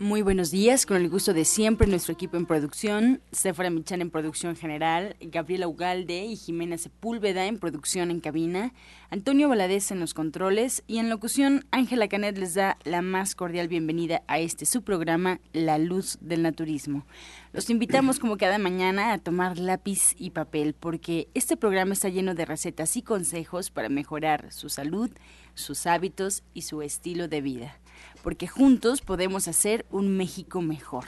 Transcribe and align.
Muy 0.00 0.22
buenos 0.22 0.52
días, 0.52 0.86
con 0.86 0.98
el 0.98 1.10
gusto 1.10 1.34
de 1.34 1.44
siempre 1.44 1.88
nuestro 1.88 2.12
equipo 2.12 2.36
en 2.36 2.46
producción, 2.46 3.20
Sephora 3.32 3.68
Michan 3.68 4.00
en 4.00 4.10
producción 4.10 4.54
general, 4.54 5.16
Gabriela 5.20 5.66
Ugalde 5.66 6.24
y 6.24 6.36
Jimena 6.36 6.78
Sepúlveda 6.78 7.46
en 7.46 7.58
producción 7.58 8.12
en 8.12 8.20
cabina, 8.20 8.72
Antonio 9.10 9.48
Valadez 9.48 9.90
en 9.90 9.98
los 9.98 10.14
controles 10.14 10.84
y 10.86 10.98
en 10.98 11.10
locución 11.10 11.66
Ángela 11.72 12.06
Canet 12.06 12.38
les 12.38 12.54
da 12.54 12.78
la 12.84 13.02
más 13.02 13.34
cordial 13.34 13.66
bienvenida 13.66 14.22
a 14.28 14.38
este 14.38 14.66
su 14.66 14.82
programa 14.82 15.40
La 15.52 15.78
Luz 15.78 16.16
del 16.20 16.42
Naturismo. 16.42 17.04
Los 17.52 17.68
invitamos 17.68 18.20
como 18.20 18.36
cada 18.36 18.58
mañana 18.58 19.12
a 19.12 19.18
tomar 19.18 19.58
lápiz 19.58 20.14
y 20.16 20.30
papel 20.30 20.76
porque 20.78 21.26
este 21.34 21.56
programa 21.56 21.94
está 21.94 22.08
lleno 22.08 22.36
de 22.36 22.44
recetas 22.44 22.96
y 22.96 23.02
consejos 23.02 23.72
para 23.72 23.88
mejorar 23.88 24.52
su 24.52 24.68
salud, 24.68 25.10
sus 25.54 25.88
hábitos 25.88 26.44
y 26.54 26.62
su 26.62 26.82
estilo 26.82 27.26
de 27.26 27.40
vida 27.40 27.80
porque 28.22 28.46
juntos 28.46 29.00
podemos 29.00 29.48
hacer 29.48 29.86
un 29.90 30.16
México 30.16 30.60
mejor. 30.62 31.04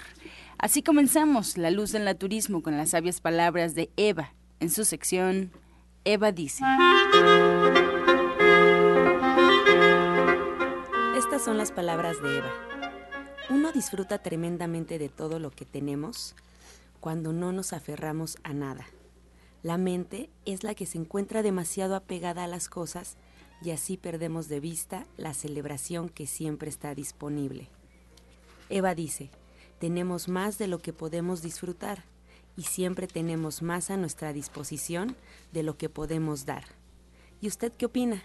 Así 0.59 0.83
comenzamos 0.83 1.57
La 1.57 1.71
Luz 1.71 1.93
del 1.93 2.05
Naturismo 2.05 2.63
con 2.63 2.77
las 2.77 2.91
sabias 2.91 3.21
palabras 3.21 3.75
de 3.75 3.91
Eva 3.97 4.33
en 4.61 4.71
su 4.71 4.85
sección 4.85 5.51
Eva 6.05 6.33
dice. 6.33 6.65
Estas 11.17 11.43
son 11.45 11.59
las 11.59 11.73
palabras 11.73 12.23
de 12.23 12.39
Eva. 12.39 12.51
Uno 13.51 13.73
disfruta 13.73 14.19
tremendamente 14.19 14.99
de 14.99 15.09
todo 15.09 15.39
lo 15.39 15.51
que 15.51 15.65
tenemos 15.65 16.35
cuando 17.01 17.33
no 17.33 17.53
nos 17.53 17.73
aferramos 17.73 18.39
a 18.43 18.53
nada. 18.53 18.87
La 19.63 19.77
mente 19.77 20.31
es 20.47 20.63
la 20.63 20.75
que 20.75 20.87
se 20.87 20.99
encuentra 20.99 21.43
demasiado 21.43 21.95
apegada 21.95 22.45
a 22.45 22.49
las 22.49 22.69
cosas 22.69 23.17
y 23.63 23.71
así 23.71 23.97
perdemos 23.97 24.49
de 24.49 24.61
vista 24.61 25.07
la 25.17 25.35
celebración 25.35 26.09
que 26.09 26.27
siempre 26.27 26.71
está 26.71 26.95
disponible. 26.95 27.69
Eva 28.69 28.95
dice, 28.95 29.31
tenemos 29.79 30.29
más 30.29 30.59
de 30.59 30.69
lo 30.69 30.79
que 30.79 30.93
podemos 30.93 31.43
disfrutar 31.43 32.05
y 32.57 32.63
siempre 32.63 33.07
tenemos 33.07 33.63
más 33.63 33.91
a 33.91 33.97
nuestra 33.97 34.33
disposición 34.33 35.17
de 35.53 35.63
lo 35.63 35.77
que 35.77 35.89
podemos 35.89 36.47
dar. 36.47 36.65
¿Y 37.41 37.49
usted 37.49 37.73
qué 37.73 37.87
opina? 37.87 38.23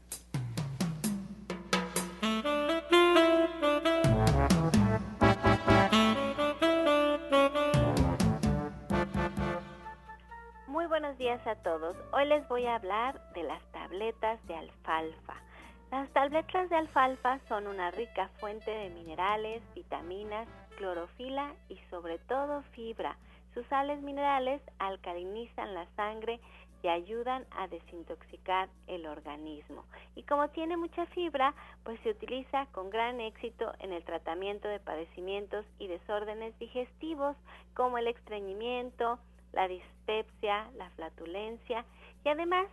A 11.46 11.56
todos. 11.56 11.94
Hoy 12.12 12.24
les 12.26 12.46
voy 12.48 12.64
a 12.64 12.76
hablar 12.76 13.20
de 13.34 13.42
las 13.42 13.62
tabletas 13.72 14.44
de 14.46 14.56
alfalfa. 14.56 15.34
Las 15.90 16.08
tabletas 16.10 16.70
de 16.70 16.76
alfalfa 16.76 17.38
son 17.48 17.66
una 17.66 17.90
rica 17.90 18.30
fuente 18.40 18.70
de 18.70 18.88
minerales, 18.88 19.62
vitaminas, 19.74 20.48
clorofila 20.78 21.52
y 21.68 21.76
sobre 21.90 22.18
todo 22.20 22.62
fibra. 22.72 23.18
Sus 23.52 23.66
sales 23.66 24.00
minerales 24.00 24.62
alcalinizan 24.78 25.74
la 25.74 25.86
sangre 25.96 26.40
y 26.82 26.88
ayudan 26.88 27.44
a 27.50 27.68
desintoxicar 27.68 28.70
el 28.86 29.06
organismo. 29.06 29.84
Y 30.14 30.22
como 30.22 30.48
tiene 30.48 30.78
mucha 30.78 31.04
fibra, 31.06 31.54
pues 31.82 32.00
se 32.00 32.10
utiliza 32.10 32.66
con 32.72 32.88
gran 32.88 33.20
éxito 33.20 33.70
en 33.80 33.92
el 33.92 34.02
tratamiento 34.04 34.68
de 34.68 34.80
padecimientos 34.80 35.66
y 35.78 35.88
desórdenes 35.88 36.58
digestivos 36.58 37.36
como 37.74 37.98
el 37.98 38.06
estreñimiento, 38.06 39.18
la 39.54 39.68
dispepsia, 39.68 40.68
la 40.76 40.90
flatulencia 40.90 41.84
y 42.24 42.28
además, 42.28 42.66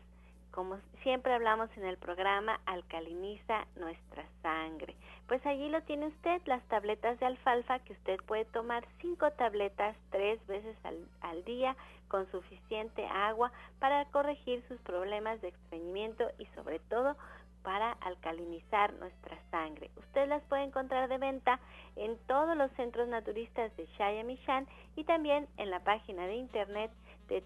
como 0.52 0.78
siempre 1.04 1.34
hablamos 1.34 1.70
en 1.78 1.86
el 1.86 1.98
programa, 1.98 2.60
alcaliniza 2.66 3.66
nuestra 3.76 4.26
sangre. 4.42 4.96
Pues 5.28 5.46
allí 5.46 5.70
lo 5.70 5.82
tiene 5.84 6.08
usted, 6.08 6.42
las 6.46 6.62
tabletas 6.68 7.20
de 7.20 7.26
alfalfa 7.26 7.80
que 7.80 7.94
usted 7.94 8.18
puede 8.26 8.46
tomar 8.46 8.86
cinco 9.00 9.32
tabletas 9.32 9.96
tres 10.10 10.46
veces 10.48 10.76
al, 10.84 10.98
al 11.22 11.44
día 11.46 11.76
con 12.10 12.30
suficiente 12.32 13.06
agua 13.08 13.52
para 13.80 14.04
corregir 14.06 14.62
sus 14.68 14.80
problemas 14.82 15.40
de 15.42 15.50
estreñimiento 15.50 16.30
y 16.38 16.46
sobre 16.48 16.80
todo 16.80 17.16
para 17.64 17.94
alcalinizar 17.94 18.94
nuestra 18.94 19.38
sangre. 19.52 19.92
Usted 19.98 20.28
las 20.28 20.42
puede 20.44 20.64
encontrar 20.64 21.10
de 21.10 21.18
venta 21.18 21.60
en 21.96 22.18
todos 22.28 22.56
los 22.58 22.72
centros 22.74 23.08
naturistas 23.08 23.76
de 23.78 23.88
Shayamishan 23.98 24.68
y 24.96 25.04
también 25.04 25.48
en 25.58 25.70
la 25.70 25.82
página 25.82 26.26
de 26.28 26.36
internet 26.36 26.92
de 27.28 27.44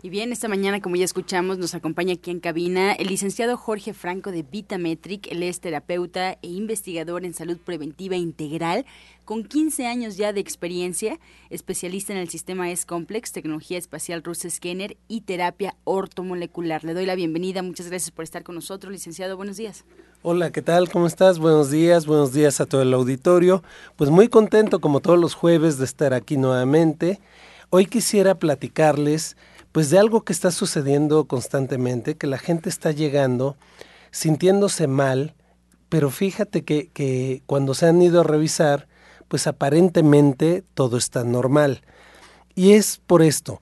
Y 0.00 0.10
bien, 0.10 0.30
esta 0.30 0.46
mañana, 0.46 0.80
como 0.80 0.94
ya 0.94 1.04
escuchamos, 1.04 1.58
nos 1.58 1.74
acompaña 1.74 2.14
aquí 2.14 2.30
en 2.30 2.38
cabina 2.38 2.92
el 2.92 3.08
licenciado 3.08 3.56
Jorge 3.56 3.92
Franco 3.94 4.30
de 4.30 4.44
Vitametric. 4.44 5.26
Él 5.26 5.42
es 5.42 5.58
terapeuta 5.58 6.38
e 6.40 6.46
investigador 6.46 7.24
en 7.24 7.34
salud 7.34 7.58
preventiva 7.58 8.14
integral, 8.14 8.86
con 9.24 9.42
15 9.42 9.88
años 9.88 10.16
ya 10.16 10.32
de 10.32 10.38
experiencia, 10.38 11.18
especialista 11.50 12.12
en 12.12 12.20
el 12.20 12.28
sistema 12.28 12.70
S-Complex, 12.70 13.32
tecnología 13.32 13.76
espacial 13.76 14.22
Russ 14.22 14.46
Scanner 14.48 14.96
y 15.08 15.22
terapia 15.22 15.74
ortomolecular. 15.82 16.84
Le 16.84 16.94
doy 16.94 17.04
la 17.04 17.16
bienvenida. 17.16 17.62
Muchas 17.62 17.88
gracias 17.88 18.12
por 18.12 18.22
estar 18.22 18.44
con 18.44 18.54
nosotros, 18.54 18.92
licenciado. 18.92 19.36
Buenos 19.36 19.56
días. 19.56 19.84
Hola, 20.22 20.52
¿qué 20.52 20.62
tal? 20.62 20.88
¿Cómo 20.90 21.08
estás? 21.08 21.40
Buenos 21.40 21.72
días, 21.72 22.06
buenos 22.06 22.32
días 22.32 22.60
a 22.60 22.66
todo 22.66 22.82
el 22.82 22.94
auditorio. 22.94 23.64
Pues 23.96 24.10
muy 24.10 24.28
contento, 24.28 24.80
como 24.80 25.00
todos 25.00 25.18
los 25.18 25.34
jueves, 25.34 25.76
de 25.76 25.86
estar 25.86 26.14
aquí 26.14 26.36
nuevamente. 26.36 27.18
Hoy 27.70 27.86
quisiera 27.86 28.36
platicarles 28.36 29.36
pues 29.72 29.90
de 29.90 29.98
algo 29.98 30.24
que 30.24 30.32
está 30.32 30.50
sucediendo 30.50 31.26
constantemente, 31.26 32.16
que 32.16 32.26
la 32.26 32.38
gente 32.38 32.68
está 32.68 32.92
llegando 32.92 33.56
sintiéndose 34.10 34.86
mal, 34.86 35.34
pero 35.88 36.10
fíjate 36.10 36.64
que, 36.64 36.88
que 36.88 37.42
cuando 37.46 37.74
se 37.74 37.86
han 37.86 38.00
ido 38.02 38.20
a 38.20 38.24
revisar, 38.24 38.88
pues 39.28 39.46
aparentemente 39.46 40.64
todo 40.74 40.96
está 40.96 41.24
normal. 41.24 41.82
Y 42.54 42.72
es 42.72 43.00
por 43.06 43.22
esto. 43.22 43.60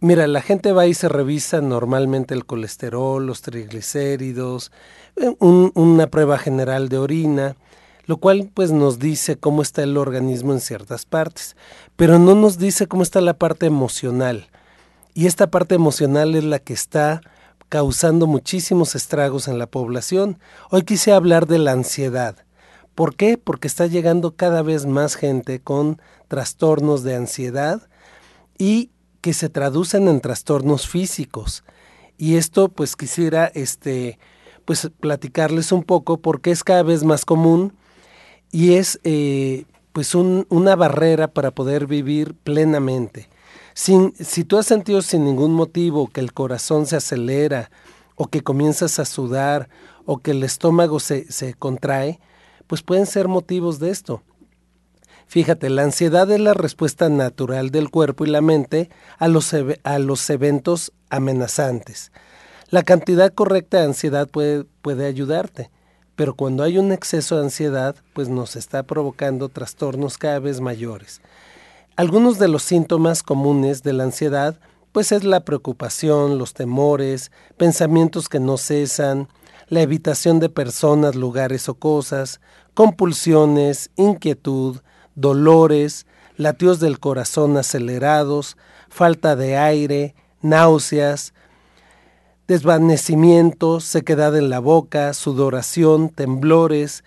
Mira, 0.00 0.26
la 0.26 0.42
gente 0.42 0.72
va 0.72 0.86
y 0.86 0.94
se 0.94 1.08
revisa 1.08 1.60
normalmente 1.60 2.34
el 2.34 2.44
colesterol, 2.44 3.26
los 3.26 3.42
triglicéridos, 3.42 4.70
eh, 5.16 5.34
una 5.40 6.08
prueba 6.08 6.36
general 6.38 6.88
de 6.88 6.98
orina, 6.98 7.56
lo 8.06 8.18
cual 8.18 8.50
pues 8.52 8.70
nos 8.70 8.98
dice 8.98 9.36
cómo 9.36 9.62
está 9.62 9.82
el 9.82 9.96
organismo 9.96 10.52
en 10.52 10.60
ciertas 10.60 11.06
partes, 11.06 11.56
pero 11.96 12.18
no 12.18 12.34
nos 12.34 12.58
dice 12.58 12.86
cómo 12.86 13.02
está 13.02 13.20
la 13.20 13.38
parte 13.38 13.66
emocional. 13.66 14.48
Y 15.14 15.26
esta 15.26 15.48
parte 15.48 15.76
emocional 15.76 16.34
es 16.34 16.42
la 16.42 16.58
que 16.58 16.72
está 16.72 17.20
causando 17.68 18.26
muchísimos 18.26 18.96
estragos 18.96 19.46
en 19.46 19.58
la 19.58 19.68
población. 19.68 20.38
Hoy 20.70 20.82
quise 20.82 21.12
hablar 21.12 21.46
de 21.46 21.58
la 21.58 21.70
ansiedad. 21.70 22.44
¿Por 22.96 23.14
qué? 23.14 23.38
Porque 23.38 23.68
está 23.68 23.86
llegando 23.86 24.34
cada 24.34 24.62
vez 24.62 24.86
más 24.86 25.14
gente 25.14 25.60
con 25.60 26.00
trastornos 26.26 27.04
de 27.04 27.14
ansiedad 27.14 27.88
y 28.58 28.90
que 29.20 29.34
se 29.34 29.48
traducen 29.48 30.08
en 30.08 30.20
trastornos 30.20 30.88
físicos. 30.88 31.64
Y 32.18 32.34
esto 32.36 32.68
pues 32.68 32.96
quisiera 32.96 33.46
este 33.54 34.18
pues 34.64 34.90
platicarles 34.98 35.72
un 35.72 35.84
poco 35.84 36.18
porque 36.18 36.50
es 36.50 36.64
cada 36.64 36.82
vez 36.82 37.04
más 37.04 37.24
común 37.24 37.74
y 38.50 38.74
es 38.74 38.98
eh, 39.04 39.66
pues 39.92 40.14
una 40.14 40.74
barrera 40.74 41.28
para 41.28 41.52
poder 41.52 41.86
vivir 41.86 42.34
plenamente. 42.34 43.28
Si 43.74 44.44
tú 44.44 44.56
has 44.56 44.66
sentido 44.66 45.02
sin 45.02 45.24
ningún 45.24 45.52
motivo 45.52 46.08
que 46.08 46.20
el 46.20 46.32
corazón 46.32 46.86
se 46.86 46.96
acelera 46.96 47.70
o 48.14 48.28
que 48.28 48.42
comienzas 48.42 49.00
a 49.00 49.04
sudar 49.04 49.68
o 50.06 50.18
que 50.18 50.30
el 50.30 50.44
estómago 50.44 51.00
se, 51.00 51.30
se 51.30 51.54
contrae, 51.54 52.20
pues 52.66 52.82
pueden 52.82 53.06
ser 53.06 53.28
motivos 53.28 53.80
de 53.80 53.90
esto. 53.90 54.22
Fíjate, 55.26 55.70
la 55.70 55.82
ansiedad 55.82 56.30
es 56.30 56.40
la 56.40 56.54
respuesta 56.54 57.08
natural 57.08 57.70
del 57.70 57.90
cuerpo 57.90 58.24
y 58.24 58.30
la 58.30 58.40
mente 58.40 58.90
a 59.18 59.26
los, 59.26 59.52
a 59.82 59.98
los 59.98 60.30
eventos 60.30 60.92
amenazantes. 61.10 62.12
La 62.70 62.82
cantidad 62.82 63.32
correcta 63.32 63.78
de 63.78 63.86
ansiedad 63.86 64.28
puede, 64.28 64.64
puede 64.82 65.06
ayudarte, 65.06 65.70
pero 66.14 66.34
cuando 66.34 66.62
hay 66.62 66.78
un 66.78 66.92
exceso 66.92 67.36
de 67.36 67.44
ansiedad, 67.44 67.96
pues 68.12 68.28
nos 68.28 68.54
está 68.56 68.84
provocando 68.84 69.48
trastornos 69.48 70.18
cada 70.18 70.38
vez 70.38 70.60
mayores. 70.60 71.20
Algunos 71.96 72.40
de 72.40 72.48
los 72.48 72.64
síntomas 72.64 73.22
comunes 73.22 73.84
de 73.84 73.92
la 73.92 74.02
ansiedad, 74.02 74.58
pues 74.90 75.12
es 75.12 75.22
la 75.22 75.44
preocupación, 75.44 76.38
los 76.38 76.52
temores, 76.52 77.30
pensamientos 77.56 78.28
que 78.28 78.40
no 78.40 78.58
cesan, 78.58 79.28
la 79.68 79.80
evitación 79.80 80.40
de 80.40 80.48
personas, 80.48 81.14
lugares 81.14 81.68
o 81.68 81.74
cosas, 81.74 82.40
compulsiones, 82.74 83.92
inquietud, 83.94 84.80
dolores, 85.14 86.06
latidos 86.36 86.80
del 86.80 86.98
corazón 86.98 87.56
acelerados, 87.56 88.56
falta 88.88 89.36
de 89.36 89.56
aire, 89.56 90.16
náuseas, 90.42 91.32
desvanecimiento, 92.48 93.78
sequedad 93.78 94.36
en 94.36 94.50
la 94.50 94.58
boca, 94.58 95.14
sudoración, 95.14 96.08
temblores, 96.08 97.04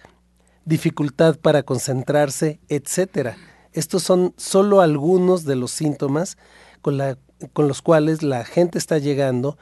dificultad 0.63 1.35
para 1.35 1.63
concentrarse, 1.63 2.61
etc. 2.69 3.35
Estos 3.77 4.01
son 4.01 4.33
solo 4.37 4.81
algunos 4.81 5.43
de 5.43 5.55
los 5.55 5.69
síntomas 5.69 6.35
con, 6.81 6.97
los 6.97 7.81
cuales 7.83 8.23
la 8.23 8.43
gente 8.43 8.79
está 8.79 8.97
llegando 8.97 9.59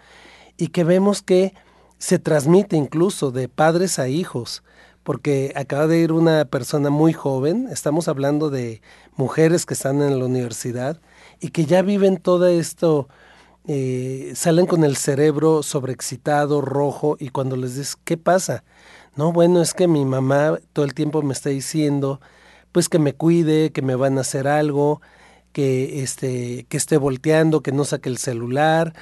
y 0.55 0.69
que 0.69 0.85
vemos 0.85 1.21
que 1.21 1.53
se 1.97 2.17
transmite 2.17 2.77
incluso 2.77 3.31
de 3.31 3.49
padres 3.49 3.99
a 3.99 4.07
hijos 4.07 4.63
porque 5.03 5.51
acaba 5.57 5.87
de 5.87 5.99
ir 5.99 6.13
una 6.13 6.45
persona 6.45 6.89
muy 6.89 7.11
joven, 7.11 7.67
estamos 7.69 8.07
hablando 8.07 8.49
de 8.49 8.81
mujeres 9.17 9.65
que 9.65 9.73
están 9.73 10.01
en 10.01 10.17
la 10.17 10.25
universidad 10.25 11.01
y 11.41 11.49
que 11.49 11.65
ya 11.65 11.81
viven 11.81 12.15
todo 12.15 12.47
esto, 12.47 13.09
eh, 13.67 14.31
salen 14.33 14.65
con 14.65 14.85
el 14.85 14.95
cerebro 14.95 15.61
sobreexcitado, 15.61 16.61
rojo, 16.61 17.17
y 17.19 17.29
cuando 17.31 17.57
les 17.57 17.75
dices, 17.75 17.97
¿qué 18.05 18.15
pasa? 18.15 18.63
No, 19.17 19.33
bueno, 19.33 19.61
es 19.61 19.73
que 19.73 19.89
mi 19.89 20.05
mamá 20.05 20.57
todo 20.71 20.85
el 20.85 20.93
tiempo 20.93 21.21
me 21.21 21.33
está 21.33 21.49
diciendo, 21.49 22.21
pues 22.75 22.89
que 22.89 22.99
me 22.99 23.13
cuide, 23.13 23.71
que 23.71 23.81
me 23.81 23.95
van 23.95 24.17
a 24.17 24.21
hacer 24.21 24.49
algo, 24.49 24.99
que, 25.53 26.03
este, 26.03 26.65
que 26.67 26.75
esté 26.75 26.97
volteando, 26.97 27.61
que 27.61 27.71
no 27.71 27.85
saque 27.85 28.09
el 28.09 28.17
celular, 28.17 28.93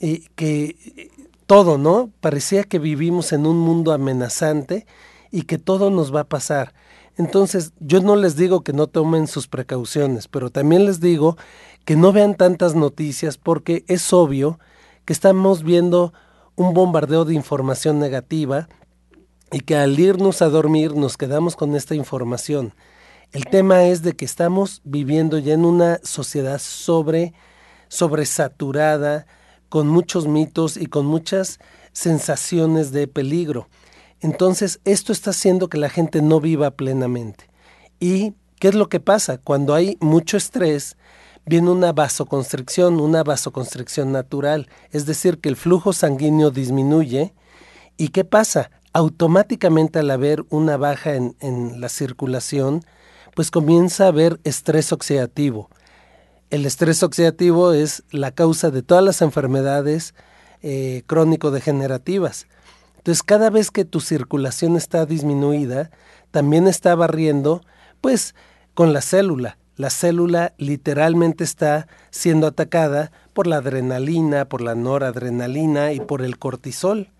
y 0.00 0.26
que 0.34 1.12
todo, 1.46 1.78
¿no? 1.78 2.10
Parecía 2.20 2.64
que 2.64 2.80
vivimos 2.80 3.32
en 3.32 3.46
un 3.46 3.56
mundo 3.56 3.92
amenazante 3.92 4.84
y 5.30 5.42
que 5.42 5.58
todo 5.58 5.90
nos 5.90 6.12
va 6.12 6.22
a 6.22 6.28
pasar. 6.28 6.74
Entonces, 7.16 7.72
yo 7.78 8.00
no 8.00 8.16
les 8.16 8.34
digo 8.34 8.64
que 8.64 8.72
no 8.72 8.88
tomen 8.88 9.28
sus 9.28 9.46
precauciones, 9.46 10.26
pero 10.26 10.50
también 10.50 10.84
les 10.84 10.98
digo 10.98 11.36
que 11.84 11.94
no 11.94 12.10
vean 12.10 12.34
tantas 12.34 12.74
noticias 12.74 13.38
porque 13.38 13.84
es 13.86 14.12
obvio 14.12 14.58
que 15.04 15.12
estamos 15.12 15.62
viendo 15.62 16.12
un 16.56 16.74
bombardeo 16.74 17.24
de 17.24 17.34
información 17.34 18.00
negativa 18.00 18.68
y 19.52 19.60
que 19.60 19.76
al 19.76 20.00
irnos 20.00 20.42
a 20.42 20.48
dormir 20.48 20.96
nos 20.96 21.16
quedamos 21.16 21.54
con 21.54 21.76
esta 21.76 21.94
información. 21.94 22.74
El 23.32 23.46
tema 23.46 23.84
es 23.84 24.02
de 24.02 24.14
que 24.14 24.24
estamos 24.24 24.80
viviendo 24.84 25.38
ya 25.38 25.54
en 25.54 25.64
una 25.64 26.00
sociedad 26.02 26.58
sobre 26.58 27.34
sobresaturada, 27.88 29.26
con 29.68 29.88
muchos 29.88 30.26
mitos 30.26 30.76
y 30.76 30.86
con 30.86 31.06
muchas 31.06 31.58
sensaciones 31.92 32.92
de 32.92 33.06
peligro. 33.08 33.68
Entonces, 34.20 34.80
esto 34.84 35.12
está 35.12 35.30
haciendo 35.30 35.68
que 35.68 35.78
la 35.78 35.88
gente 35.88 36.22
no 36.22 36.40
viva 36.40 36.70
plenamente. 36.72 37.48
¿Y 38.00 38.34
qué 38.58 38.68
es 38.68 38.74
lo 38.74 38.88
que 38.88 39.00
pasa? 39.00 39.38
Cuando 39.38 39.74
hay 39.74 39.96
mucho 40.00 40.36
estrés, 40.36 40.96
viene 41.46 41.70
una 41.70 41.92
vasoconstricción, 41.92 43.00
una 43.00 43.22
vasoconstricción 43.22 44.12
natural, 44.12 44.68
es 44.90 45.06
decir, 45.06 45.38
que 45.38 45.48
el 45.48 45.56
flujo 45.56 45.92
sanguíneo 45.92 46.50
disminuye. 46.50 47.34
¿Y 47.96 48.08
qué 48.08 48.24
pasa? 48.24 48.70
Automáticamente 48.92 49.98
al 49.98 50.10
haber 50.10 50.44
una 50.50 50.76
baja 50.76 51.14
en, 51.14 51.80
la 51.80 51.88
circulación, 51.88 52.84
pues 53.34 53.50
comienza 53.50 54.04
a 54.04 54.08
haber 54.08 54.40
estrés 54.44 54.92
oxidativo. 54.92 55.70
El 56.50 56.66
estrés 56.66 57.02
oxidativo 57.02 57.72
es 57.72 58.04
la 58.10 58.30
causa 58.30 58.70
de 58.70 58.82
todas 58.82 59.02
las 59.02 59.22
enfermedades 59.22 60.14
eh, 60.62 61.02
crónico-degenerativas. 61.06 62.46
Entonces, 62.98 63.22
cada 63.22 63.50
vez 63.50 63.70
que 63.70 63.84
tu 63.84 64.00
circulación 64.00 64.76
está 64.76 65.04
disminuida, 65.04 65.90
también 66.30 66.66
está 66.66 66.94
barriendo, 66.94 67.60
pues, 68.00 68.34
con 68.72 68.92
la 68.92 69.02
célula. 69.02 69.58
La 69.76 69.90
célula 69.90 70.54
literalmente 70.56 71.42
está 71.42 71.88
siendo 72.10 72.46
atacada 72.46 73.10
por 73.32 73.46
la 73.46 73.56
adrenalina, 73.56 74.48
por 74.48 74.60
la 74.62 74.74
noradrenalina 74.74 75.92
y 75.92 76.00
por 76.00 76.22
el 76.22 76.38
cortisol. 76.38 77.10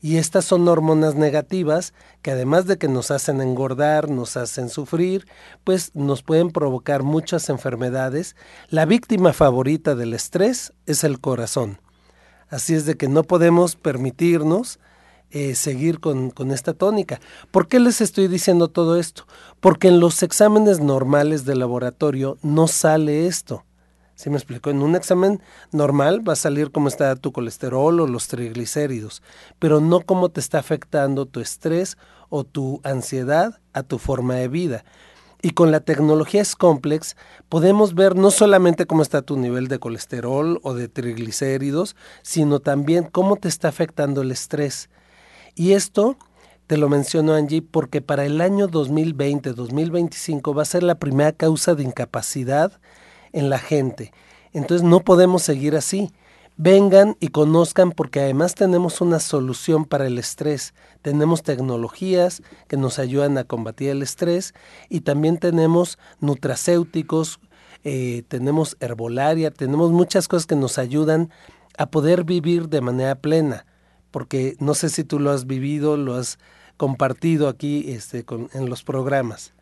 Y 0.00 0.16
estas 0.16 0.44
son 0.44 0.68
hormonas 0.68 1.16
negativas 1.16 1.92
que 2.22 2.30
además 2.30 2.66
de 2.66 2.78
que 2.78 2.88
nos 2.88 3.10
hacen 3.10 3.40
engordar, 3.40 4.08
nos 4.08 4.36
hacen 4.36 4.68
sufrir, 4.68 5.26
pues 5.64 5.90
nos 5.94 6.22
pueden 6.22 6.50
provocar 6.50 7.02
muchas 7.02 7.48
enfermedades. 7.48 8.36
La 8.68 8.84
víctima 8.84 9.32
favorita 9.32 9.96
del 9.96 10.14
estrés 10.14 10.72
es 10.86 11.02
el 11.02 11.20
corazón. 11.20 11.80
Así 12.48 12.74
es 12.74 12.86
de 12.86 12.96
que 12.96 13.08
no 13.08 13.24
podemos 13.24 13.76
permitirnos 13.76 14.78
eh, 15.30 15.54
seguir 15.54 16.00
con, 16.00 16.30
con, 16.30 16.52
esta 16.52 16.72
tónica. 16.72 17.20
¿Por 17.50 17.68
qué 17.68 17.80
les 17.80 18.00
estoy 18.00 18.28
diciendo 18.28 18.68
todo 18.68 18.98
esto? 18.98 19.26
Porque 19.60 19.88
en 19.88 20.00
los 20.00 20.22
exámenes 20.22 20.80
normales 20.80 21.44
de 21.44 21.56
laboratorio 21.56 22.38
no 22.42 22.66
sale 22.66 23.26
esto. 23.26 23.64
¿Sí 24.18 24.30
me 24.30 24.36
explico? 24.36 24.68
En 24.68 24.82
un 24.82 24.96
examen 24.96 25.40
normal 25.70 26.28
va 26.28 26.32
a 26.32 26.36
salir 26.36 26.72
cómo 26.72 26.88
está 26.88 27.14
tu 27.14 27.30
colesterol 27.30 28.00
o 28.00 28.06
los 28.08 28.26
triglicéridos, 28.26 29.22
pero 29.60 29.78
no 29.80 30.00
cómo 30.00 30.28
te 30.28 30.40
está 30.40 30.58
afectando 30.58 31.24
tu 31.24 31.38
estrés 31.38 31.96
o 32.28 32.42
tu 32.42 32.80
ansiedad 32.82 33.60
a 33.72 33.84
tu 33.84 33.98
forma 33.98 34.34
de 34.34 34.48
vida. 34.48 34.84
Y 35.40 35.50
con 35.50 35.70
la 35.70 35.78
tecnología 35.78 36.42
S-Complex 36.42 37.16
podemos 37.48 37.94
ver 37.94 38.16
no 38.16 38.32
solamente 38.32 38.86
cómo 38.86 39.02
está 39.02 39.22
tu 39.22 39.36
nivel 39.36 39.68
de 39.68 39.78
colesterol 39.78 40.58
o 40.64 40.74
de 40.74 40.88
triglicéridos, 40.88 41.94
sino 42.22 42.58
también 42.58 43.04
cómo 43.04 43.36
te 43.36 43.46
está 43.46 43.68
afectando 43.68 44.22
el 44.22 44.32
estrés. 44.32 44.90
Y 45.54 45.74
esto 45.74 46.16
te 46.66 46.76
lo 46.76 46.88
menciono 46.88 47.34
Angie 47.34 47.62
porque 47.62 48.02
para 48.02 48.24
el 48.24 48.40
año 48.40 48.66
2020-2025 48.68 50.58
va 50.58 50.62
a 50.62 50.64
ser 50.64 50.82
la 50.82 50.96
primera 50.96 51.30
causa 51.30 51.76
de 51.76 51.84
incapacidad 51.84 52.80
en 53.38 53.50
la 53.50 53.58
gente. 53.58 54.12
Entonces 54.52 54.86
no 54.86 55.00
podemos 55.00 55.42
seguir 55.42 55.76
así. 55.76 56.10
Vengan 56.56 57.16
y 57.20 57.28
conozcan 57.28 57.92
porque 57.92 58.20
además 58.20 58.54
tenemos 58.54 59.00
una 59.00 59.20
solución 59.20 59.84
para 59.84 60.06
el 60.06 60.18
estrés. 60.18 60.74
Tenemos 61.02 61.42
tecnologías 61.42 62.42
que 62.66 62.76
nos 62.76 62.98
ayudan 62.98 63.38
a 63.38 63.44
combatir 63.44 63.90
el 63.90 64.02
estrés 64.02 64.54
y 64.88 65.02
también 65.02 65.38
tenemos 65.38 65.98
nutracéuticos, 66.20 67.38
eh, 67.84 68.24
tenemos 68.26 68.76
herbolaria, 68.80 69.52
tenemos 69.52 69.92
muchas 69.92 70.26
cosas 70.26 70.46
que 70.46 70.56
nos 70.56 70.78
ayudan 70.78 71.30
a 71.76 71.86
poder 71.86 72.24
vivir 72.24 72.68
de 72.68 72.80
manera 72.80 73.14
plena 73.14 73.64
porque 74.10 74.56
no 74.58 74.74
sé 74.74 74.88
si 74.88 75.04
tú 75.04 75.18
lo 75.18 75.30
has 75.30 75.46
vivido, 75.46 75.96
lo 75.96 76.14
has 76.14 76.38
compartido 76.76 77.48
aquí 77.48 77.90
este, 77.92 78.24
con, 78.24 78.48
en 78.52 78.68
los 78.68 78.82
programas. 78.82 79.52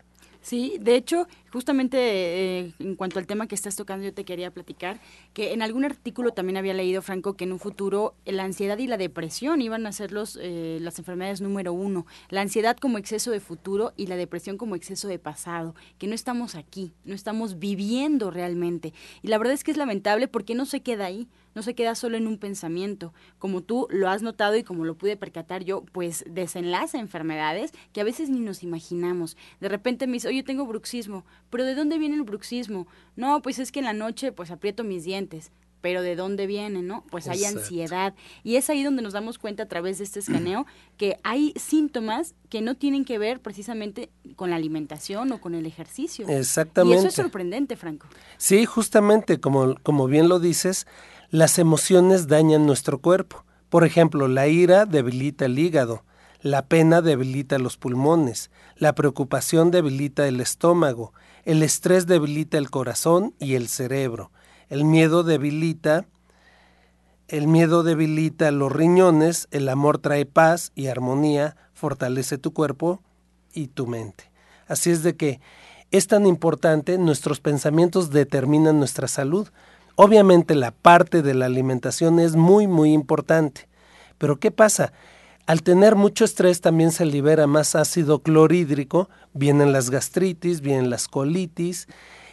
Sí, 0.41 0.79
de 0.81 0.95
hecho, 0.95 1.27
justamente 1.57 1.97
eh, 1.99 2.73
en 2.81 2.97
cuanto 2.97 3.19
al 3.19 3.27
tema 3.27 3.49
que 3.49 3.55
estás 3.55 3.77
tocando, 3.77 4.05
yo 4.05 4.13
te 4.13 4.25
quería 4.25 4.51
platicar 4.51 5.01
que 5.33 5.55
en 5.55 5.63
algún 5.63 5.87
artículo 5.87 6.33
también 6.33 6.59
había 6.59 6.75
leído, 6.75 7.01
Franco, 7.01 7.35
que 7.35 7.45
en 7.45 7.53
un 7.53 7.59
futuro 7.59 8.13
la 8.27 8.45
ansiedad 8.45 8.77
y 8.77 8.87
la 8.87 8.99
depresión 8.99 9.63
iban 9.63 9.87
a 9.87 9.93
ser 9.93 10.13
los, 10.13 10.39
eh, 10.39 10.77
las 10.83 10.99
enfermedades 10.99 11.41
número 11.41 11.73
uno. 11.73 12.05
La 12.29 12.43
ansiedad 12.43 12.77
como 12.77 12.99
exceso 12.99 13.31
de 13.31 13.41
futuro 13.41 13.95
y 13.97 14.07
la 14.07 14.17
depresión 14.17 14.59
como 14.59 14.77
exceso 14.77 15.09
de 15.09 15.19
pasado, 15.19 15.75
que 15.97 16.07
no 16.07 16.15
estamos 16.15 16.57
aquí, 16.57 16.93
no 17.07 17.15
estamos 17.15 17.59
viviendo 17.59 18.31
realmente. 18.31 18.93
Y 19.23 19.29
la 19.29 19.39
verdad 19.39 19.55
es 19.55 19.65
que 19.65 19.71
es 19.71 19.79
lamentable 19.79 20.29
porque 20.29 20.55
no 20.55 20.67
se 20.67 20.81
queda 20.83 21.07
ahí 21.07 21.27
no 21.57 21.63
se 21.63 21.75
queda 21.75 21.95
solo 21.95 22.19
en 22.19 22.27
un 22.27 22.37
pensamiento. 22.37 23.15
Como 23.39 23.63
tú 23.63 23.89
lo 23.91 24.11
has 24.11 24.21
notado 24.21 24.57
y 24.57 24.63
como 24.63 24.85
lo 24.85 24.95
pude 24.95 25.17
percatar 25.17 25.65
yo, 25.65 25.85
pues 25.91 26.23
desenlaza 26.29 26.99
enfermedades 26.99 27.73
que 27.95 28.03
a 28.03 28.05
veces 28.05 28.29
ni 28.29 28.41
nos 28.41 28.63
imaginamos. 28.63 29.39
De 29.59 29.71
repente 29.71 30.07
me 30.07 30.13
dice, 30.13 30.29
oye, 30.29 30.43
tengo 30.43 30.67
bruxismo, 30.67 31.25
pero 31.51 31.65
¿de 31.65 31.75
dónde 31.75 31.99
viene 31.99 32.17
el 32.17 32.23
bruxismo? 32.23 32.87
No, 33.17 33.43
pues 33.43 33.59
es 33.59 33.73
que 33.73 33.81
en 33.81 33.87
la 33.87 33.93
noche 33.93 34.33
pues 34.33 34.51
aprieto 34.51 34.85
mis 34.85 35.05
dientes 35.05 35.53
pero 35.87 36.03
¿de 36.03 36.17
dónde 36.17 36.49
viene, 36.49 36.83
no? 36.83 37.05
Pues 37.13 37.29
hay 37.29 37.45
ansiedad. 37.45 38.13
Y 38.43 38.57
es 38.57 38.71
ahí 38.71 38.83
donde 38.83 39.03
nos 39.03 39.13
damos 39.13 39.39
cuenta 39.39 39.63
a 39.63 39.67
través 39.67 39.99
de 39.99 40.05
este 40.05 40.19
escaneo 40.19 40.67
que 40.97 41.19
hay 41.23 41.53
síntomas 41.55 42.35
que 42.49 42.61
no 42.61 42.75
tienen 42.75 43.05
que 43.05 43.19
ver 43.19 43.41
precisamente 43.41 44.11
con 44.35 44.51
la 44.51 44.57
alimentación 44.57 45.31
o 45.31 45.41
con 45.41 45.55
el 45.55 45.65
ejercicio. 45.65 46.27
Exactamente. 46.29 46.97
Y 46.97 46.99
eso 46.99 47.07
es 47.07 47.15
sorprendente, 47.15 47.77
Franco. 47.77 48.09
Sí, 48.37 48.65
justamente, 48.65 49.39
como, 49.39 49.77
como 49.85 50.09
bien 50.09 50.29
lo 50.29 50.41
dices, 50.41 50.89
las 51.31 51.57
emociones 51.57 52.27
dañan 52.27 52.67
nuestro 52.67 52.99
cuerpo. 52.99 53.45
Por 53.69 53.85
ejemplo, 53.85 54.27
la 54.27 54.49
ira 54.49 54.87
debilita 54.87 55.45
el 55.45 55.57
hígado, 55.57 56.05
la 56.41 56.67
pena 56.67 57.01
debilita 57.01 57.59
los 57.59 57.77
pulmones, 57.77 58.51
la 58.77 58.95
preocupación 58.97 59.71
debilita 59.71 60.27
el 60.27 60.41
estómago, 60.41 61.13
el 61.47 61.63
estrés 61.63 62.07
debilita 62.07 62.59
el 62.59 62.69
corazón 62.69 63.33
y 63.39 63.55
el 63.55 63.69
cerebro, 63.69 64.31
el 64.69 64.85
miedo 64.85 65.23
debilita 65.23 66.05
el 67.29 67.49
miedo 67.49 67.83
debilita 67.83 68.53
los 68.53 68.71
riñones, 68.71 69.49
el 69.51 69.69
amor 69.69 69.99
trae 69.99 70.27
paz 70.27 70.71
y 70.77 70.87
armonía, 70.87 71.57
fortalece 71.75 72.39
tu 72.39 72.53
cuerpo 72.53 73.03
y 73.53 73.67
tu 73.67 73.89
mente. 73.89 74.31
Así 74.69 74.91
es 74.91 75.03
de 75.03 75.17
que 75.17 75.41
es 75.91 76.07
tan 76.07 76.25
importante, 76.27 76.99
nuestros 76.99 77.41
pensamientos 77.41 78.11
determinan 78.11 78.79
nuestra 78.79 79.09
salud. 79.09 79.49
Obviamente 79.97 80.55
la 80.55 80.71
parte 80.71 81.23
de 81.23 81.35
la 81.35 81.47
alimentación 81.47 82.21
es 82.21 82.37
muy, 82.37 82.69
muy 82.69 82.93
importante. 82.93 83.69
Pero 84.19 84.39
¿qué 84.39 84.53
pasa? 84.53 84.93
Al 85.47 85.63
tener 85.63 85.95
mucho 85.95 86.25
estrés 86.25 86.61
también 86.61 86.91
se 86.91 87.07
libera 87.07 87.47
más 87.47 87.77
ácido 87.77 88.19
clorhídrico, 88.19 89.09
vienen 89.33 89.73
las 89.73 89.91
gastritis, 89.91 90.61
vienen 90.61 90.91
las 90.91 91.07
colitis. 91.07 91.87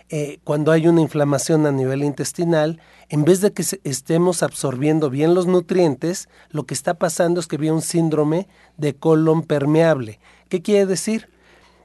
Eh, 0.10 0.40
cuando 0.44 0.72
hay 0.72 0.88
una 0.88 1.02
inflamación 1.02 1.68
a 1.68 1.72
nivel 1.72 2.04
intestinal, 2.04 2.82
en 3.10 3.24
vez 3.24 3.40
de 3.42 3.54
que 3.54 3.64
estemos 3.84 4.42
absorbiendo 4.42 5.12
bien 5.12 5.36
los 5.36 5.46
nutrientes, 5.46 6.28
lo 6.50 6.66
que 6.66 6.74
está 6.74 6.96
pasando 6.96 7.40
es 7.40 7.46
que 7.46 7.58
viene 7.58 7.76
un 7.76 7.82
síndrome 7.84 8.48
de 8.78 8.96
colon 8.96 9.44
permeable. 9.44 10.20
¿Qué 10.50 10.64
quiere 10.64 10.88
decir? 10.88 11.30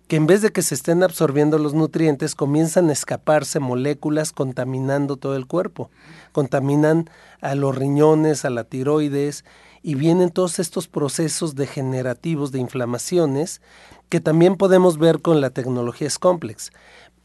que 0.09 0.17
en 0.17 0.27
vez 0.27 0.41
de 0.41 0.53
que 0.53 0.63
se 0.63 0.75
estén 0.75 1.03
absorbiendo 1.03 1.59
los 1.59 1.75
nutrientes, 1.75 2.35
comienzan 2.35 2.89
a 2.89 2.93
escaparse 2.93 3.61
moléculas 3.61 4.33
contaminando 4.33 5.19
todo 5.19 5.37
el 5.37 5.47
cuerpo. 5.47 5.91
Contaminan 6.33 7.11
a 7.43 7.55
los 7.55 7.77
riñones, 7.77 8.47
a 8.47 8.51
la 8.51 8.65
tiroides, 8.65 9.45
y 9.83 9.95
vienen 9.95 10.31
todos 10.31 10.59
estos 10.59 10.89
procesos 10.89 11.55
degenerativos 11.55 12.53
de 12.53 12.59
inflamaciones 12.59 13.61
que 14.09 14.21
también 14.21 14.57
podemos 14.57 14.99
ver 14.99 15.21
con 15.21 15.41
la 15.41 15.51
tecnología 15.51 16.09
complex. 16.19 16.73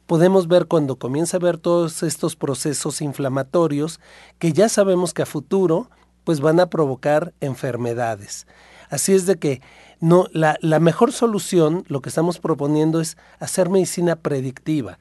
Podemos 0.05 0.47
ver 0.47 0.67
cuando 0.67 0.97
comienza 0.97 1.37
a 1.37 1.39
ver 1.39 1.57
todos 1.57 2.03
estos 2.03 2.35
procesos 2.35 3.01
inflamatorios 3.01 3.99
que 4.37 4.51
ya 4.51 4.67
sabemos 4.69 5.13
que 5.13 5.21
a 5.21 5.25
futuro 5.25 5.89
pues 6.23 6.39
van 6.39 6.59
a 6.59 6.69
provocar 6.69 7.33
enfermedades. 7.41 8.47
Así 8.89 9.13
es 9.13 9.25
de 9.25 9.37
que 9.37 9.61
no, 9.99 10.27
la, 10.33 10.57
la 10.61 10.79
mejor 10.79 11.13
solución, 11.13 11.85
lo 11.87 12.01
que 12.01 12.09
estamos 12.09 12.39
proponiendo 12.39 12.99
es 12.99 13.17
hacer 13.39 13.69
medicina 13.69 14.17
predictiva, 14.17 14.99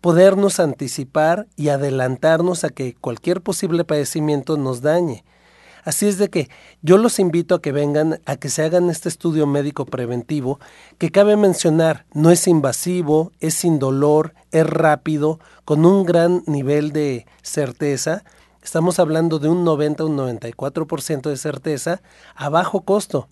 podernos 0.00 0.60
anticipar 0.60 1.48
y 1.56 1.68
adelantarnos 1.68 2.64
a 2.64 2.70
que 2.70 2.94
cualquier 2.94 3.42
posible 3.42 3.84
padecimiento 3.84 4.56
nos 4.56 4.80
dañe. 4.80 5.24
Así 5.88 6.06
es 6.06 6.18
de 6.18 6.28
que 6.28 6.50
yo 6.82 6.98
los 6.98 7.18
invito 7.18 7.54
a 7.54 7.62
que 7.62 7.72
vengan, 7.72 8.20
a 8.26 8.36
que 8.36 8.50
se 8.50 8.62
hagan 8.62 8.90
este 8.90 9.08
estudio 9.08 9.46
médico 9.46 9.86
preventivo, 9.86 10.60
que 10.98 11.10
cabe 11.10 11.34
mencionar, 11.38 12.04
no 12.12 12.30
es 12.30 12.46
invasivo, 12.46 13.32
es 13.40 13.54
sin 13.54 13.78
dolor, 13.78 14.34
es 14.50 14.66
rápido, 14.66 15.40
con 15.64 15.86
un 15.86 16.04
gran 16.04 16.42
nivel 16.46 16.92
de 16.92 17.24
certeza. 17.40 18.22
Estamos 18.62 18.98
hablando 18.98 19.38
de 19.38 19.48
un 19.48 19.64
90, 19.64 20.04
un 20.04 20.18
94% 20.18 21.30
de 21.30 21.38
certeza 21.38 22.02
a 22.34 22.50
bajo 22.50 22.82
costo. 22.82 23.26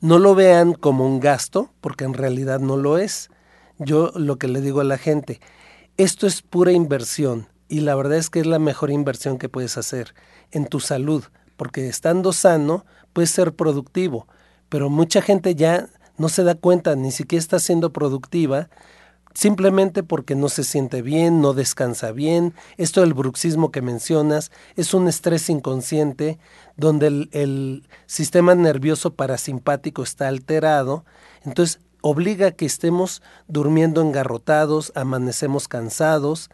No 0.00 0.18
lo 0.18 0.34
vean 0.34 0.72
como 0.72 1.06
un 1.06 1.20
gasto, 1.20 1.70
porque 1.80 2.02
en 2.02 2.14
realidad 2.14 2.58
no 2.58 2.76
lo 2.76 2.98
es. 2.98 3.30
Yo 3.78 4.10
lo 4.16 4.36
que 4.36 4.48
le 4.48 4.60
digo 4.60 4.80
a 4.80 4.84
la 4.84 4.98
gente, 4.98 5.40
esto 5.96 6.26
es 6.26 6.42
pura 6.42 6.72
inversión 6.72 7.46
y 7.68 7.82
la 7.82 7.94
verdad 7.94 8.18
es 8.18 8.30
que 8.30 8.40
es 8.40 8.46
la 8.46 8.58
mejor 8.58 8.90
inversión 8.90 9.38
que 9.38 9.48
puedes 9.48 9.78
hacer 9.78 10.12
en 10.52 10.66
tu 10.66 10.80
salud, 10.80 11.24
porque 11.56 11.88
estando 11.88 12.32
sano 12.32 12.84
puedes 13.12 13.30
ser 13.30 13.54
productivo, 13.54 14.26
pero 14.68 14.88
mucha 14.88 15.22
gente 15.22 15.54
ya 15.54 15.88
no 16.16 16.28
se 16.28 16.44
da 16.44 16.54
cuenta, 16.54 16.96
ni 16.96 17.10
siquiera 17.10 17.40
está 17.40 17.58
siendo 17.58 17.92
productiva 17.92 18.68
simplemente 19.34 20.02
porque 20.02 20.34
no 20.34 20.48
se 20.48 20.64
siente 20.64 21.02
bien, 21.02 21.40
no 21.40 21.54
descansa 21.54 22.12
bien. 22.12 22.54
Esto 22.76 23.00
del 23.00 23.14
bruxismo 23.14 23.70
que 23.70 23.82
mencionas 23.82 24.50
es 24.76 24.94
un 24.94 25.08
estrés 25.08 25.48
inconsciente 25.50 26.38
donde 26.76 27.28
el, 27.32 27.88
sistema 28.06 28.54
nervioso 28.54 29.14
parasimpático 29.14 30.02
está 30.02 30.28
alterado, 30.28 31.04
entonces 31.44 31.80
obliga 32.00 32.48
a 32.48 32.50
que 32.52 32.66
estemos 32.66 33.22
durmiendo 33.46 34.00
engarrotados, 34.00 34.90
amanecemos 34.94 35.68
cansados, 35.68 36.50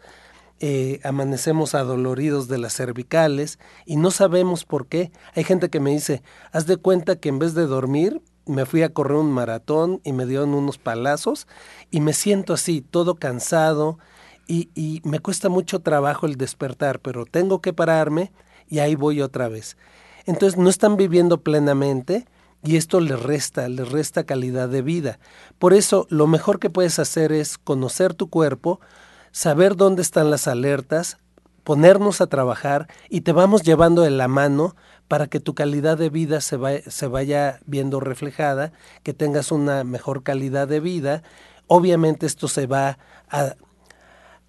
eh, 0.59 0.99
amanecemos 1.03 1.75
adoloridos 1.75 2.47
de 2.47 2.57
las 2.57 2.73
cervicales 2.73 3.59
y 3.85 3.97
no 3.97 4.11
sabemos 4.11 4.65
por 4.65 4.87
qué. 4.87 5.11
Hay 5.35 5.43
gente 5.43 5.69
que 5.69 5.79
me 5.79 5.91
dice, 5.91 6.23
haz 6.51 6.65
de 6.65 6.77
cuenta 6.77 7.15
que 7.17 7.29
en 7.29 7.39
vez 7.39 7.53
de 7.53 7.67
dormir 7.67 8.21
me 8.45 8.65
fui 8.65 8.81
a 8.81 8.93
correr 8.93 9.17
un 9.17 9.31
maratón 9.31 10.01
y 10.03 10.13
me 10.13 10.25
dieron 10.25 10.53
unos 10.53 10.77
palazos 10.77 11.47
y 11.91 12.01
me 12.01 12.13
siento 12.13 12.53
así, 12.53 12.81
todo 12.81 13.15
cansado 13.15 13.99
y, 14.47 14.69
y, 14.73 15.01
me 15.03 15.19
cuesta 15.19 15.49
mucho 15.49 15.81
trabajo 15.81 16.25
el 16.25 16.37
despertar, 16.37 17.01
pero 17.01 17.25
tengo 17.25 17.61
que 17.61 17.73
pararme 17.73 18.31
y 18.69 18.79
ahí 18.79 18.95
voy 18.95 19.21
otra 19.21 19.49
vez. 19.49 19.77
Entonces 20.25 20.57
no 20.57 20.69
están 20.69 20.97
viviendo 20.97 21.41
plenamente 21.41 22.25
y 22.63 22.77
esto 22.77 22.99
les 22.99 23.21
resta, 23.21 23.67
les 23.69 23.91
resta 23.91 24.23
calidad 24.23 24.69
de 24.69 24.81
vida. 24.81 25.19
Por 25.59 25.73
eso 25.73 26.07
lo 26.09 26.27
mejor 26.27 26.59
que 26.59 26.69
puedes 26.69 26.99
hacer 26.99 27.31
es 27.31 27.57
conocer 27.57 28.13
tu 28.13 28.29
cuerpo, 28.29 28.79
saber 29.31 29.75
dónde 29.75 30.01
están 30.01 30.31
las 30.31 30.47
alertas, 30.47 31.17
ponernos 31.63 32.21
a 32.21 32.27
trabajar 32.27 32.87
y 33.09 33.21
te 33.21 33.31
vamos 33.33 33.63
llevando 33.63 34.01
de 34.01 34.09
la 34.09 34.27
mano 34.27 34.75
para 35.07 35.27
que 35.27 35.39
tu 35.39 35.53
calidad 35.53 35.97
de 35.97 36.09
vida 36.09 36.41
se, 36.41 36.57
se 36.89 37.07
vaya 37.07 37.59
viendo 37.65 37.99
reflejada, 37.99 38.71
que 39.03 39.13
tengas 39.13 39.51
una 39.51 39.83
mejor 39.83 40.23
calidad 40.23 40.67
de 40.67 40.79
vida. 40.79 41.23
Obviamente 41.67 42.25
esto 42.25 42.47
se 42.47 42.67
va 42.67 42.97
a, 43.29 43.55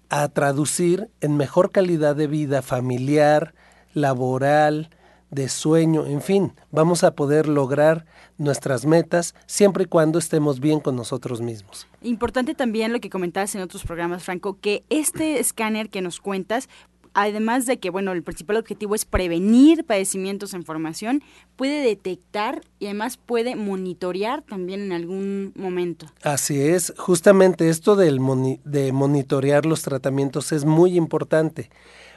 a 0.09 0.27
traducir 0.29 1.09
en 1.21 1.37
mejor 1.37 1.71
calidad 1.71 2.15
de 2.15 2.27
vida 2.27 2.61
familiar, 2.61 3.53
laboral, 3.93 4.89
de 5.31 5.49
sueño, 5.49 6.05
en 6.05 6.21
fin, 6.21 6.53
vamos 6.71 7.03
a 7.03 7.15
poder 7.15 7.47
lograr 7.47 8.05
nuestras 8.37 8.85
metas 8.85 9.35
siempre 9.45 9.83
y 9.83 9.87
cuando 9.87 10.19
estemos 10.19 10.59
bien 10.59 10.79
con 10.79 10.95
nosotros 10.95 11.41
mismos. 11.41 11.87
Importante 12.01 12.55
también 12.55 12.93
lo 12.93 12.99
que 12.99 13.09
comentabas 13.09 13.53
en 13.55 13.61
otros 13.61 13.83
programas, 13.83 14.23
Franco, 14.23 14.57
que 14.59 14.83
este 14.89 15.39
escáner 15.39 15.89
que 15.89 16.01
nos 16.01 16.19
cuentas 16.19 16.69
además 17.13 17.65
de 17.65 17.79
que, 17.79 17.89
bueno, 17.89 18.11
el 18.11 18.23
principal 18.23 18.57
objetivo 18.57 18.95
es 18.95 19.05
prevenir 19.05 19.83
padecimientos 19.83 20.53
en 20.53 20.63
formación, 20.63 21.23
puede 21.55 21.81
detectar 21.81 22.61
y 22.79 22.85
además 22.85 23.17
puede 23.17 23.55
monitorear 23.55 24.41
también 24.41 24.81
en 24.81 24.91
algún 24.91 25.53
momento. 25.55 26.07
Así 26.23 26.61
es, 26.61 26.93
justamente 26.97 27.69
esto 27.69 27.95
del 27.95 28.19
de 28.63 28.91
monitorear 28.91 29.65
los 29.65 29.81
tratamientos 29.81 30.51
es 30.51 30.65
muy 30.65 30.95
importante. 30.95 31.69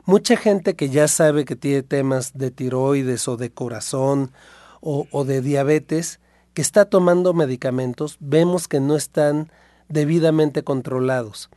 Mucha 0.04 0.36
gente 0.36 0.74
que 0.74 0.88
ya 0.88 1.06
sabe 1.06 1.44
que 1.44 1.54
tiene 1.54 1.84
temas 1.84 2.32
de 2.34 2.50
tiroides 2.50 3.28
o 3.28 3.36
de 3.36 3.52
corazón 3.52 4.32
o, 4.80 5.24
de 5.24 5.40
diabetes, 5.40 6.18
que 6.54 6.62
está 6.62 6.86
tomando 6.86 7.34
medicamentos, 7.34 8.16
vemos 8.18 8.66
que 8.66 8.80
no 8.80 8.96
están 8.96 9.52
debidamente 9.88 10.64
controlados. 10.64 11.50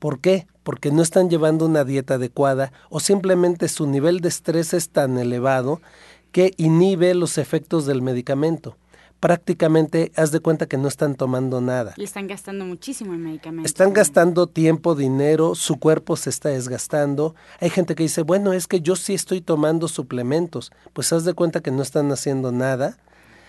¿Por 0.00 0.18
qué? 0.18 0.48
Porque 0.64 0.90
no 0.90 1.00
están 1.00 1.30
llevando 1.30 1.64
una 1.64 1.84
dieta 1.84 2.14
adecuada 2.14 2.72
o 2.90 2.98
simplemente 2.98 3.68
su 3.68 3.86
nivel 3.86 4.18
de 4.18 4.30
estrés 4.30 4.74
es 4.74 4.88
tan 4.88 5.16
elevado 5.16 5.80
que 6.32 6.54
inhibe 6.56 7.14
los 7.14 7.38
efectos 7.38 7.86
del 7.86 8.02
medicamento. 8.02 8.76
Prácticamente 9.22 10.10
haz 10.16 10.32
de 10.32 10.40
cuenta 10.40 10.66
que 10.66 10.76
no 10.76 10.88
están 10.88 11.14
tomando 11.14 11.60
nada. 11.60 11.94
Y 11.96 12.02
están 12.02 12.26
gastando 12.26 12.64
muchísimo 12.64 13.14
en 13.14 13.22
medicamentos. 13.22 13.70
Están 13.70 13.92
gastando 13.92 14.48
tiempo, 14.48 14.96
dinero, 14.96 15.54
su 15.54 15.78
cuerpo 15.78 16.16
se 16.16 16.28
está 16.28 16.48
desgastando. 16.48 17.36
Hay 17.60 17.70
gente 17.70 17.94
que 17.94 18.02
dice, 18.02 18.22
bueno, 18.22 18.52
es 18.52 18.66
que 18.66 18.80
yo 18.80 18.96
sí 18.96 19.14
estoy 19.14 19.40
tomando 19.40 19.86
suplementos. 19.86 20.72
Pues 20.92 21.12
haz 21.12 21.24
de 21.24 21.34
cuenta 21.34 21.60
que 21.60 21.70
no 21.70 21.82
están 21.82 22.10
haciendo 22.10 22.50
nada. 22.50 22.98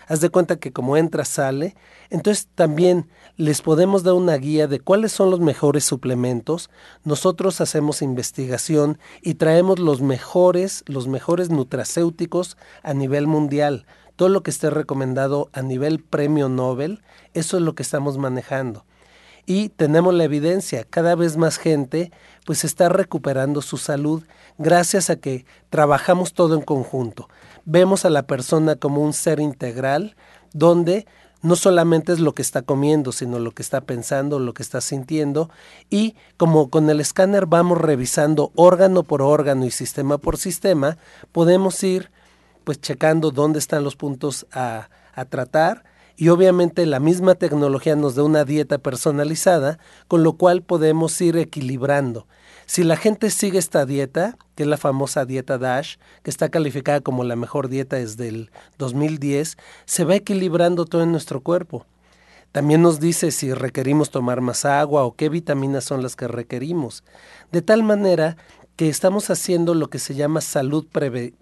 Haz 0.08 0.22
de 0.22 0.30
cuenta 0.30 0.58
que 0.58 0.72
como 0.72 0.96
entra, 0.96 1.26
sale. 1.26 1.76
Entonces 2.12 2.48
también 2.54 3.10
les 3.36 3.64
podemos 3.64 4.04
dar 4.04 4.14
una 4.14 4.36
guía 4.36 4.68
de 4.68 4.80
cuáles 4.80 5.12
son 5.12 5.32
los 5.32 5.40
mejores 5.40 5.84
suplementos. 5.86 6.70
Nosotros 7.04 7.62
hacemos 7.62 8.04
investigación 8.04 9.00
y 9.24 9.36
traemos 9.36 9.80
los 9.80 10.02
mejores, 10.02 10.84
los 10.86 11.08
mejores 11.08 11.50
nutracéuticos 11.50 12.58
a 12.84 12.94
nivel 12.94 13.26
mundial 13.26 13.88
todo 14.16 14.30
lo 14.30 14.44
que 14.44 14.52
esté 14.52 14.70
recomendado 14.70 15.50
a 15.54 15.62
nivel 15.62 16.00
premio 16.00 16.50
Nobel, 16.50 17.02
eso 17.34 17.58
es 17.58 17.64
lo 17.64 17.76
que 17.76 17.84
estamos 17.84 18.18
manejando. 18.18 18.86
Y 19.46 19.70
tenemos 19.70 20.14
la 20.14 20.24
evidencia, 20.24 20.86
cada 20.90 21.16
vez 21.16 21.36
más 21.36 21.58
gente 21.58 22.12
pues 22.46 22.64
está 22.64 22.88
recuperando 22.88 23.62
su 23.62 23.78
salud 23.78 24.24
gracias 24.58 25.10
a 25.10 25.18
que 25.18 25.46
trabajamos 25.70 26.34
todo 26.34 26.56
en 26.56 26.62
conjunto. 26.62 27.28
Vemos 27.66 28.06
a 28.06 28.10
la 28.10 28.24
persona 28.24 28.76
como 28.76 29.02
un 29.02 29.14
ser 29.14 29.40
integral 29.40 30.16
donde 30.54 31.06
no 31.42 31.58
solamente 31.58 32.14
es 32.14 32.22
lo 32.22 32.34
que 32.34 32.42
está 32.42 32.62
comiendo, 32.62 33.12
sino 33.12 33.38
lo 33.38 33.52
que 33.52 33.62
está 33.62 33.82
pensando, 33.82 34.40
lo 34.40 34.54
que 34.54 34.64
está 34.64 34.80
sintiendo. 34.80 35.50
Y 35.90 36.16
como 36.38 36.70
con 36.70 36.90
el 36.90 37.02
escáner 37.02 37.48
vamos 37.48 37.80
revisando 37.80 38.52
órgano 38.56 39.04
por 39.04 39.22
órgano 39.22 39.66
y 39.66 39.72
sistema 39.72 40.18
por 40.18 40.38
sistema, 40.38 40.98
podemos 41.34 41.84
ir 41.84 42.12
pues 42.64 42.80
checando 42.80 43.32
dónde 43.32 43.60
están 43.60 43.84
los 43.84 43.96
puntos 43.96 44.46
a, 44.52 44.90
a 45.14 45.26
tratar 45.26 45.84
y 46.16 46.30
obviamente 46.30 46.86
la 46.86 47.00
misma 47.00 47.36
tecnología 47.36 47.96
nos 47.96 48.16
da 48.16 48.24
una 48.24 48.46
dieta 48.46 48.78
personalizada, 48.78 49.80
con 50.08 50.24
lo 50.24 50.34
cual 50.34 50.62
podemos 50.62 51.20
ir 51.22 51.38
equilibrando. 51.38 52.28
Si 52.66 52.84
la 52.84 52.96
gente 52.96 53.30
sigue 53.30 53.58
esta 53.58 53.86
dieta, 53.86 54.38
que 54.56 54.64
es 54.64 54.70
la 54.70 54.78
famosa 54.78 55.26
dieta 55.26 55.58
DASH, 55.58 55.98
que 56.22 56.30
está 56.30 56.50
calificada 56.50 57.02
como 57.02 57.24
la 57.24 57.36
mejor 57.36 57.68
dieta 57.68 57.98
desde 57.98 58.28
el 58.28 58.52
2010, 58.78 59.58
se 59.86 60.04
va 60.06 60.16
equilibrando 60.16 60.86
todo 60.86 61.04
en 61.04 61.12
nuestro 61.12 61.42
cuerpo. 61.42 61.86
También 62.52 62.84
nos 62.84 63.00
dice 63.00 63.32
si 63.32 63.52
requerimos 63.52 64.12
tomar 64.12 64.40
más 64.40 64.64
agua 64.64 65.06
o 65.06 65.16
qué 65.16 65.28
vitaminas 65.28 65.84
son 65.84 66.04
las 66.04 66.16
que 66.16 66.28
requerimos. 66.28 67.04
De 67.52 67.64
tal 67.64 67.82
manera 67.82 68.38
que 68.76 68.90
estamos 68.90 69.30
haciendo 69.30 69.76
lo 69.76 69.90
que 69.90 70.00
se 70.00 70.16
llama 70.16 70.42
salud 70.42 70.86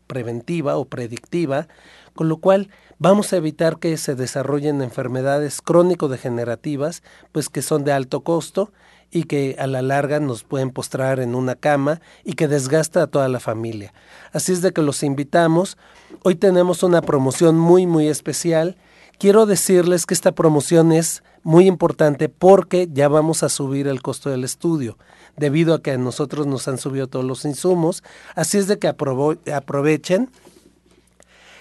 preventiva 0.08 0.78
o 0.78 0.86
predictiva, 0.86 1.68
con 2.14 2.28
lo 2.28 2.38
cual 2.38 2.70
vamos 3.00 3.32
a 3.32 3.38
evitar 3.38 3.80
que 3.80 3.96
se 3.98 4.16
desarrollen 4.16 4.82
enfermedades 4.82 5.62
crónico-degenerativas, 5.62 7.04
pues 7.32 7.50
que 7.50 7.62
son 7.62 7.84
de 7.84 7.94
alto 7.94 8.22
costo 8.22 8.72
y 9.12 9.24
que 9.24 9.56
a 9.60 9.68
la 9.68 9.82
larga 9.82 10.20
nos 10.20 10.44
pueden 10.44 10.72
postrar 10.72 11.20
en 11.20 11.36
una 11.36 11.56
cama 11.56 12.02
y 12.24 12.34
que 12.34 12.48
desgasta 12.48 13.04
a 13.04 13.08
toda 13.08 13.28
la 13.28 13.40
familia. 13.40 13.94
Así 14.32 14.52
es 14.54 14.62
de 14.62 14.72
que 14.72 14.82
los 14.82 15.04
invitamos. 15.04 15.78
Hoy 16.24 16.36
tenemos 16.36 16.84
una 16.84 17.02
promoción 17.02 17.58
muy 17.58 17.86
muy 17.86 18.08
especial. 18.08 18.78
Quiero 19.20 19.46
decirles 19.46 20.06
que 20.06 20.14
esta 20.14 20.32
promoción 20.32 20.92
es 20.92 21.24
muy 21.44 21.68
importante 21.68 22.30
porque 22.30 22.88
ya 22.92 23.08
vamos 23.08 23.44
a 23.44 23.50
subir 23.50 23.88
el 23.88 24.02
costo 24.02 24.30
del 24.30 24.44
estudio 24.44 24.98
debido 25.38 25.74
a 25.74 25.82
que 25.82 25.92
a 25.92 25.98
nosotros 25.98 26.48
nos 26.48 26.68
han 26.68 26.78
subido 26.78 27.08
todos 27.08 27.26
los 27.26 27.46
insumos. 27.46 28.04
Así 28.36 28.58
es 28.58 28.68
de 28.68 28.80
que 28.80 28.88
aprovechen. 28.88 30.30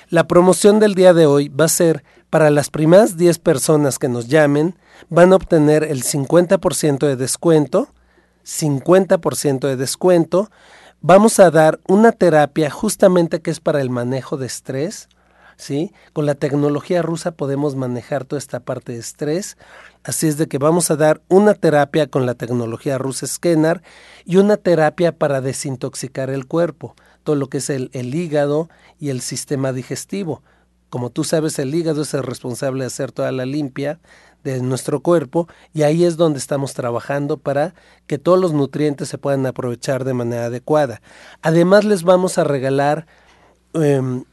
La 0.08 0.26
promoción 0.26 0.80
del 0.80 0.94
día 0.94 1.14
de 1.14 1.26
hoy 1.26 1.48
va 1.48 1.66
a 1.66 1.68
ser 1.68 2.04
para 2.30 2.50
las 2.50 2.70
primeras 2.70 3.16
10 3.16 3.38
personas 3.38 3.98
que 3.98 4.08
nos 4.08 4.28
llamen, 4.28 4.76
van 5.08 5.32
a 5.32 5.36
obtener 5.36 5.82
el 5.84 6.02
50% 6.02 7.06
de 7.06 7.16
descuento, 7.16 7.88
50% 8.44 9.66
de 9.66 9.76
descuento. 9.76 10.50
Vamos 11.00 11.40
a 11.40 11.50
dar 11.50 11.80
una 11.88 12.12
terapia 12.12 12.70
justamente 12.70 13.40
que 13.40 13.50
es 13.50 13.60
para 13.60 13.80
el 13.80 13.90
manejo 13.90 14.36
de 14.36 14.46
estrés, 14.46 15.08
¿sí? 15.60 15.92
Con 16.12 16.26
la 16.26 16.34
tecnología 16.34 17.02
rusa 17.02 17.32
podemos 17.32 17.76
manejar 17.76 18.24
toda 18.24 18.38
esta 18.38 18.60
parte 18.60 18.92
de 18.92 18.98
estrés. 18.98 19.56
Así 20.02 20.26
es 20.26 20.38
de 20.38 20.48
que 20.48 20.58
vamos 20.58 20.90
a 20.90 20.96
dar 20.96 21.20
una 21.28 21.54
terapia 21.54 22.08
con 22.08 22.26
la 22.26 22.34
tecnología 22.34 22.98
rusa 22.98 23.26
Scanner 23.26 23.82
y 24.24 24.36
una 24.36 24.56
terapia 24.56 25.16
para 25.16 25.40
desintoxicar 25.40 26.30
el 26.30 26.46
cuerpo, 26.46 26.96
todo 27.22 27.36
lo 27.36 27.48
que 27.48 27.58
es 27.58 27.70
el, 27.70 27.90
hígado 27.92 28.68
y 28.98 29.10
el 29.10 29.20
sistema 29.20 29.72
digestivo. 29.72 30.42
Como 30.88 31.10
tú 31.10 31.22
sabes, 31.22 31.58
el 31.58 31.74
hígado 31.74 32.02
es 32.02 32.14
el 32.14 32.22
responsable 32.22 32.80
de 32.80 32.88
hacer 32.88 33.12
toda 33.12 33.30
la 33.30 33.46
limpia 33.46 34.00
de 34.42 34.60
nuestro 34.62 35.00
cuerpo 35.00 35.48
y 35.74 35.82
ahí 35.82 36.04
es 36.04 36.16
donde 36.16 36.38
estamos 36.38 36.72
trabajando 36.72 37.36
para 37.36 37.74
que 38.06 38.18
todos 38.18 38.40
los 38.40 38.54
nutrientes 38.54 39.08
se 39.08 39.18
puedan 39.18 39.44
aprovechar 39.46 40.04
de 40.04 40.14
manera 40.14 40.46
adecuada. 40.46 41.02
Además 41.42 41.84
les 41.84 42.02
vamos 42.02 42.38
a 42.38 42.44
regalar 42.44 43.06
em, 43.74 44.24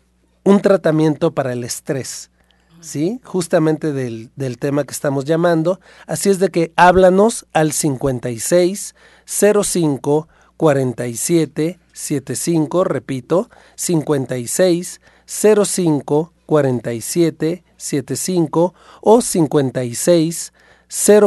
un 0.47 0.61
tratamiento 0.61 1.31
para 1.31 1.51
el 1.51 1.65
estrés, 1.65 2.31
¿sí? 2.79 3.19
Justamente 3.25 3.91
del, 3.91 4.31
del, 4.37 4.57
tema 4.57 4.85
que 4.85 4.93
estamos 4.93 5.25
llamando. 5.25 5.81
Así 6.05 6.29
es 6.29 6.39
de 6.39 6.47
que 6.49 6.71
háblanos 6.77 7.45
al 7.51 7.73
56 7.73 8.95
05 9.25 10.27
47 10.55 11.79
75, 11.91 12.83
repito, 12.85 13.49
56 13.75 15.01
05 15.25 16.33
47 16.45 17.63
75 17.75 18.73
o 19.01 19.21
56 19.21 20.53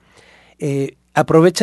Eh, 0.59 0.97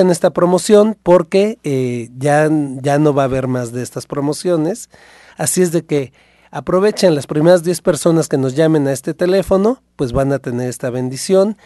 esta 0.09 0.31
promoción 0.31 0.97
porque 1.03 1.59
eh, 1.63 2.09
ya, 2.17 2.49
ya 2.81 2.97
no 2.97 3.13
va 3.13 3.23
a 3.23 3.25
haber 3.25 3.49
más 3.49 3.73
de 3.73 3.83
estas 3.83 4.05
promociones. 4.05 4.89
Así 5.37 5.61
es 5.61 5.73
de 5.73 5.85
que 5.85 6.13
Aprovechen 6.51 7.15
las 7.15 7.27
primeras 7.27 7.63
10 7.63 7.81
personas 7.81 8.27
que 8.27 8.37
nos 8.37 8.55
llamen 8.55 8.87
a 8.87 8.93
este 8.93 9.13
teléfono, 9.13 9.81
pues 9.95 10.11
van 10.11 10.31
a 10.31 10.39
tener 10.39 10.69
esta 10.69 10.89
bendición. 10.89 11.57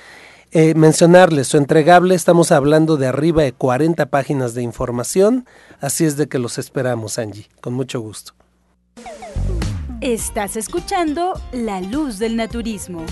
Eh, 0.51 0.73
mencionarles 0.73 1.47
su 1.47 1.57
entregable, 1.57 2.15
estamos 2.15 2.51
hablando 2.51 2.97
de 2.97 3.05
arriba 3.05 3.43
de 3.43 3.53
40 3.53 4.07
páginas 4.07 4.55
de 4.55 4.63
información, 4.63 5.45
así 5.79 6.05
es 6.05 6.17
de 6.17 6.27
que 6.27 6.39
los 6.39 6.57
esperamos, 6.57 7.19
Angie, 7.19 7.47
con 7.61 7.73
mucho 7.75 8.01
gusto. 8.01 8.33
Estás 10.01 10.55
escuchando 10.55 11.33
La 11.51 11.81
Luz 11.81 12.17
del 12.17 12.35
Naturismo. 12.35 13.05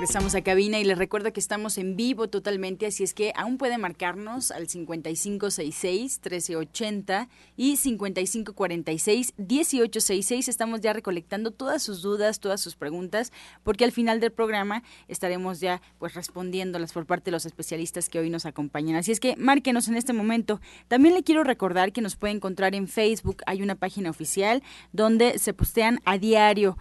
Regresamos 0.00 0.34
a 0.34 0.40
cabina 0.40 0.80
y 0.80 0.84
les 0.84 0.96
recuerdo 0.96 1.30
que 1.30 1.40
estamos 1.40 1.76
en 1.76 1.94
vivo 1.94 2.30
totalmente, 2.30 2.86
así 2.86 3.04
es 3.04 3.12
que 3.12 3.34
aún 3.36 3.58
puede 3.58 3.76
marcarnos 3.76 4.50
al 4.50 4.66
5566-1380 4.66 7.28
y 7.54 7.76
5546-1866. 7.76 10.48
Estamos 10.48 10.80
ya 10.80 10.94
recolectando 10.94 11.50
todas 11.50 11.82
sus 11.82 12.00
dudas, 12.00 12.40
todas 12.40 12.62
sus 12.62 12.76
preguntas, 12.76 13.30
porque 13.62 13.84
al 13.84 13.92
final 13.92 14.20
del 14.20 14.32
programa 14.32 14.82
estaremos 15.06 15.60
ya 15.60 15.82
pues 15.98 16.14
respondiéndolas 16.14 16.94
por 16.94 17.04
parte 17.04 17.26
de 17.26 17.32
los 17.32 17.44
especialistas 17.44 18.08
que 18.08 18.20
hoy 18.20 18.30
nos 18.30 18.46
acompañan. 18.46 18.96
Así 18.96 19.12
es 19.12 19.20
que 19.20 19.36
márquenos 19.36 19.86
en 19.88 19.98
este 19.98 20.14
momento. 20.14 20.62
También 20.88 21.14
le 21.14 21.24
quiero 21.24 21.44
recordar 21.44 21.92
que 21.92 22.00
nos 22.00 22.16
puede 22.16 22.32
encontrar 22.32 22.74
en 22.74 22.88
Facebook, 22.88 23.42
hay 23.44 23.60
una 23.60 23.74
página 23.74 24.08
oficial 24.08 24.62
donde 24.92 25.38
se 25.38 25.52
postean 25.52 26.00
a 26.06 26.16
diario 26.16 26.78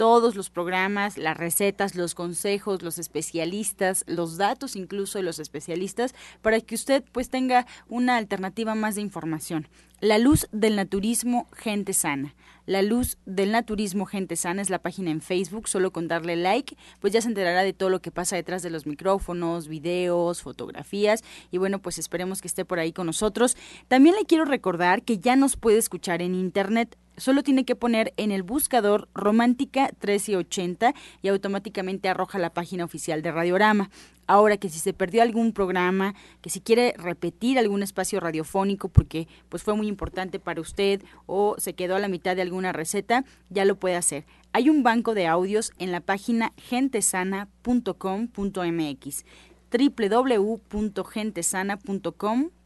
todos 0.00 0.34
los 0.34 0.48
programas, 0.48 1.18
las 1.18 1.36
recetas, 1.36 1.94
los 1.94 2.14
consejos, 2.14 2.80
los 2.80 2.98
especialistas, 2.98 4.02
los 4.06 4.38
datos 4.38 4.74
incluso 4.74 5.18
de 5.18 5.24
los 5.24 5.38
especialistas, 5.38 6.14
para 6.40 6.58
que 6.62 6.74
usted 6.74 7.04
pues 7.12 7.28
tenga 7.28 7.66
una 7.86 8.16
alternativa 8.16 8.74
más 8.74 8.94
de 8.94 9.02
información. 9.02 9.68
La 10.00 10.16
luz 10.16 10.48
del 10.50 10.76
naturismo, 10.76 11.46
gente 11.52 11.92
sana. 11.92 12.34
La 12.64 12.82
Luz 12.82 13.18
del 13.26 13.50
Naturismo 13.50 14.06
Gente 14.06 14.36
Sana 14.36 14.62
es 14.62 14.70
la 14.70 14.78
página 14.78 15.10
en 15.10 15.20
Facebook, 15.20 15.66
solo 15.66 15.90
con 15.90 16.06
darle 16.06 16.36
like, 16.36 16.76
pues 17.00 17.12
ya 17.12 17.20
se 17.20 17.26
enterará 17.26 17.64
de 17.64 17.72
todo 17.72 17.90
lo 17.90 18.00
que 18.00 18.12
pasa 18.12 18.36
detrás 18.36 18.62
de 18.62 18.70
los 18.70 18.86
micrófonos, 18.86 19.66
videos, 19.66 20.40
fotografías 20.40 21.24
y 21.50 21.58
bueno, 21.58 21.80
pues 21.80 21.98
esperemos 21.98 22.40
que 22.40 22.46
esté 22.46 22.64
por 22.64 22.78
ahí 22.78 22.92
con 22.92 23.06
nosotros. 23.06 23.56
También 23.88 24.14
le 24.14 24.24
quiero 24.24 24.44
recordar 24.44 25.02
que 25.02 25.18
ya 25.18 25.34
nos 25.34 25.56
puede 25.56 25.78
escuchar 25.78 26.22
en 26.22 26.36
internet 26.36 26.96
solo 27.16 27.42
tiene 27.42 27.64
que 27.64 27.76
poner 27.76 28.12
en 28.16 28.32
el 28.32 28.42
buscador 28.42 29.08
Romántica 29.14 29.90
1380 30.00 30.94
y 31.22 31.28
automáticamente 31.28 32.08
arroja 32.08 32.38
la 32.38 32.50
página 32.50 32.84
oficial 32.84 33.22
de 33.22 33.30
Radiorama. 33.30 33.90
Ahora 34.30 34.58
que 34.58 34.68
si 34.68 34.78
se 34.78 34.92
perdió 34.92 35.22
algún 35.22 35.52
programa, 35.52 36.14
que 36.40 36.50
si 36.50 36.60
quiere 36.60 36.94
repetir 36.96 37.58
algún 37.58 37.82
espacio 37.82 38.20
radiofónico 38.20 38.88
porque 38.88 39.26
pues 39.48 39.64
fue 39.64 39.74
muy 39.74 39.88
importante 39.88 40.38
para 40.38 40.60
usted 40.60 41.02
o 41.26 41.56
se 41.58 41.72
quedó 41.72 41.96
a 41.96 41.98
la 41.98 42.06
mitad 42.06 42.36
de 42.36 42.42
alguna 42.42 42.70
receta, 42.70 43.24
ya 43.48 43.64
lo 43.64 43.74
puede 43.74 43.96
hacer. 43.96 44.26
Hay 44.52 44.70
un 44.70 44.84
banco 44.84 45.14
de 45.14 45.26
audios 45.26 45.72
en 45.80 45.90
la 45.90 45.98
página 45.98 46.52
gentesana.com.mx 46.56 49.24
www.gentesana.com.mx 49.70 52.60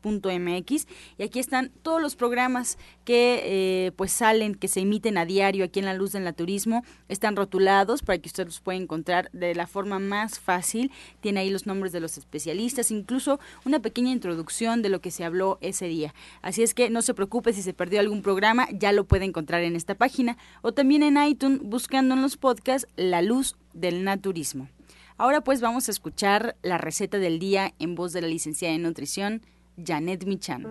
y 1.17 1.23
aquí 1.23 1.39
están 1.39 1.71
todos 1.83 2.03
los 2.03 2.17
programas 2.17 2.79
que 3.05 3.41
eh, 3.45 3.93
pues 3.93 4.13
salen, 4.13 4.55
que 4.55 4.69
se 4.69 4.81
emiten 4.81 5.17
a 5.17 5.25
diario 5.25 5.65
aquí 5.65 5.79
en 5.79 5.87
La 5.87 5.95
Luz 5.95 6.13
del 6.13 6.25
Naturismo, 6.25 6.85
están 7.09 7.37
rotulados 7.37 8.03
para 8.03 8.19
que 8.19 8.29
usted 8.29 8.47
los 8.47 8.61
pueda 8.61 8.79
encontrar 8.79 9.31
de 9.33 9.55
la 9.55 9.67
forma 9.67 9.99
más 9.99 10.39
fácil, 10.39 10.91
tiene 11.21 11.41
ahí 11.41 11.51
los 11.51 11.67
nombres 11.67 11.93
de 11.93 12.01
los 12.01 12.19
especialistas, 12.19 12.91
incluso 12.91 13.41
una 13.65 13.81
pequeña 13.81 14.11
introducción 14.11 14.83
de 14.83 14.91
lo 14.91 15.01
que 15.01 15.11
se 15.11 15.25
habló 15.25 15.59
ese 15.61 15.87
día. 15.87 16.15
Así 16.43 16.63
es 16.63 16.75
que 16.75 16.91
no 16.91 17.03
se 17.03 17.15
preocupe 17.15 17.53
si 17.53 17.63
se 17.63 17.73
perdió 17.73 18.01
algún 18.01 18.23
programa, 18.23 18.69
ya 18.73 18.93
lo 18.93 19.05
puede 19.05 19.25
encontrar 19.25 19.63
en 19.63 19.77
esta 19.77 19.95
página 19.95 20.37
o 20.63 20.73
también 20.73 21.03
en 21.03 21.23
iTunes 21.23 21.61
buscando 21.63 22.15
en 22.15 22.23
los 22.23 22.37
podcasts 22.37 22.89
La 22.97 23.23
Luz 23.23 23.57
del 23.73 24.05
Naturismo. 24.05 24.69
Ahora 25.17 25.43
pues 25.43 25.61
vamos 25.61 25.87
a 25.87 25.93
escuchar 25.93 26.57
la 26.63 26.77
receta 26.77 27.19
del 27.19 27.39
día 27.39 27.71
en 27.79 27.95
voz 27.95 28.13
de 28.13 28.21
la 28.21 28.27
licenciada 28.27 28.75
en 28.75 28.83
nutrición, 28.83 29.43
Janet 29.77 30.25
Michan. 30.25 30.67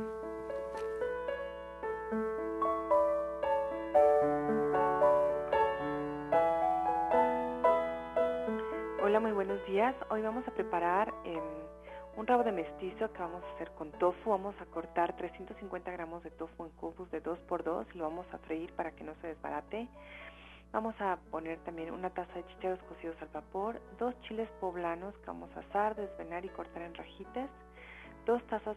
Hola, 9.02 9.22
muy 9.22 9.32
buenos 9.32 9.66
días. 9.66 9.96
Hoy 10.10 10.22
vamos 10.22 10.46
a 10.46 10.52
preparar 10.52 11.14
em, 11.24 11.40
un 12.18 12.28
rabo 12.28 12.44
de 12.44 12.52
mestizo 12.52 13.14
que 13.14 13.20
vamos 13.20 13.44
a 13.46 13.56
hacer 13.56 13.72
con 13.78 13.92
tofu. 13.94 14.32
Vamos 14.32 14.56
a 14.60 14.66
cortar 14.66 15.16
350 15.16 15.90
gramos 15.90 16.22
de 16.22 16.32
tofu 16.32 16.66
en 16.66 16.72
cubos 16.72 17.10
de 17.12 17.24
2x2 17.24 17.86
y 17.94 17.98
lo 17.98 18.04
vamos 18.10 18.26
a 18.34 18.40
freír 18.40 18.74
para 18.74 18.92
que 18.92 19.06
no 19.06 19.14
se 19.22 19.28
desbarate. 19.28 19.88
Vamos 20.74 21.00
a 21.00 21.18
poner 21.30 21.60
también 21.60 21.94
una 21.94 22.10
taza 22.10 22.34
de 22.34 22.48
chicharos 22.48 22.80
cocidos 22.90 23.16
al 23.22 23.28
vapor, 23.28 23.80
dos 24.00 24.20
chiles 24.22 24.50
poblanos 24.60 25.16
que 25.20 25.28
vamos 25.28 25.56
a 25.56 25.60
asar, 25.60 25.96
desvenar 25.96 26.44
y 26.46 26.50
cortar 26.50 26.82
en 26.82 26.96
rajitas, 26.96 27.48
dos 28.26 28.42
tazas 28.48 28.76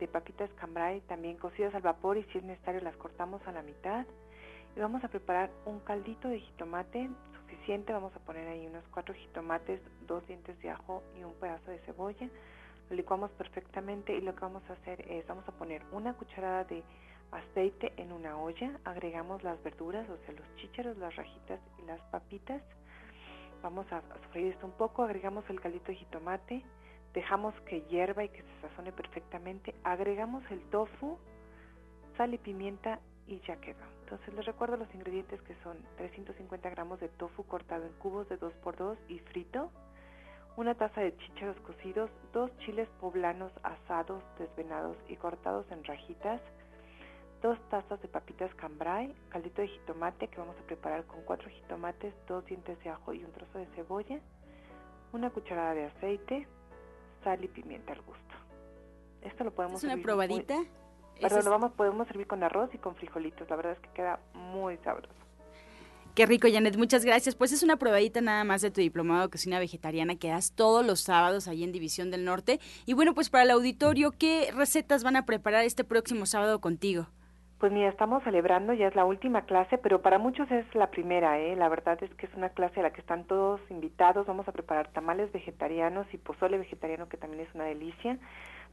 de 0.00 0.08
papitas 0.08 0.50
cambray 0.56 1.02
también 1.02 1.36
cocidas 1.36 1.72
al 1.76 1.82
vapor 1.82 2.18
y 2.18 2.24
si 2.24 2.38
es 2.38 2.44
necesario 2.44 2.80
las 2.80 2.96
cortamos 2.96 3.40
a 3.46 3.52
la 3.52 3.62
mitad. 3.62 4.04
Y 4.74 4.80
vamos 4.80 5.04
a 5.04 5.08
preparar 5.08 5.52
un 5.66 5.78
caldito 5.78 6.26
de 6.26 6.40
jitomate 6.40 7.08
suficiente, 7.40 7.92
vamos 7.92 8.14
a 8.16 8.24
poner 8.24 8.48
ahí 8.48 8.66
unos 8.66 8.82
cuatro 8.88 9.14
jitomates, 9.14 9.80
dos 10.08 10.26
dientes 10.26 10.60
de 10.62 10.70
ajo 10.70 11.04
y 11.16 11.22
un 11.22 11.34
pedazo 11.34 11.70
de 11.70 11.78
cebolla. 11.86 12.28
Lo 12.90 12.96
licuamos 12.96 13.30
perfectamente 13.30 14.16
y 14.16 14.20
lo 14.20 14.34
que 14.34 14.40
vamos 14.40 14.68
a 14.68 14.72
hacer 14.72 15.00
es, 15.08 15.24
vamos 15.28 15.48
a 15.48 15.52
poner 15.52 15.84
una 15.92 16.12
cucharada 16.14 16.64
de 16.64 16.82
aceite 17.32 17.92
en 17.96 18.12
una 18.12 18.38
olla, 18.38 18.78
agregamos 18.84 19.42
las 19.42 19.62
verduras, 19.62 20.08
o 20.08 20.16
sea, 20.18 20.34
los 20.34 20.56
chícharos, 20.56 20.96
las 20.98 21.14
rajitas 21.16 21.60
y 21.78 21.86
las 21.86 22.00
papitas. 22.10 22.62
Vamos 23.62 23.90
a 23.92 24.02
sofreír 24.24 24.52
esto 24.52 24.66
un 24.66 24.72
poco, 24.72 25.02
agregamos 25.02 25.48
el 25.50 25.60
caldito 25.60 25.86
de 25.86 25.96
jitomate, 25.96 26.62
dejamos 27.14 27.54
que 27.62 27.82
hierva 27.82 28.24
y 28.24 28.28
que 28.28 28.42
se 28.42 28.60
sazone 28.60 28.92
perfectamente, 28.92 29.74
agregamos 29.84 30.42
el 30.50 30.60
tofu, 30.70 31.18
sal 32.16 32.34
y 32.34 32.38
pimienta 32.38 33.00
y 33.26 33.40
ya 33.40 33.56
quedó. 33.56 33.84
Entonces 34.04 34.34
les 34.34 34.46
recuerdo 34.46 34.76
los 34.76 34.94
ingredientes 34.94 35.42
que 35.42 35.56
son 35.64 35.78
350 35.96 36.70
gramos 36.70 37.00
de 37.00 37.08
tofu 37.08 37.44
cortado 37.44 37.84
en 37.84 37.92
cubos 37.94 38.28
de 38.28 38.38
2x2 38.38 38.96
y 39.08 39.18
frito, 39.18 39.70
una 40.56 40.74
taza 40.74 41.00
de 41.00 41.16
chícharos 41.16 41.58
cocidos, 41.60 42.10
dos 42.32 42.56
chiles 42.58 42.88
poblanos 43.00 43.52
asados, 43.62 44.22
desvenados 44.38 44.96
y 45.08 45.16
cortados 45.16 45.66
en 45.70 45.84
rajitas, 45.84 46.40
dos 47.46 47.58
tazas 47.70 48.02
de 48.02 48.08
papitas 48.08 48.52
cambray, 48.56 49.14
caldito 49.28 49.62
de 49.62 49.68
jitomate 49.68 50.26
que 50.26 50.38
vamos 50.38 50.56
a 50.58 50.66
preparar 50.66 51.04
con 51.04 51.22
cuatro 51.22 51.48
jitomates, 51.48 52.12
dos 52.26 52.44
dientes 52.44 52.76
de 52.82 52.90
ajo 52.90 53.12
y 53.12 53.22
un 53.22 53.30
trozo 53.30 53.58
de 53.58 53.66
cebolla, 53.76 54.18
una 55.12 55.30
cucharada 55.30 55.74
de 55.74 55.84
aceite, 55.84 56.48
sal 57.22 57.44
y 57.44 57.46
pimienta 57.46 57.92
al 57.92 58.02
gusto. 58.02 58.34
Esto 59.22 59.44
lo 59.44 59.52
podemos 59.52 59.82
¿Es 59.82 59.92
una 59.92 60.02
probadita? 60.02 60.56
Perdón, 61.20 61.44
lo 61.44 61.50
vamos, 61.52 61.72
podemos 61.72 62.08
servir 62.08 62.26
con 62.26 62.42
arroz 62.42 62.68
y 62.74 62.78
con 62.78 62.96
frijolitos. 62.96 63.48
La 63.48 63.56
verdad 63.56 63.72
es 63.72 63.78
que 63.78 63.90
queda 63.90 64.18
muy 64.34 64.76
sabroso. 64.78 65.14
Qué 66.16 66.26
rico, 66.26 66.48
Janet, 66.50 66.76
muchas 66.76 67.04
gracias. 67.04 67.36
Pues 67.36 67.52
es 67.52 67.62
una 67.62 67.76
probadita 67.76 68.20
nada 68.20 68.42
más 68.42 68.60
de 68.60 68.70
tu 68.70 68.80
diplomado 68.80 69.22
de 69.22 69.30
cocina 69.30 69.58
vegetariana 69.58 70.16
que 70.16 70.28
das 70.28 70.52
todos 70.52 70.84
los 70.84 71.00
sábados 71.00 71.46
ahí 71.46 71.62
en 71.62 71.72
División 71.72 72.10
del 72.10 72.24
Norte. 72.24 72.58
Y 72.86 72.94
bueno, 72.94 73.14
pues 73.14 73.30
para 73.30 73.44
el 73.44 73.50
auditorio, 73.50 74.12
¿qué 74.12 74.50
recetas 74.52 75.04
van 75.04 75.16
a 75.16 75.26
preparar 75.26 75.64
este 75.64 75.84
próximo 75.84 76.26
sábado 76.26 76.60
contigo? 76.60 77.06
Pues 77.58 77.72
mira, 77.72 77.88
estamos 77.88 78.22
celebrando, 78.22 78.74
ya 78.74 78.86
es 78.86 78.94
la 78.94 79.06
última 79.06 79.46
clase, 79.46 79.78
pero 79.78 80.02
para 80.02 80.18
muchos 80.18 80.50
es 80.50 80.66
la 80.74 80.90
primera, 80.90 81.38
¿eh? 81.38 81.56
La 81.56 81.70
verdad 81.70 81.96
es 82.02 82.14
que 82.16 82.26
es 82.26 82.34
una 82.34 82.50
clase 82.50 82.80
a 82.80 82.82
la 82.82 82.90
que 82.90 83.00
están 83.00 83.24
todos 83.24 83.62
invitados. 83.70 84.26
Vamos 84.26 84.46
a 84.46 84.52
preparar 84.52 84.88
tamales 84.88 85.32
vegetarianos 85.32 86.06
y 86.12 86.18
pozole 86.18 86.58
vegetariano, 86.58 87.08
que 87.08 87.16
también 87.16 87.46
es 87.46 87.54
una 87.54 87.64
delicia. 87.64 88.18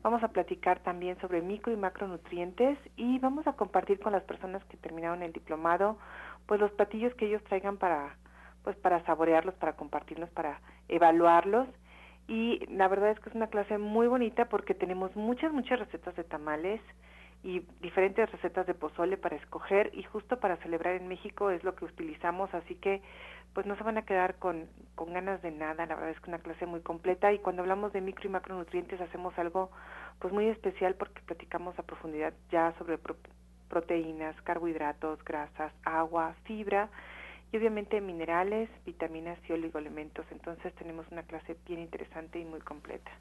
Vamos 0.02 0.22
a 0.22 0.28
platicar 0.28 0.80
también 0.80 1.18
sobre 1.22 1.42
micro 1.42 1.72
y 1.72 1.78
macronutrientes 1.78 2.78
y 2.98 3.20
vamos 3.20 3.48
a 3.48 3.54
compartir 3.54 4.02
con 4.02 4.12
las 4.12 4.24
personas 4.24 4.62
que 4.66 4.76
terminaron 4.76 5.24
el 5.24 5.32
diplomado, 5.32 5.98
pues 6.46 6.60
los 6.60 6.72
platillos 6.72 7.14
que 7.16 7.28
ellos 7.28 7.44
traigan 7.46 7.78
para, 7.78 8.18
pues 8.66 8.76
para 8.76 9.02
saborearlos, 9.06 9.56
para 9.56 9.78
compartirlos, 9.78 10.30
para 10.32 10.60
evaluarlos. 10.90 11.70
Y 12.28 12.66
la 12.68 12.90
verdad 12.90 13.12
es 13.12 13.20
que 13.22 13.30
es 13.30 13.36
una 13.36 13.48
clase 13.48 13.78
muy 13.78 14.08
bonita 14.08 14.50
porque 14.50 14.74
tenemos 14.74 15.16
muchas, 15.16 15.54
muchas 15.54 15.80
recetas 15.80 16.18
de 16.18 16.26
tamales 16.26 16.82
y 17.44 17.60
diferentes 17.82 18.32
recetas 18.32 18.66
de 18.66 18.74
pozole 18.74 19.18
para 19.18 19.36
escoger 19.36 19.92
y 19.94 20.04
justo 20.04 20.40
para 20.40 20.56
celebrar 20.58 20.96
en 20.96 21.10
México 21.10 21.50
es 21.50 21.64
lo 21.64 21.76
que 21.76 21.86
utilizamos, 21.86 22.54
así 22.54 22.76
que 22.76 23.02
pues 23.54 23.66
no 23.66 23.76
se 23.76 23.84
van 23.84 23.98
a 23.98 24.06
quedar 24.06 24.36
con, 24.36 24.68
con 24.96 25.14
ganas 25.14 25.42
de 25.42 25.52
nada, 25.52 25.86
la 25.86 25.96
verdad 25.96 26.10
es 26.10 26.20
que 26.22 26.30
una 26.30 26.40
clase 26.40 26.66
muy 26.66 26.80
completa 26.80 27.32
y 27.34 27.40
cuando 27.40 27.62
hablamos 27.62 27.94
de 27.94 28.02
micro 28.02 28.28
y 28.28 28.32
macronutrientes 28.32 29.00
hacemos 29.00 29.38
algo 29.38 29.70
pues 30.20 30.34
muy 30.34 30.48
especial 30.48 30.96
porque 30.96 31.22
platicamos 31.22 31.78
a 31.78 31.84
profundidad 31.84 32.34
ya 32.50 32.74
sobre 32.78 32.98
proteínas, 33.70 34.42
carbohidratos, 34.44 35.24
grasas, 35.24 35.74
agua, 35.84 36.36
fibra 36.46 36.90
y 37.52 37.58
obviamente 37.58 38.02
minerales, 38.02 38.70
vitaminas 38.86 39.38
y 39.48 39.54
oligoelementos, 39.54 40.26
entonces 40.32 40.74
tenemos 40.76 41.06
una 41.12 41.24
clase 41.24 41.58
bien 41.68 41.82
interesante 41.82 42.40
y 42.40 42.46
muy 42.46 42.62
completa. 42.62 43.12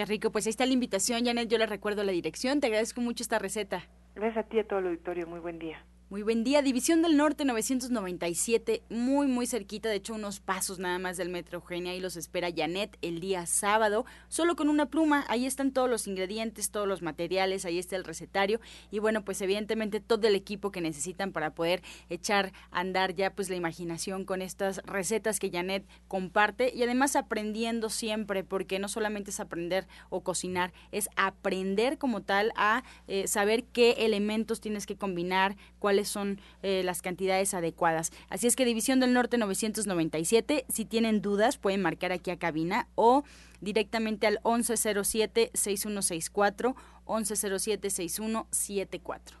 Qué 0.00 0.06
rico, 0.06 0.32
pues 0.32 0.46
ahí 0.46 0.50
está 0.50 0.64
la 0.64 0.72
invitación, 0.72 1.26
Janet, 1.26 1.50
yo 1.50 1.58
le 1.58 1.66
recuerdo 1.66 2.04
la 2.04 2.12
dirección, 2.12 2.58
te 2.58 2.68
agradezco 2.68 3.02
mucho 3.02 3.22
esta 3.22 3.38
receta. 3.38 3.84
Gracias 4.14 4.46
a 4.46 4.48
ti 4.48 4.56
y 4.56 4.60
a 4.60 4.66
todo 4.66 4.78
el 4.78 4.86
auditorio, 4.86 5.26
muy 5.26 5.40
buen 5.40 5.58
día. 5.58 5.84
Muy 6.10 6.24
buen 6.24 6.42
día. 6.42 6.60
División 6.60 7.02
del 7.02 7.16
Norte 7.16 7.44
997, 7.44 8.82
muy, 8.90 9.28
muy 9.28 9.46
cerquita, 9.46 9.88
de 9.88 9.94
hecho 9.94 10.14
unos 10.14 10.40
pasos 10.40 10.80
nada 10.80 10.98
más 10.98 11.16
del 11.16 11.28
Metro 11.28 11.58
Eugenia. 11.58 11.94
y 11.94 12.00
los 12.00 12.16
espera 12.16 12.48
Janet 12.52 12.98
el 13.00 13.20
día 13.20 13.46
sábado, 13.46 14.04
solo 14.26 14.56
con 14.56 14.68
una 14.68 14.86
pluma. 14.86 15.24
Ahí 15.28 15.46
están 15.46 15.70
todos 15.70 15.88
los 15.88 16.08
ingredientes, 16.08 16.72
todos 16.72 16.88
los 16.88 17.00
materiales, 17.00 17.64
ahí 17.64 17.78
está 17.78 17.94
el 17.94 18.02
recetario. 18.02 18.60
Y 18.90 18.98
bueno, 18.98 19.24
pues 19.24 19.40
evidentemente 19.40 20.00
todo 20.00 20.26
el 20.26 20.34
equipo 20.34 20.72
que 20.72 20.80
necesitan 20.80 21.30
para 21.30 21.54
poder 21.54 21.80
echar 22.08 22.52
a 22.72 22.80
andar 22.80 23.14
ya 23.14 23.32
pues 23.32 23.48
la 23.48 23.54
imaginación 23.54 24.24
con 24.24 24.42
estas 24.42 24.78
recetas 24.78 25.38
que 25.38 25.52
Janet 25.52 25.86
comparte. 26.08 26.72
Y 26.74 26.82
además 26.82 27.14
aprendiendo 27.14 27.88
siempre, 27.88 28.42
porque 28.42 28.80
no 28.80 28.88
solamente 28.88 29.30
es 29.30 29.38
aprender 29.38 29.86
o 30.08 30.22
cocinar, 30.24 30.72
es 30.90 31.08
aprender 31.14 31.98
como 31.98 32.22
tal 32.22 32.50
a 32.56 32.82
eh, 33.06 33.28
saber 33.28 33.62
qué 33.62 33.92
elementos 34.00 34.60
tienes 34.60 34.86
que 34.86 34.96
combinar, 34.96 35.56
cuáles 35.78 35.99
son 36.08 36.40
eh, 36.62 36.82
las 36.84 37.02
cantidades 37.02 37.54
adecuadas. 37.54 38.12
Así 38.28 38.46
es 38.46 38.54
que 38.56 38.64
División 38.64 39.00
del 39.00 39.12
Norte 39.12 39.38
997, 39.38 40.64
si 40.68 40.84
tienen 40.84 41.22
dudas 41.22 41.58
pueden 41.58 41.82
marcar 41.82 42.12
aquí 42.12 42.30
a 42.30 42.38
cabina 42.38 42.86
o 42.94 43.24
directamente 43.60 44.26
al 44.26 44.40
1107-6164, 44.42 46.74
1107-6174. 47.06 49.40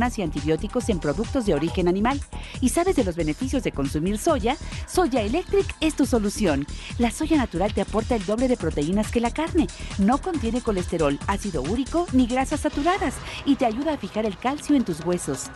y 0.01 0.23
antibióticos 0.23 0.89
en 0.89 0.99
productos 0.99 1.45
de 1.45 1.53
origen 1.53 1.87
animal 1.87 2.19
y 2.59 2.69
sabes 2.69 2.95
de 2.95 3.03
los 3.03 3.15
beneficios 3.15 3.63
de 3.63 3.71
consumir 3.71 4.17
soya, 4.17 4.57
Soya 4.87 5.21
Electric 5.21 5.65
es 5.79 5.95
tu 5.95 6.05
solución. 6.05 6.65
La 6.97 7.11
soya 7.11 7.37
natural 7.37 7.73
te 7.73 7.81
aporta 7.81 8.15
el 8.15 8.25
doble 8.25 8.47
de 8.47 8.57
proteínas 8.57 9.11
que 9.11 9.21
la 9.21 9.31
carne, 9.31 9.67
no 9.99 10.17
contiene 10.19 10.61
colesterol, 10.61 11.19
ácido 11.27 11.61
úrico 11.61 12.07
ni 12.13 12.25
grasas 12.25 12.61
saturadas 12.61 13.15
y 13.45 13.55
te 13.55 13.65
ayuda 13.65 13.93
a 13.93 13.97
fijar 13.97 14.25
el 14.25 14.37
calcio 14.37 14.75
en 14.75 14.83
tus 14.83 15.05
huesos. 15.05 15.51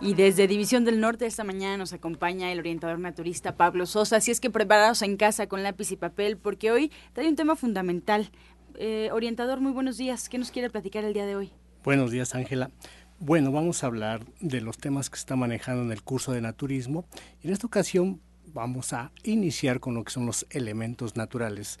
Y 0.00 0.14
desde 0.14 0.46
División 0.46 0.84
del 0.84 1.00
Norte 1.00 1.24
esta 1.24 1.42
mañana 1.42 1.78
nos 1.78 1.94
acompaña 1.94 2.52
el 2.52 2.58
orientador 2.58 2.98
naturista 2.98 3.56
Pablo 3.56 3.86
Sosa. 3.86 4.16
Así 4.16 4.30
es 4.30 4.40
que 4.40 4.50
preparados 4.50 5.00
en 5.00 5.16
casa 5.16 5.46
con 5.46 5.62
lápiz 5.62 5.90
y 5.90 5.96
papel 5.96 6.36
porque 6.36 6.70
hoy 6.70 6.92
trae 7.14 7.28
un 7.28 7.36
tema 7.36 7.56
fundamental. 7.56 8.30
Eh, 8.74 9.08
orientador, 9.12 9.60
muy 9.60 9.72
buenos 9.72 9.96
días. 9.96 10.28
¿Qué 10.28 10.36
nos 10.36 10.50
quiere 10.50 10.68
platicar 10.68 11.04
el 11.04 11.14
día 11.14 11.24
de 11.24 11.36
hoy? 11.36 11.52
Buenos 11.86 12.10
días, 12.10 12.34
Ángela. 12.34 12.72
Bueno, 13.20 13.52
vamos 13.52 13.84
a 13.84 13.86
hablar 13.86 14.26
de 14.40 14.60
los 14.60 14.76
temas 14.76 15.08
que 15.08 15.18
se 15.18 15.20
está 15.20 15.36
manejando 15.36 15.84
en 15.84 15.92
el 15.92 16.02
curso 16.02 16.32
de 16.32 16.40
naturismo. 16.40 17.04
En 17.44 17.52
esta 17.52 17.68
ocasión 17.68 18.20
vamos 18.52 18.92
a 18.92 19.12
iniciar 19.22 19.78
con 19.78 19.94
lo 19.94 20.02
que 20.02 20.10
son 20.10 20.26
los 20.26 20.46
elementos 20.50 21.14
naturales 21.14 21.78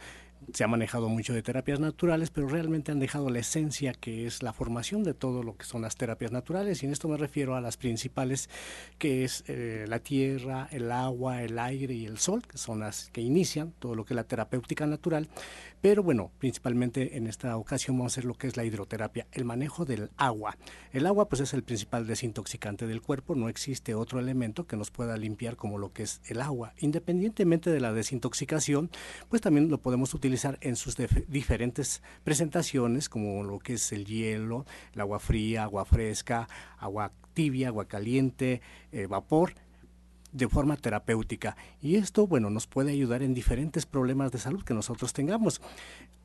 se 0.52 0.64
ha 0.64 0.68
manejado 0.68 1.08
mucho 1.08 1.32
de 1.32 1.42
terapias 1.42 1.80
naturales, 1.80 2.30
pero 2.30 2.48
realmente 2.48 2.92
han 2.92 3.00
dejado 3.00 3.30
la 3.30 3.40
esencia 3.40 3.92
que 3.94 4.26
es 4.26 4.42
la 4.42 4.52
formación 4.52 5.02
de 5.02 5.14
todo 5.14 5.42
lo 5.42 5.56
que 5.56 5.64
son 5.64 5.82
las 5.82 5.96
terapias 5.96 6.30
naturales. 6.30 6.82
Y 6.82 6.86
en 6.86 6.92
esto 6.92 7.08
me 7.08 7.16
refiero 7.16 7.56
a 7.56 7.60
las 7.60 7.76
principales, 7.76 8.48
que 8.98 9.24
es 9.24 9.44
eh, 9.48 9.86
la 9.88 9.98
tierra, 9.98 10.68
el 10.70 10.92
agua, 10.92 11.42
el 11.42 11.58
aire 11.58 11.94
y 11.94 12.06
el 12.06 12.18
sol, 12.18 12.42
que 12.46 12.58
son 12.58 12.80
las 12.80 13.10
que 13.10 13.20
inician 13.20 13.72
todo 13.78 13.94
lo 13.94 14.04
que 14.04 14.14
es 14.14 14.16
la 14.16 14.24
terapéutica 14.24 14.86
natural. 14.86 15.28
Pero 15.80 16.02
bueno, 16.02 16.32
principalmente 16.38 17.16
en 17.16 17.26
esta 17.26 17.56
ocasión 17.56 17.96
vamos 17.96 18.12
a 18.12 18.14
hacer 18.14 18.24
lo 18.24 18.34
que 18.34 18.46
es 18.46 18.56
la 18.56 18.64
hidroterapia, 18.64 19.26
el 19.32 19.44
manejo 19.44 19.84
del 19.84 20.10
agua. 20.16 20.56
El 20.92 21.06
agua 21.06 21.28
pues 21.28 21.40
es 21.40 21.54
el 21.54 21.62
principal 21.62 22.06
desintoxicante 22.06 22.86
del 22.86 23.02
cuerpo, 23.02 23.34
no 23.34 23.48
existe 23.48 23.94
otro 23.94 24.18
elemento 24.18 24.66
que 24.66 24.76
nos 24.76 24.90
pueda 24.90 25.16
limpiar 25.16 25.56
como 25.56 25.78
lo 25.78 25.92
que 25.92 26.02
es 26.02 26.20
el 26.26 26.40
agua. 26.40 26.72
Independientemente 26.78 27.70
de 27.70 27.80
la 27.80 27.92
desintoxicación, 27.92 28.90
pues 29.28 29.42
también 29.42 29.68
lo 29.68 29.78
podemos 29.78 30.14
utilizar 30.14 30.58
en 30.60 30.76
sus 30.76 30.96
diferentes 31.28 32.02
presentaciones, 32.24 33.08
como 33.08 33.44
lo 33.44 33.58
que 33.58 33.74
es 33.74 33.92
el 33.92 34.06
hielo, 34.06 34.64
el 34.94 35.00
agua 35.00 35.18
fría, 35.18 35.64
agua 35.64 35.84
fresca, 35.84 36.48
agua 36.78 37.12
tibia, 37.34 37.68
agua 37.68 37.86
caliente, 37.86 38.62
eh, 38.92 39.06
vapor 39.06 39.54
de 40.36 40.48
forma 40.48 40.76
terapéutica. 40.76 41.56
Y 41.80 41.96
esto, 41.96 42.26
bueno, 42.26 42.50
nos 42.50 42.66
puede 42.66 42.92
ayudar 42.92 43.22
en 43.22 43.34
diferentes 43.34 43.86
problemas 43.86 44.32
de 44.32 44.38
salud 44.38 44.62
que 44.62 44.74
nosotros 44.74 45.12
tengamos. 45.12 45.60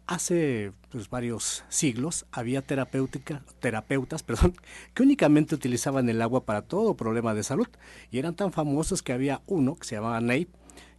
Hace 0.08 0.74
pues, 0.90 1.10
varios 1.10 1.64
siglos 1.70 2.26
había 2.32 2.62
terapéutica, 2.62 3.44
terapeutas 3.60 4.24
perdón, 4.32 4.56
que 4.94 5.04
únicamente 5.04 5.56
utilizaban 5.56 6.10
el 6.10 6.22
agua 6.22 6.46
para 6.46 6.64
todo 6.64 6.96
problema 6.96 7.34
de 7.34 7.44
salud 7.44 7.68
y 8.12 8.20
eran 8.20 8.36
tan 8.36 8.52
famosos 8.52 9.02
que 9.02 9.14
había 9.14 9.42
uno 9.48 9.76
que 9.76 9.88
se 9.88 9.96
llamaba 9.96 10.20
Ney 10.20 10.48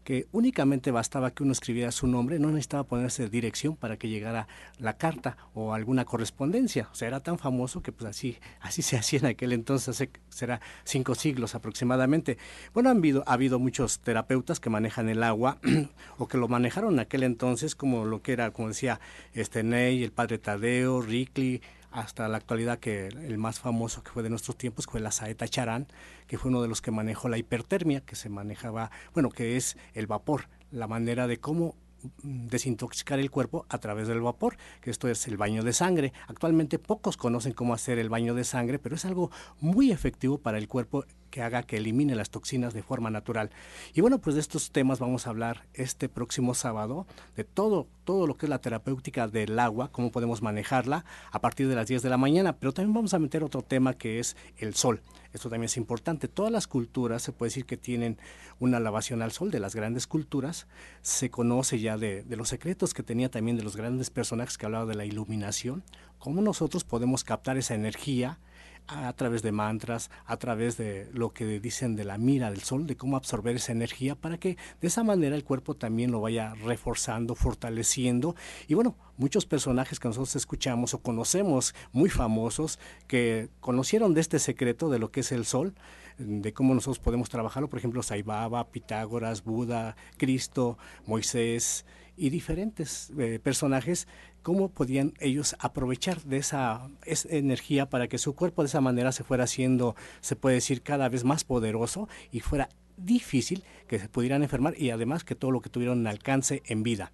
que 0.05 0.27
únicamente 0.33 0.91
bastaba 0.91 1.31
que 1.31 1.43
uno 1.43 1.53
escribiera 1.53 1.93
su 1.93 2.07
nombre, 2.07 2.39
no 2.39 2.49
necesitaba 2.49 2.85
ponerse 2.85 3.29
dirección 3.29 3.77
para 3.77 3.97
que 3.97 4.09
llegara 4.09 4.49
la 4.79 4.97
carta 4.97 5.37
o 5.55 5.75
alguna 5.75 6.05
correspondencia. 6.05 6.89
O 6.93 6.95
sea, 6.95 7.09
era 7.09 7.21
tan 7.21 7.39
famoso 7.39 7.83
que 7.83 7.93
pues 7.93 8.11
así, 8.11 8.39
así 8.61 8.83
se 8.83 8.97
hacía 8.99 9.21
en 9.21 9.27
aquel 9.27 9.53
entonces, 9.53 9.89
hace, 9.89 10.11
será 10.29 10.61
cinco 10.85 11.15
siglos 11.15 11.55
aproximadamente. 11.55 12.39
Bueno, 12.75 12.91
han 12.91 12.99
habido, 12.99 13.23
ha 13.27 13.35
habido 13.35 13.59
muchos 13.59 14.01
terapeutas 14.01 14.61
que 14.61 14.71
manejan 14.71 15.09
el 15.09 15.23
agua 15.23 15.59
o 16.19 16.29
que 16.29 16.39
lo 16.39 16.49
manejaron 16.49 16.95
en 16.95 17.01
aquel 17.01 17.23
entonces, 17.23 17.75
como 17.75 18.05
lo 18.05 18.23
que 18.23 18.33
era, 18.33 18.51
como 18.51 18.69
decía 18.69 19.01
este 19.35 19.63
Ney, 19.63 20.03
el 20.03 20.13
padre 20.13 20.39
Tadeo, 20.39 21.01
Rickley, 21.01 21.63
hasta 21.93 22.27
la 22.29 22.39
actualidad 22.39 22.79
que 22.79 23.09
el 23.09 23.39
más 23.39 23.61
famoso 23.61 24.03
que 24.03 24.11
fue 24.11 24.23
de 24.23 24.31
nuestros 24.31 24.57
tiempos 24.57 24.87
fue 24.87 25.01
la 25.01 25.11
saeta 25.11 25.47
charán, 25.47 25.87
que 26.27 26.39
fue 26.39 26.51
uno 26.51 26.63
de 26.63 26.69
los 26.69 26.81
que 26.81 26.91
manejó 26.91 27.29
la 27.29 27.39
hipertermia, 27.39 28.01
que 28.01 28.17
se 28.17 28.29
manejaba, 28.29 28.91
bueno, 29.15 29.31
que 29.31 29.57
es 29.57 29.77
el 29.95 30.07
vapor, 30.07 30.49
la 30.71 30.89
manera 30.89 31.27
de 31.27 31.39
cómo 31.39 31.77
desintoxicar 32.23 33.19
el 33.19 33.31
cuerpo 33.31 33.67
a 33.69 33.79
través 33.79 34.09
del 34.09 34.21
vapor, 34.21 34.57
que 34.81 34.91
esto 34.91 35.09
es 35.09 35.27
el 35.29 35.37
baño 35.37 35.63
de 35.63 35.73
sangre. 35.73 36.13
Actualmente 36.29 36.79
pocos 36.79 37.17
conocen 37.17 37.53
cómo 37.53 37.75
hacer 37.75 37.99
el 37.99 38.09
baño 38.09 38.35
de 38.35 38.45
sangre, 38.45 38.79
pero 38.79 38.97
es 38.97 39.05
algo 39.05 39.31
muy 39.61 39.91
efectivo 39.91 40.39
para 40.39 40.59
el 40.59 40.69
cuerpo 40.69 41.05
que 41.31 41.43
haga 41.43 41.63
que 41.63 41.79
elimine 41.79 42.15
las 42.15 42.31
toxinas 42.31 42.75
de 42.75 42.83
forma 42.83 43.11
natural. 43.11 43.51
Y 43.95 44.03
bueno, 44.03 44.19
pues 44.19 44.35
de 44.35 44.41
estos 44.41 44.71
temas 44.71 45.01
vamos 45.01 45.27
a 45.27 45.31
hablar 45.31 45.65
este 45.73 46.09
próximo 46.09 46.55
sábado, 46.55 47.07
de 47.35 47.45
todo, 47.45 47.89
todo 48.05 48.27
lo 48.27 48.37
que 48.37 48.47
es 48.47 48.51
la 48.51 48.61
terapéutica 48.61 49.27
del 49.27 49.59
agua, 49.59 49.91
cómo 49.91 50.13
podemos 50.13 50.43
manejarla 50.43 51.05
a 51.31 51.41
partir 51.41 51.69
de 51.69 51.75
las 51.75 51.89
10 51.89 52.03
de 52.03 52.11
la 52.11 52.19
mañana, 52.19 52.57
pero 52.59 52.73
también 52.73 52.95
vamos 52.95 53.15
a 53.15 53.19
meter 53.19 53.43
otro 53.43 53.63
tema 53.63 53.95
que 53.95 54.19
es 54.19 54.37
el 54.59 54.75
sol. 54.75 55.03
Esto 55.33 55.49
también 55.49 55.67
es 55.67 55.77
importante. 55.77 56.29
Todas 56.29 56.53
las 56.53 56.67
culturas 56.67 57.23
se 57.23 57.33
puede 57.33 57.49
decir 57.49 57.65
que 57.65 57.77
tienen 57.77 58.19
una 58.61 58.81
lavación 58.81 59.23
al 59.23 59.33
sol 59.33 59.51
de 59.51 59.61
las 59.61 59.75
grandes 59.75 60.07
culturas. 60.07 60.67
Se 61.01 61.31
conoce 61.31 61.81
ya 61.81 61.97
de, 61.97 62.23
de 62.23 62.37
los 62.37 62.49
secretos 62.49 62.95
que 62.95 63.03
tenía 63.03 63.31
también 63.31 63.57
de 63.57 63.63
los 63.63 63.77
grandes 63.77 64.11
personajes 64.11 64.59
que 64.59 64.67
hablaban 64.67 64.89
de 64.89 64.95
la 64.95 65.05
iluminación, 65.05 65.83
cómo 66.19 66.43
nosotros 66.43 66.85
podemos 66.85 67.25
captar 67.25 67.57
esa 67.57 67.75
energía 67.75 68.39
a 68.87 69.13
través 69.15 69.43
de 69.43 69.53
mantras, 69.53 70.11
a 70.27 70.37
través 70.37 70.77
de 70.77 71.09
lo 71.13 71.33
que 71.33 71.61
dicen 71.61 71.97
de 71.97 72.05
la 72.05 72.19
mira 72.19 72.51
del 72.51 72.63
sol, 72.63 72.87
de 72.87 72.97
cómo 72.97 73.17
absorber 73.17 73.57
esa 73.57 73.73
energía 73.73 74.15
para 74.15 74.39
que 74.39 74.57
de 74.81 74.89
esa 74.89 75.05
manera 75.05 75.37
el 75.37 75.45
cuerpo 75.45 75.75
también 75.75 76.11
lo 76.11 76.21
vaya 76.21 76.55
reforzando, 76.55 77.35
fortaleciendo. 77.35 78.35
Y 78.69 78.75
bueno, 78.75 78.97
muchos 79.17 79.47
personajes 79.47 79.99
que 80.01 80.09
nosotros 80.09 80.37
escuchamos 80.37 80.95
o 80.95 80.99
conocemos 80.99 81.75
muy 81.93 82.11
famosos 82.11 82.79
que 83.07 83.49
conocieron 83.61 84.15
de 84.15 84.21
este 84.21 84.39
secreto 84.39 84.91
de 84.91 84.99
lo 84.99 85.11
que 85.11 85.21
es 85.21 85.33
el 85.33 85.45
sol, 85.45 85.75
de 86.19 86.53
cómo 86.53 86.75
nosotros 86.75 86.99
podemos 86.99 87.29
trabajarlo, 87.29 87.69
por 87.69 87.79
ejemplo, 87.79 88.03
Saibaba, 88.03 88.71
Pitágoras, 88.71 89.45
Buda, 89.45 89.97
Cristo, 90.19 90.79
Moisés 91.07 91.85
y 92.17 92.31
diferentes 92.31 93.11
eh, 93.19 93.39
personajes 93.43 94.07
cómo 94.43 94.69
podían 94.69 95.13
ellos 95.21 95.57
aprovechar 95.61 96.19
de 96.23 96.39
esa, 96.39 96.89
energía 97.29 97.89
para 97.89 98.09
que 98.09 98.19
su 98.19 98.35
cuerpo 98.35 98.63
de 98.63 98.67
esa 98.67 98.81
manera 98.81 99.13
se 99.13 99.25
fuera 99.25 99.45
haciendo, 99.45 99.95
se 100.21 100.37
puede 100.37 100.57
decir, 100.57 100.83
cada 100.83 101.09
vez 101.09 101.25
más 101.25 101.45
poderoso 101.45 102.09
y 102.31 102.41
fuera 102.41 102.69
difícil 102.97 103.65
que 103.89 103.99
se 103.99 104.09
pudieran 104.09 104.43
enfermar 104.43 104.75
y 104.77 104.91
además 104.91 105.25
que 105.25 105.35
todo 105.35 105.51
lo 105.51 105.61
que 105.61 105.71
tuvieron 105.71 106.07
alcance 106.07 106.63
en 106.67 106.83
vida. 106.83 107.13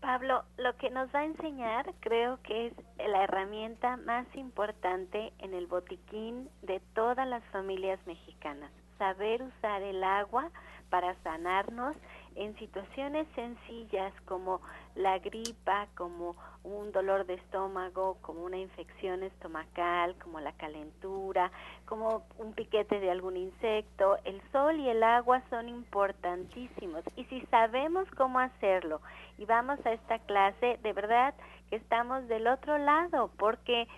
Pablo, 0.00 0.44
lo 0.58 0.76
que 0.78 0.90
nos 0.90 1.14
va 1.14 1.20
a 1.20 1.24
enseñar 1.24 1.94
creo 2.00 2.40
que 2.42 2.66
es 2.66 2.72
la 2.98 3.22
herramienta 3.22 3.96
más 3.98 4.26
importante 4.34 5.32
en 5.38 5.54
el 5.54 5.68
botiquín 5.68 6.48
de 6.62 6.80
todas 6.94 7.26
las 7.28 7.44
familias 7.52 8.00
mexicanas, 8.04 8.72
saber 9.02 9.42
usar 9.42 9.82
el 9.82 10.04
agua 10.04 10.48
para 10.88 11.16
sanarnos 11.24 11.96
en 12.36 12.56
situaciones 12.56 13.26
sencillas 13.34 14.12
como 14.26 14.60
la 14.94 15.18
gripa, 15.18 15.88
como 15.96 16.36
un 16.62 16.92
dolor 16.92 17.26
de 17.26 17.34
estómago, 17.34 18.16
como 18.20 18.44
una 18.44 18.58
infección 18.58 19.24
estomacal, 19.24 20.14
como 20.22 20.38
la 20.38 20.52
calentura, 20.52 21.50
como 21.84 22.22
un 22.38 22.52
piquete 22.52 23.00
de 23.00 23.10
algún 23.10 23.36
insecto. 23.36 24.18
El 24.24 24.40
sol 24.52 24.78
y 24.78 24.88
el 24.88 25.02
agua 25.02 25.42
son 25.50 25.68
importantísimos 25.68 27.02
y 27.16 27.24
si 27.24 27.40
sabemos 27.46 28.08
cómo 28.16 28.38
hacerlo 28.38 29.00
y 29.36 29.46
vamos 29.46 29.84
a 29.84 29.92
esta 29.94 30.20
clase, 30.20 30.78
de 30.80 30.92
verdad 30.92 31.34
que 31.70 31.76
estamos 31.76 32.28
del 32.28 32.46
otro 32.46 32.78
lado 32.78 33.32
porque 33.36 33.88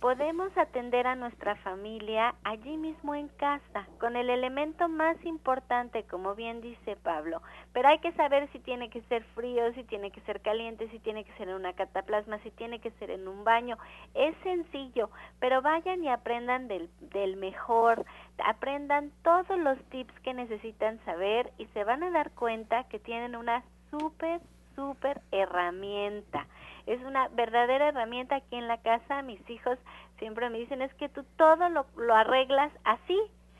podemos 0.00 0.56
atender 0.56 1.06
a 1.06 1.16
nuestra 1.16 1.56
familia 1.56 2.34
allí 2.44 2.76
mismo 2.76 3.14
en 3.14 3.28
casa, 3.28 3.86
con 3.98 4.16
el 4.16 4.30
elemento 4.30 4.88
más 4.88 5.16
importante, 5.24 6.04
como 6.04 6.34
bien 6.34 6.60
dice 6.60 6.96
Pablo. 6.96 7.42
Pero 7.72 7.88
hay 7.88 7.98
que 7.98 8.12
saber 8.12 8.48
si 8.52 8.60
tiene 8.60 8.90
que 8.90 9.02
ser 9.02 9.24
frío, 9.34 9.72
si 9.74 9.82
tiene 9.84 10.10
que 10.10 10.20
ser 10.20 10.40
caliente, 10.40 10.88
si 10.90 11.00
tiene 11.00 11.24
que 11.24 11.32
ser 11.32 11.48
en 11.48 11.56
una 11.56 11.72
cataplasma, 11.72 12.38
si 12.38 12.50
tiene 12.52 12.78
que 12.78 12.92
ser 12.92 13.10
en 13.10 13.26
un 13.26 13.42
baño. 13.42 13.76
Es 14.14 14.36
sencillo, 14.42 15.10
pero 15.40 15.62
vayan 15.62 16.04
y 16.04 16.08
aprendan 16.08 16.68
del, 16.68 16.88
del 17.00 17.36
mejor, 17.36 18.04
aprendan 18.44 19.10
todos 19.22 19.58
los 19.58 19.78
tips 19.90 20.14
que 20.20 20.32
necesitan 20.32 21.04
saber 21.04 21.52
y 21.58 21.66
se 21.66 21.82
van 21.82 22.04
a 22.04 22.10
dar 22.10 22.30
cuenta 22.30 22.84
que 22.84 23.00
tienen 23.00 23.34
una 23.34 23.64
súper, 23.90 24.40
súper 24.76 25.20
herramienta 25.32 26.46
es 26.88 27.00
una 27.02 27.28
verdadera 27.28 27.88
herramienta 27.88 28.36
aquí 28.36 28.56
en 28.56 28.68
la 28.68 28.78
casa. 28.78 29.22
Mis 29.22 29.40
hijos 29.48 29.78
siempre 30.18 30.50
me 30.50 30.58
dicen, 30.58 30.82
es 30.82 30.92
que 30.94 31.08
tú 31.08 31.24
todo 31.36 31.68
lo, 31.68 31.86
lo 31.96 32.14
arreglas 32.14 32.72
así, 32.84 33.18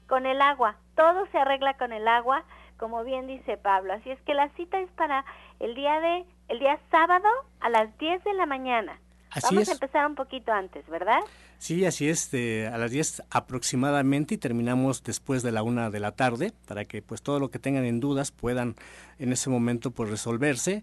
con 0.08 0.26
el 0.26 0.40
agua. 0.42 0.76
Todo 0.96 1.26
se 1.30 1.38
arregla 1.38 1.74
con 1.74 1.92
el 1.92 2.08
agua, 2.08 2.42
como 2.78 3.04
bien 3.04 3.28
dice 3.28 3.56
Pablo. 3.56 3.92
Así 3.92 4.10
es 4.10 4.20
que 4.22 4.34
la 4.34 4.48
cita 4.50 4.80
es 4.80 4.90
para 4.92 5.24
el 5.60 5.74
día 5.74 6.00
de 6.00 6.24
el 6.48 6.58
día 6.58 6.78
sábado 6.90 7.28
a 7.60 7.68
las 7.68 7.96
10 7.98 8.24
de 8.24 8.32
la 8.32 8.46
mañana. 8.46 8.98
Vamos 9.42 9.68
a 9.68 9.72
empezar 9.72 10.06
un 10.06 10.14
poquito 10.14 10.50
antes, 10.52 10.88
¿verdad? 10.88 11.20
Sí, 11.58 11.84
así 11.84 12.08
es, 12.08 12.32
a 12.32 12.78
las 12.78 12.90
10 12.90 13.24
aproximadamente 13.30 14.34
y 14.34 14.38
terminamos 14.38 15.02
después 15.02 15.42
de 15.42 15.52
la 15.52 15.62
una 15.62 15.90
de 15.90 16.00
la 16.00 16.12
tarde 16.12 16.52
para 16.66 16.86
que 16.86 17.02
pues 17.02 17.20
todo 17.20 17.38
lo 17.38 17.50
que 17.50 17.58
tengan 17.58 17.84
en 17.84 18.00
dudas 18.00 18.32
puedan 18.32 18.74
en 19.18 19.32
ese 19.32 19.50
momento 19.50 19.90
pues 19.90 20.08
resolverse 20.08 20.82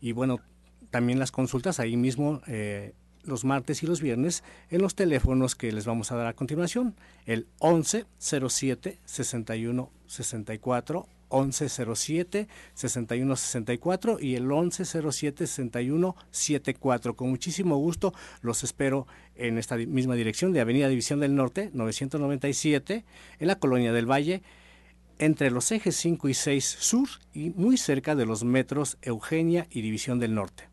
y 0.00 0.12
bueno, 0.12 0.40
también 0.92 1.18
las 1.18 1.32
consultas 1.32 1.80
ahí 1.80 1.96
mismo 1.96 2.40
los 3.24 3.44
martes 3.44 3.82
y 3.82 3.86
los 3.86 4.00
viernes 4.00 4.42
en 4.70 4.82
los 4.82 4.94
teléfonos 4.94 5.54
que 5.54 5.72
les 5.72 5.86
vamos 5.86 6.12
a 6.12 6.16
dar 6.16 6.26
a 6.26 6.34
continuación, 6.34 6.94
el 7.26 7.46
11 7.58 8.06
07 8.18 8.98
61 9.04 9.90
64 10.06 11.06
1107 11.30 12.48
6164 12.74 14.18
y 14.20 14.34
el 14.34 14.42
1107 14.42 15.46
6174. 15.46 17.16
Con 17.16 17.30
muchísimo 17.30 17.76
gusto 17.76 18.12
los 18.42 18.64
espero 18.64 19.06
en 19.34 19.58
esta 19.58 19.76
misma 19.76 20.14
dirección 20.14 20.52
de 20.52 20.60
Avenida 20.60 20.88
División 20.88 21.20
del 21.20 21.34
Norte 21.34 21.70
997 21.72 23.04
en 23.38 23.46
la 23.46 23.56
Colonia 23.56 23.92
del 23.92 24.10
Valle 24.10 24.42
entre 25.18 25.50
los 25.50 25.70
ejes 25.70 25.94
5 25.96 26.28
y 26.28 26.34
6 26.34 26.64
sur 26.64 27.08
y 27.32 27.50
muy 27.50 27.76
cerca 27.76 28.16
de 28.16 28.26
los 28.26 28.44
metros 28.44 28.98
Eugenia 29.02 29.68
y 29.70 29.80
División 29.82 30.18
del 30.18 30.34
Norte. 30.34 30.71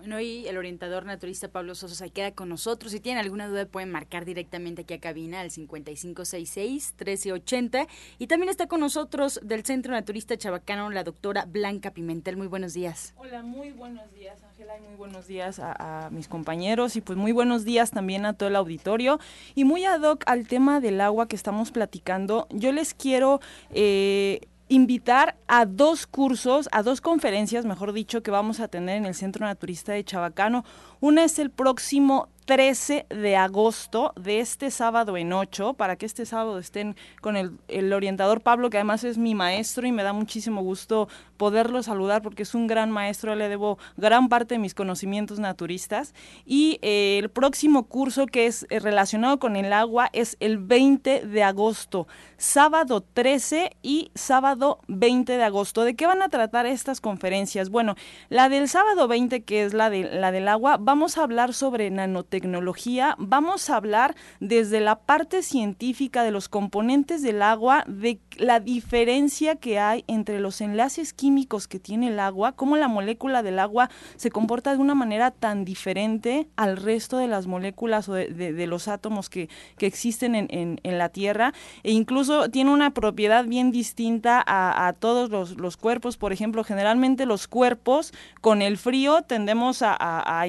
Bueno, 0.00 0.18
y 0.18 0.48
el 0.48 0.56
orientador 0.56 1.04
naturista 1.04 1.48
Pablo 1.48 1.74
Sosa 1.74 2.08
queda 2.08 2.32
con 2.32 2.48
nosotros. 2.48 2.92
Si 2.92 3.00
tienen 3.00 3.22
alguna 3.22 3.48
duda 3.48 3.66
pueden 3.66 3.90
marcar 3.90 4.24
directamente 4.24 4.80
aquí 4.82 4.94
a 4.94 4.98
cabina 4.98 5.42
al 5.42 5.50
5566-1380. 5.50 7.86
Y 8.16 8.26
también 8.26 8.48
está 8.48 8.66
con 8.66 8.80
nosotros 8.80 9.38
del 9.42 9.62
Centro 9.62 9.92
Naturista 9.92 10.38
Chabacano 10.38 10.88
la 10.88 11.04
doctora 11.04 11.44
Blanca 11.44 11.90
Pimentel. 11.90 12.38
Muy 12.38 12.46
buenos 12.46 12.72
días. 12.72 13.12
Hola, 13.18 13.42
muy 13.42 13.72
buenos 13.72 14.10
días 14.14 14.42
Ángela 14.42 14.78
y 14.78 14.80
muy 14.80 14.94
buenos 14.96 15.26
días 15.26 15.60
a, 15.60 16.08
mis 16.10 16.28
compañeros 16.28 16.96
y 16.96 17.02
pues 17.02 17.18
muy 17.18 17.32
buenos 17.32 17.66
días 17.66 17.90
también 17.90 18.24
a 18.24 18.32
todo 18.32 18.48
el 18.48 18.56
auditorio. 18.56 19.20
Y 19.54 19.64
muy 19.64 19.84
ad 19.84 20.00
hoc 20.00 20.24
al 20.24 20.48
tema 20.48 20.80
del 20.80 21.02
agua 21.02 21.28
que 21.28 21.36
estamos 21.36 21.72
platicando, 21.72 22.46
yo 22.48 22.72
les 22.72 22.94
quiero... 22.94 23.40
Eh, 23.70 24.40
invitar 24.70 25.36
a 25.48 25.66
dos 25.66 26.06
cursos, 26.06 26.68
a 26.70 26.82
dos 26.84 27.00
conferencias, 27.00 27.66
mejor 27.66 27.92
dicho, 27.92 28.22
que 28.22 28.30
vamos 28.30 28.60
a 28.60 28.68
tener 28.68 28.96
en 28.96 29.04
el 29.04 29.16
Centro 29.16 29.44
Naturista 29.44 29.92
de 29.92 30.04
Chabacano. 30.04 30.64
Una 31.00 31.24
es 31.24 31.38
el 31.38 31.50
próximo 31.50 32.28
13 32.50 33.06
de 33.08 33.36
agosto 33.36 34.12
de 34.20 34.40
este 34.40 34.72
sábado 34.72 35.16
en 35.16 35.32
8, 35.32 35.74
para 35.74 35.94
que 35.94 36.04
este 36.04 36.26
sábado 36.26 36.58
estén 36.58 36.96
con 37.20 37.36
el, 37.36 37.92
orientador 37.92 38.40
Pablo, 38.40 38.70
que 38.70 38.78
además 38.78 39.04
es 39.04 39.18
mi 39.18 39.36
maestro 39.36 39.86
y 39.86 39.92
me 39.92 40.02
da 40.02 40.12
muchísimo 40.12 40.60
gusto 40.60 41.08
poderlo 41.36 41.82
saludar 41.84 42.22
porque 42.22 42.42
es 42.42 42.56
un 42.56 42.66
gran 42.66 42.90
maestro, 42.90 43.36
le 43.36 43.48
debo 43.48 43.78
gran 43.96 44.28
parte 44.28 44.56
de 44.56 44.58
mis 44.58 44.74
conocimientos 44.74 45.38
naturistas. 45.38 46.12
Y 46.44 46.80
eh, 46.82 47.18
el 47.20 47.30
próximo 47.30 47.84
curso 47.84 48.26
que 48.26 48.46
es 48.46 48.66
eh, 48.68 48.80
relacionado 48.80 49.38
con 49.38 49.54
el 49.54 49.72
agua 49.72 50.10
es 50.12 50.36
el 50.40 50.58
20 50.58 51.26
de 51.26 51.42
agosto, 51.44 52.08
sábado 52.36 53.00
13 53.00 53.76
y 53.80 54.10
sábado 54.16 54.80
20 54.88 55.36
de 55.36 55.44
agosto. 55.44 55.84
¿De 55.84 55.94
qué 55.94 56.08
van 56.08 56.20
a 56.20 56.28
tratar 56.28 56.66
estas 56.66 57.00
conferencias? 57.00 57.70
Bueno, 57.70 57.94
la 58.28 58.48
del 58.48 58.68
sábado 58.68 59.06
20, 59.06 59.44
que 59.44 59.64
es 59.64 59.72
la, 59.72 59.88
de, 59.88 60.02
la 60.02 60.32
del 60.32 60.48
agua, 60.48 60.78
vamos 60.90 61.18
a 61.18 61.22
hablar 61.22 61.54
sobre 61.54 61.88
nanotecnología 61.88 62.40
tecnología, 62.40 63.14
vamos 63.18 63.70
a 63.70 63.76
hablar 63.76 64.16
desde 64.40 64.80
la 64.80 64.96
parte 64.98 65.44
científica 65.44 66.24
de 66.24 66.32
los 66.32 66.48
componentes 66.48 67.22
del 67.22 67.42
agua, 67.42 67.84
de 67.86 68.18
la 68.38 68.58
diferencia 68.58 69.54
que 69.54 69.78
hay 69.78 70.04
entre 70.08 70.40
los 70.40 70.60
enlaces 70.60 71.12
químicos 71.12 71.68
que 71.68 71.78
tiene 71.78 72.08
el 72.08 72.18
agua, 72.18 72.52
cómo 72.52 72.76
la 72.76 72.88
molécula 72.88 73.44
del 73.44 73.60
agua 73.60 73.88
se 74.16 74.30
comporta 74.30 74.72
de 74.72 74.78
una 74.78 74.96
manera 74.96 75.30
tan 75.30 75.64
diferente 75.64 76.48
al 76.56 76.76
resto 76.76 77.18
de 77.18 77.28
las 77.28 77.46
moléculas 77.46 78.08
o 78.08 78.14
de, 78.14 78.66
los 78.66 78.88
átomos 78.88 79.30
que, 79.30 79.48
existen 79.78 80.34
en, 80.34 80.80
la 80.82 81.10
Tierra, 81.10 81.52
e 81.84 81.92
incluso 81.92 82.50
tiene 82.50 82.72
una 82.72 82.90
propiedad 82.90 83.44
bien 83.44 83.70
distinta 83.70 84.42
a, 84.44 84.92
todos 84.94 85.30
los, 85.30 85.76
cuerpos. 85.76 86.16
Por 86.16 86.32
ejemplo, 86.32 86.64
generalmente 86.64 87.26
los 87.26 87.46
cuerpos 87.46 88.12
con 88.40 88.60
el 88.60 88.76
frío 88.76 89.22
tendemos 89.22 89.82
a, 89.82 89.96
a 89.98 90.46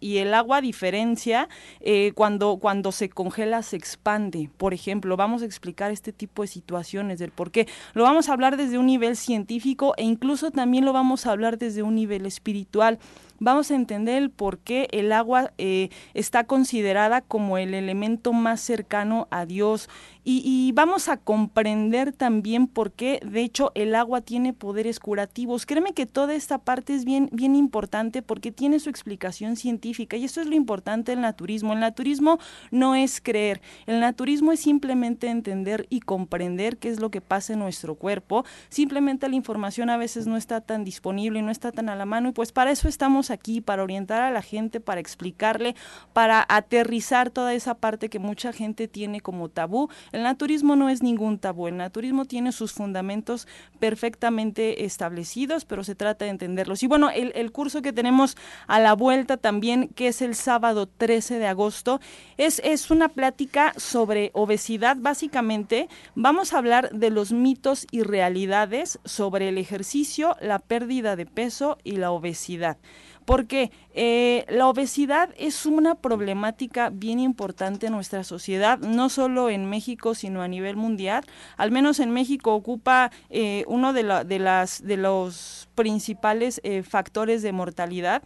y 0.00 0.18
el 0.18 0.32
agua 0.32 0.60
diferente 0.60 0.76
diferencia 0.86 1.48
eh, 1.80 2.12
cuando, 2.14 2.58
cuando 2.58 2.92
se 2.92 3.08
congela 3.08 3.62
se 3.62 3.76
expande. 3.76 4.50
Por 4.58 4.74
ejemplo, 4.74 5.16
vamos 5.16 5.40
a 5.40 5.46
explicar 5.46 5.90
este 5.90 6.12
tipo 6.12 6.42
de 6.42 6.48
situaciones 6.48 7.18
del 7.18 7.30
por 7.30 7.50
qué. 7.50 7.66
Lo 7.94 8.02
vamos 8.02 8.28
a 8.28 8.34
hablar 8.34 8.58
desde 8.58 8.78
un 8.78 8.86
nivel 8.86 9.16
científico 9.16 9.94
e 9.96 10.04
incluso 10.04 10.50
también 10.50 10.84
lo 10.84 10.92
vamos 10.92 11.26
a 11.26 11.32
hablar 11.32 11.56
desde 11.56 11.82
un 11.82 11.94
nivel 11.94 12.26
espiritual 12.26 12.98
vamos 13.38 13.70
a 13.70 13.74
entender 13.74 14.22
el 14.22 14.30
por 14.30 14.58
qué 14.58 14.88
el 14.92 15.12
agua 15.12 15.52
eh, 15.58 15.90
está 16.14 16.44
considerada 16.44 17.20
como 17.20 17.58
el 17.58 17.74
elemento 17.74 18.32
más 18.32 18.60
cercano 18.60 19.28
a 19.30 19.46
Dios 19.46 19.88
y, 20.28 20.72
vamos 20.72 21.08
a 21.08 21.18
comprender 21.18 22.12
también 22.12 22.66
por 22.66 22.90
qué, 22.90 23.20
de 23.24 23.42
hecho, 23.42 23.70
el 23.76 23.94
agua 23.94 24.22
tiene 24.22 24.52
poderes 24.52 24.98
curativos. 24.98 25.66
Créeme 25.66 25.92
que 25.92 26.04
toda 26.04 26.34
esta 26.34 26.58
parte 26.58 26.96
es 26.96 27.04
bien, 27.04 27.28
bien 27.30 27.54
importante 27.54 28.22
porque 28.22 28.50
tiene 28.50 28.80
su 28.80 28.90
explicación 28.90 29.54
científica 29.54 30.16
y 30.16 30.24
eso 30.24 30.40
es 30.40 30.48
lo 30.48 30.56
importante 30.56 31.12
del 31.12 31.20
naturismo. 31.20 31.74
El 31.74 31.78
naturismo 31.78 32.40
no 32.72 32.96
es 32.96 33.20
creer, 33.20 33.60
el 33.86 34.00
naturismo 34.00 34.50
es 34.50 34.58
simplemente 34.58 35.28
entender 35.28 35.86
y 35.90 36.00
comprender 36.00 36.78
qué 36.78 36.88
es 36.88 36.98
lo 36.98 37.12
que 37.12 37.20
pasa 37.20 37.52
en 37.52 37.60
nuestro 37.60 37.94
cuerpo. 37.94 38.44
Simplemente 38.68 39.28
la 39.28 39.36
información 39.36 39.90
a 39.90 39.96
veces 39.96 40.26
no 40.26 40.36
está 40.36 40.60
tan 40.60 40.82
disponible 40.82 41.38
y 41.38 41.42
no 41.42 41.52
está 41.52 41.70
tan 41.70 41.88
a 41.88 41.94
la 41.94 42.04
mano 42.04 42.30
y 42.30 42.32
pues 42.32 42.50
para 42.50 42.72
eso 42.72 42.88
estamos 42.88 43.25
aquí, 43.30 43.60
para 43.60 43.82
orientar 43.82 44.22
a 44.22 44.30
la 44.30 44.42
gente, 44.42 44.80
para 44.80 45.00
explicarle, 45.00 45.74
para 46.12 46.44
aterrizar 46.48 47.30
toda 47.30 47.54
esa 47.54 47.74
parte 47.74 48.08
que 48.08 48.18
mucha 48.18 48.52
gente 48.52 48.88
tiene 48.88 49.20
como 49.20 49.48
tabú. 49.48 49.88
El 50.12 50.22
naturismo 50.22 50.76
no 50.76 50.88
es 50.88 51.02
ningún 51.02 51.38
tabú, 51.38 51.68
el 51.68 51.76
naturismo 51.76 52.24
tiene 52.24 52.52
sus 52.52 52.72
fundamentos 52.72 53.46
perfectamente 53.78 54.84
establecidos, 54.84 55.64
pero 55.64 55.84
se 55.84 55.94
trata 55.94 56.24
de 56.24 56.30
entenderlos. 56.30 56.82
Y 56.82 56.86
bueno, 56.86 57.10
el, 57.10 57.52
curso 57.52 57.80
que 57.80 57.92
tenemos 57.92 58.36
a 58.66 58.80
la 58.80 58.94
vuelta 58.94 59.36
también, 59.36 59.88
que 59.88 60.08
es 60.08 60.20
el 60.20 60.34
sábado 60.34 60.86
13 60.86 61.38
de 61.38 61.46
agosto, 61.46 62.00
es, 62.36 62.60
es 62.64 62.90
una 62.90 63.08
plática 63.08 63.72
sobre 63.76 64.30
obesidad. 64.34 64.96
Básicamente, 64.98 65.88
vamos 66.14 66.52
a 66.52 66.58
hablar 66.58 66.90
de 66.90 67.10
los 67.10 67.32
mitos 67.32 67.86
y 67.90 68.02
realidades 68.02 68.98
sobre 69.04 69.48
el 69.48 69.58
ejercicio, 69.58 70.36
la 70.40 70.58
pérdida 70.58 71.16
de 71.16 71.26
peso 71.26 71.78
y 71.84 71.92
la 71.92 72.10
obesidad 72.10 72.78
porque 73.26 73.72
eh, 73.92 74.46
la 74.48 74.68
obesidad 74.68 75.30
es 75.36 75.66
una 75.66 75.96
problemática 75.96 76.88
bien 76.90 77.18
importante 77.18 77.88
en 77.88 77.92
nuestra 77.92 78.24
sociedad, 78.24 78.78
no 78.78 79.10
solo 79.10 79.50
en 79.50 79.68
México, 79.68 80.14
sino 80.14 80.40
a 80.40 80.48
nivel 80.48 80.76
mundial. 80.76 81.24
Al 81.58 81.70
menos 81.70 82.00
en 82.00 82.12
México 82.12 82.54
ocupa 82.54 83.10
eh, 83.28 83.64
uno 83.66 83.92
de, 83.92 84.24
de, 84.24 84.38
las, 84.38 84.82
de 84.82 84.96
los 84.96 85.68
principales 85.74 86.60
eh, 86.64 86.82
factores 86.82 87.42
de 87.42 87.52
mortalidad 87.52 88.22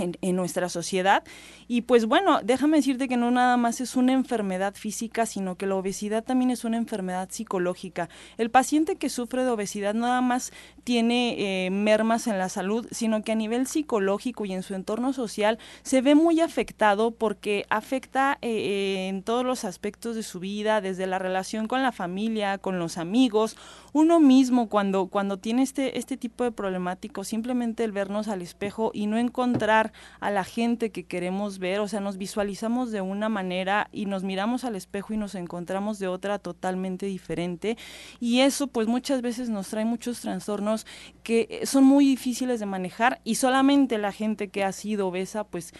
en, 0.00 0.36
nuestra 0.36 0.68
sociedad. 0.68 1.22
Y 1.68 1.82
pues 1.82 2.06
bueno, 2.06 2.40
déjame 2.42 2.78
decirte 2.78 3.08
que 3.08 3.16
no 3.16 3.30
nada 3.30 3.56
más 3.56 3.80
es 3.80 3.96
una 3.96 4.12
enfermedad 4.12 4.74
física, 4.74 5.26
sino 5.26 5.56
que 5.56 5.66
la 5.66 5.76
obesidad 5.76 6.24
también 6.24 6.50
es 6.50 6.64
una 6.64 6.76
enfermedad 6.76 7.28
psicológica. 7.30 8.08
El 8.38 8.50
paciente 8.50 8.96
que 8.96 9.08
sufre 9.08 9.44
de 9.44 9.50
obesidad 9.50 9.94
nada 9.94 10.20
más 10.20 10.52
tiene 10.84 11.66
eh, 11.66 11.70
mermas 11.70 12.26
en 12.26 12.38
la 12.38 12.48
salud, 12.48 12.86
sino 12.90 13.22
que 13.22 13.32
a 13.32 13.36
nivel 13.36 13.66
psicológico 13.66 14.44
y 14.44 14.52
en 14.52 14.62
su 14.62 14.74
entorno 14.74 15.12
social 15.12 15.58
se 15.82 16.00
ve 16.00 16.14
muy 16.14 16.40
afectado 16.40 17.12
porque 17.12 17.66
afecta 17.70 18.38
eh, 18.42 18.50
eh, 18.50 19.08
en 19.08 19.22
todos 19.22 19.44
los 19.44 19.64
aspectos 19.64 20.16
de 20.16 20.22
su 20.22 20.40
vida, 20.40 20.80
desde 20.80 21.06
la 21.06 21.18
relación 21.18 21.68
con 21.68 21.82
la 21.82 21.92
familia, 21.92 22.58
con 22.58 22.78
los 22.78 22.98
amigos, 22.98 23.56
uno 23.92 24.20
mismo 24.20 24.68
cuando, 24.68 25.06
cuando 25.06 25.38
tiene 25.38 25.62
este, 25.62 25.98
este 25.98 26.16
tipo 26.16 26.44
de 26.44 26.52
problemático, 26.52 27.24
simplemente 27.24 27.84
el 27.84 27.92
vernos 27.92 28.28
al 28.28 28.42
espejo 28.42 28.90
y 28.94 29.06
no 29.06 29.18
encontrar 29.18 29.89
a 30.20 30.30
la 30.30 30.44
gente 30.44 30.90
que 30.90 31.04
queremos 31.04 31.58
ver, 31.58 31.80
o 31.80 31.88
sea, 31.88 32.00
nos 32.00 32.16
visualizamos 32.16 32.90
de 32.90 33.00
una 33.00 33.28
manera 33.28 33.88
y 33.92 34.06
nos 34.06 34.24
miramos 34.24 34.64
al 34.64 34.76
espejo 34.76 35.14
y 35.14 35.16
nos 35.16 35.34
encontramos 35.34 35.98
de 35.98 36.08
otra 36.08 36.38
totalmente 36.38 37.06
diferente. 37.06 37.76
Y 38.20 38.40
eso 38.40 38.66
pues 38.66 38.86
muchas 38.86 39.22
veces 39.22 39.48
nos 39.48 39.68
trae 39.68 39.84
muchos 39.84 40.20
trastornos 40.20 40.86
que 41.22 41.62
son 41.64 41.84
muy 41.84 42.06
difíciles 42.06 42.60
de 42.60 42.66
manejar 42.66 43.20
y 43.24 43.36
solamente 43.36 43.98
la 43.98 44.12
gente 44.12 44.48
que 44.48 44.64
ha 44.64 44.72
sido 44.72 45.08
obesa 45.08 45.44
pues 45.44 45.72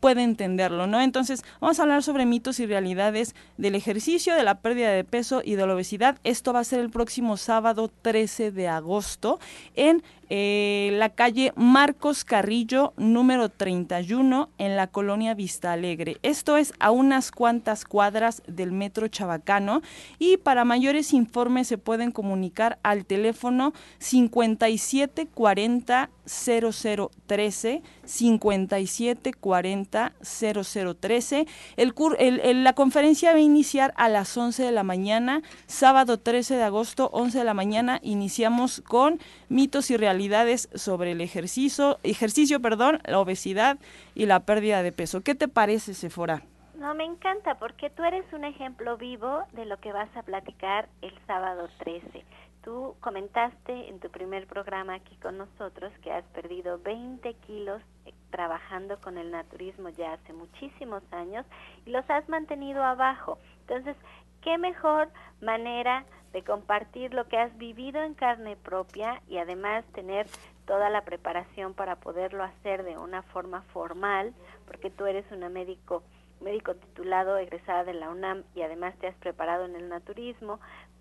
puede 0.00 0.22
entenderlo, 0.22 0.86
¿no? 0.86 1.00
Entonces, 1.00 1.42
vamos 1.60 1.78
a 1.78 1.82
hablar 1.82 2.02
sobre 2.02 2.26
mitos 2.26 2.60
y 2.60 2.66
realidades 2.66 3.34
del 3.56 3.74
ejercicio, 3.74 4.34
de 4.34 4.42
la 4.42 4.60
pérdida 4.60 4.90
de 4.90 5.04
peso 5.04 5.40
y 5.44 5.54
de 5.54 5.66
la 5.66 5.74
obesidad. 5.74 6.18
Esto 6.24 6.52
va 6.52 6.60
a 6.60 6.64
ser 6.64 6.80
el 6.80 6.90
próximo 6.90 7.36
sábado 7.36 7.90
13 8.02 8.52
de 8.52 8.68
agosto 8.68 9.38
en 9.74 10.02
eh, 10.30 10.90
la 10.94 11.08
calle 11.08 11.54
Marcos 11.56 12.22
Carrillo, 12.24 12.92
número 12.98 13.48
31, 13.48 14.50
en 14.58 14.76
la 14.76 14.86
colonia 14.86 15.32
Vista 15.34 15.72
Alegre. 15.72 16.18
Esto 16.22 16.58
es 16.58 16.74
a 16.80 16.90
unas 16.90 17.30
cuantas 17.30 17.86
cuadras 17.86 18.42
del 18.46 18.72
metro 18.72 19.08
Chabacano 19.08 19.80
y 20.18 20.36
para 20.36 20.66
mayores 20.66 21.14
informes 21.14 21.68
se 21.68 21.78
pueden 21.78 22.12
comunicar 22.12 22.78
al 22.82 23.06
teléfono 23.06 23.72
5740 23.98 26.10
0013 26.28 27.82
5740 28.08 30.12
0013. 30.20 31.46
El, 31.76 31.94
el, 32.18 32.64
la 32.64 32.72
conferencia 32.72 33.32
va 33.32 33.38
a 33.38 33.40
iniciar 33.40 33.94
a 33.96 34.08
las 34.08 34.36
11 34.36 34.64
de 34.64 34.72
la 34.72 34.82
mañana, 34.82 35.42
sábado 35.66 36.18
13 36.18 36.56
de 36.56 36.64
agosto, 36.64 37.10
11 37.12 37.38
de 37.38 37.44
la 37.44 37.54
mañana. 37.54 38.00
Iniciamos 38.02 38.82
con 38.86 39.20
mitos 39.48 39.90
y 39.90 39.96
realidades 39.96 40.68
sobre 40.74 41.12
el 41.12 41.20
ejercicio, 41.20 41.98
ejercicio, 42.02 42.60
perdón, 42.60 43.00
la 43.04 43.20
obesidad 43.20 43.78
y 44.14 44.26
la 44.26 44.40
pérdida 44.40 44.82
de 44.82 44.92
peso. 44.92 45.20
¿Qué 45.20 45.34
te 45.34 45.48
parece, 45.48 45.94
Sephora? 45.94 46.42
No, 46.78 46.94
me 46.94 47.04
encanta 47.04 47.58
porque 47.58 47.90
tú 47.90 48.04
eres 48.04 48.24
un 48.32 48.44
ejemplo 48.44 48.96
vivo 48.96 49.42
de 49.52 49.66
lo 49.66 49.78
que 49.78 49.92
vas 49.92 50.08
a 50.16 50.22
platicar 50.22 50.88
el 51.02 51.12
sábado 51.26 51.68
13. 51.78 52.24
Tú 52.68 52.96
comentaste 53.00 53.88
en 53.88 53.98
tu 53.98 54.10
primer 54.10 54.46
programa 54.46 54.96
aquí 54.96 55.16
con 55.16 55.38
nosotros 55.38 55.90
que 56.02 56.12
has 56.12 56.24
perdido 56.34 56.78
20 56.78 57.32
kilos 57.46 57.80
eh, 58.04 58.12
trabajando 58.28 59.00
con 59.00 59.16
el 59.16 59.30
naturismo 59.30 59.88
ya 59.88 60.12
hace 60.12 60.34
muchísimos 60.34 61.02
años 61.10 61.46
y 61.86 61.90
los 61.92 62.04
has 62.10 62.28
mantenido 62.28 62.84
abajo. 62.84 63.38
Entonces, 63.62 63.96
¿qué 64.42 64.58
mejor 64.58 65.08
manera 65.40 66.04
de 66.34 66.44
compartir 66.44 67.14
lo 67.14 67.26
que 67.26 67.38
has 67.38 67.56
vivido 67.56 68.02
en 68.02 68.12
carne 68.12 68.54
propia 68.56 69.22
y 69.28 69.38
además 69.38 69.86
tener 69.94 70.26
toda 70.66 70.90
la 70.90 71.06
preparación 71.06 71.72
para 71.72 71.96
poderlo 71.96 72.44
hacer 72.44 72.82
de 72.82 72.98
una 72.98 73.22
forma 73.22 73.62
formal, 73.72 74.34
porque 74.66 74.90
tú 74.90 75.06
eres 75.06 75.24
una 75.32 75.48
médico 75.48 76.02
médico 76.40 76.74
titulado 76.74 77.36
egresada 77.36 77.84
de 77.84 77.94
la 77.94 78.10
UNAM 78.10 78.44
y 78.54 78.62
además 78.62 78.94
te 78.98 79.06
has 79.06 79.16
preparado 79.16 79.64
en 79.64 79.74
el 79.74 79.88
naturismo, 79.88 80.60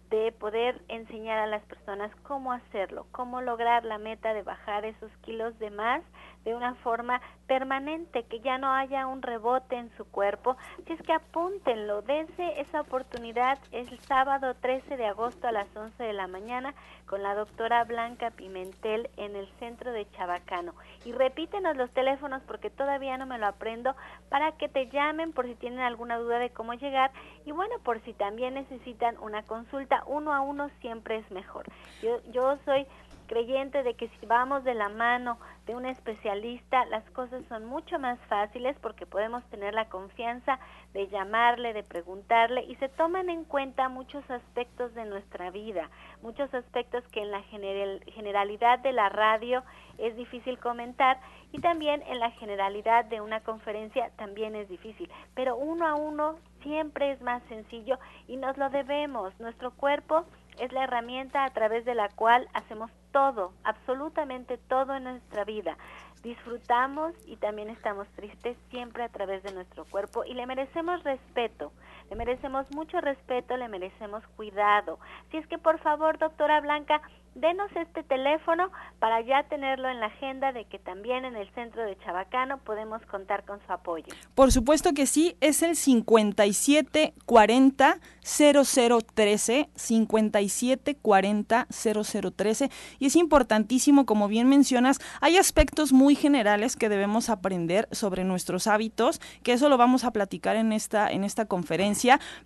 de 0.10 0.32
poder 0.32 0.82
enseñar 0.88 1.38
a 1.40 1.48
las 1.48 1.64
personas 1.64 2.12
cómo 2.24 2.54
hacerlo, 2.54 3.06
cómo 3.12 3.42
lograr 3.42 3.84
la 3.84 3.98
meta 3.98 4.34
de 4.34 4.44
bajar 4.44 4.86
esos 4.86 5.12
kilos 5.24 5.58
de 5.60 5.70
más 5.70 6.02
de 6.44 6.56
una 6.56 6.76
forma 6.76 7.22
permanente, 7.48 8.24
que 8.24 8.40
ya 8.40 8.58
no 8.58 8.72
haya 8.74 9.08
un 9.08 9.22
rebote 9.22 9.76
en 9.76 9.90
su 9.98 10.06
cuerpo. 10.06 10.58
Si 10.86 10.94
es 10.94 11.02
que 11.02 11.14
apúntenlo, 11.14 12.02
dense 12.02 12.60
esa 12.60 12.82
oportunidad 12.82 13.58
el 13.72 14.00
sábado 14.02 14.56
13 14.56 14.98
de 14.98 15.06
agosto 15.08 15.48
a 15.48 15.52
las 15.52 15.68
11 15.76 16.02
de 16.02 16.14
la 16.14 16.28
mañana 16.28 16.74
con 17.06 17.24
la 17.24 17.36
doctora 17.36 17.84
Blanca 17.86 18.32
Pimentel 18.32 19.10
en 19.18 19.36
el 19.36 19.48
centro 19.60 19.92
de 19.92 20.10
Chabacano. 20.12 20.74
Y 21.06 21.14
repítenos 21.14 21.78
los 21.78 21.90
teléfonos 21.92 22.42
porque 22.44 22.70
todavía 22.70 23.18
no 23.18 23.26
me 23.26 23.38
lo 23.38 23.48
aprendo 23.48 23.96
para 24.30 24.52
que 24.54 24.68
te 24.68 24.88
llamen 24.88 25.32
por 25.32 25.46
si 25.46 25.56
tienen 25.56 25.80
alguna 25.80 26.18
duda 26.18 26.40
de 26.40 26.50
cómo 26.50 26.74
llegar 26.74 27.12
y 27.46 27.52
bueno, 27.52 27.76
por 27.80 28.02
si 28.02 28.14
también 28.14 28.56
necesitan 28.56 29.18
una 29.20 29.44
consulta 29.44 30.04
uno 30.06 30.34
a 30.34 30.42
uno 30.42 30.70
siempre 30.82 31.18
es 31.18 31.32
mejor. 31.32 31.66
Yo, 32.02 32.20
yo 32.32 32.58
soy 32.66 32.86
creyente 33.28 33.84
de 33.84 33.94
que 33.94 34.10
si 34.20 34.26
vamos 34.26 34.64
de 34.64 34.74
la 34.74 34.90
mano 34.90 35.38
de 35.66 35.76
un 35.76 35.86
especialista, 35.86 36.86
las 36.86 37.04
cosas 37.12 37.44
son 37.50 37.66
mucho 37.66 38.00
más 38.00 38.18
fáciles 38.28 38.76
porque 38.82 39.06
podemos 39.06 39.44
tener 39.50 39.74
la 39.74 39.90
confianza 39.90 40.60
de 40.94 41.08
llamarle, 41.10 41.74
de 41.74 41.84
preguntarle 41.84 42.64
y 42.64 42.76
se 42.76 42.90
toman 42.90 43.30
en 43.30 43.44
cuenta 43.44 43.90
muchos 43.90 44.28
aspectos 44.32 44.94
de 44.96 45.06
nuestra 45.06 45.52
vida, 45.52 45.90
muchos 46.22 46.52
aspectos 46.54 47.04
que 47.12 47.22
en 47.22 47.32
la 47.32 47.44
generalidad 47.44 48.80
de 48.80 48.94
la 48.94 49.10
radio 49.10 49.64
es 49.98 50.16
difícil 50.16 50.58
comentar 50.60 51.20
y 51.52 51.60
también 51.60 52.02
en 52.08 52.20
la 52.20 52.32
generalidad 52.32 53.06
de 53.06 53.22
una 53.22 53.42
conferencia 53.42 54.10
también 54.18 54.56
es 54.56 54.70
difícil, 54.70 55.10
pero 55.36 55.56
uno 55.58 55.86
a 55.86 55.96
uno 55.96 56.38
siempre 56.62 57.12
es 57.12 57.22
más 57.22 57.42
sencillo 57.50 58.00
y 58.28 58.38
nos 58.38 58.58
lo 58.58 58.70
debemos. 58.70 59.38
Nuestro 59.40 59.72
cuerpo 59.72 60.26
es 60.60 60.72
la 60.72 60.84
herramienta 60.84 61.46
a 61.46 61.50
través 61.52 61.86
de 61.86 61.96
la 61.96 62.10
cual 62.10 62.48
hacemos 62.54 62.92
todo, 63.18 63.52
absolutamente 63.64 64.60
todo 64.60 64.94
en 64.94 65.06
nuestra 65.06 65.44
vida. 65.44 65.76
Disfrutamos 66.22 67.16
y 67.26 67.38
también 67.38 67.68
estamos 67.72 68.08
tristes 68.10 68.56
siempre 68.70 69.02
a 69.04 69.10
través 69.10 69.42
de 69.42 69.54
nuestro 69.54 69.86
cuerpo 69.86 70.24
y 70.24 70.36
le 70.36 70.46
merecemos 70.46 71.04
respeto, 71.04 71.72
le 72.10 72.16
merecemos 72.16 72.66
mucho 72.72 73.02
respeto, 73.02 73.58
le 73.58 73.68
merecemos 73.68 74.24
cuidado. 74.36 75.00
Si 75.32 75.38
es 75.38 75.48
que 75.48 75.58
por 75.58 75.80
favor, 75.80 76.18
doctora 76.18 76.62
Blanca, 76.62 77.02
denos 77.40 77.70
este 77.76 78.04
teléfono 78.04 78.72
para 79.00 79.22
ya 79.22 79.44
tenerlo 79.44 79.90
en 79.90 80.00
la 80.00 80.08
agenda 80.08 80.52
de 80.52 80.66
que 80.66 80.80
también 80.80 81.26
en 81.26 81.36
el 81.36 81.48
centro 81.54 81.84
de 81.84 81.96
Chabacano 82.00 82.58
podemos 82.60 83.02
contar 83.06 83.46
con 83.46 83.60
su 83.66 83.72
apoyo. 83.72 84.08
Por 84.34 84.52
supuesto 84.52 84.94
que 84.94 85.06
sí, 85.06 85.38
es 85.40 85.62
el 85.62 85.76
5740 85.76 88.00
0013 88.22 89.70
5740 89.76 91.68
0013 91.70 92.72
y 93.00 93.06
es 93.06 93.16
importantísimo, 93.16 94.06
como 94.06 94.28
bien 94.28 94.50
mencionas, 94.50 95.00
hay 95.22 95.38
aspectos 95.38 95.94
muy 95.94 96.16
generales 96.16 96.76
que 96.76 96.90
debemos 96.90 97.30
aprender 97.30 97.88
sobre 97.92 98.24
nuestros 98.24 98.68
hábitos, 98.68 99.22
que 99.44 99.54
eso 99.54 99.70
lo 99.70 99.78
vamos 99.78 100.04
a 100.04 100.12
platicar 100.12 100.56
en 100.56 100.74
esta 100.74 101.12
en 101.12 101.24
esta 101.24 101.46
conferencia, 101.46 101.97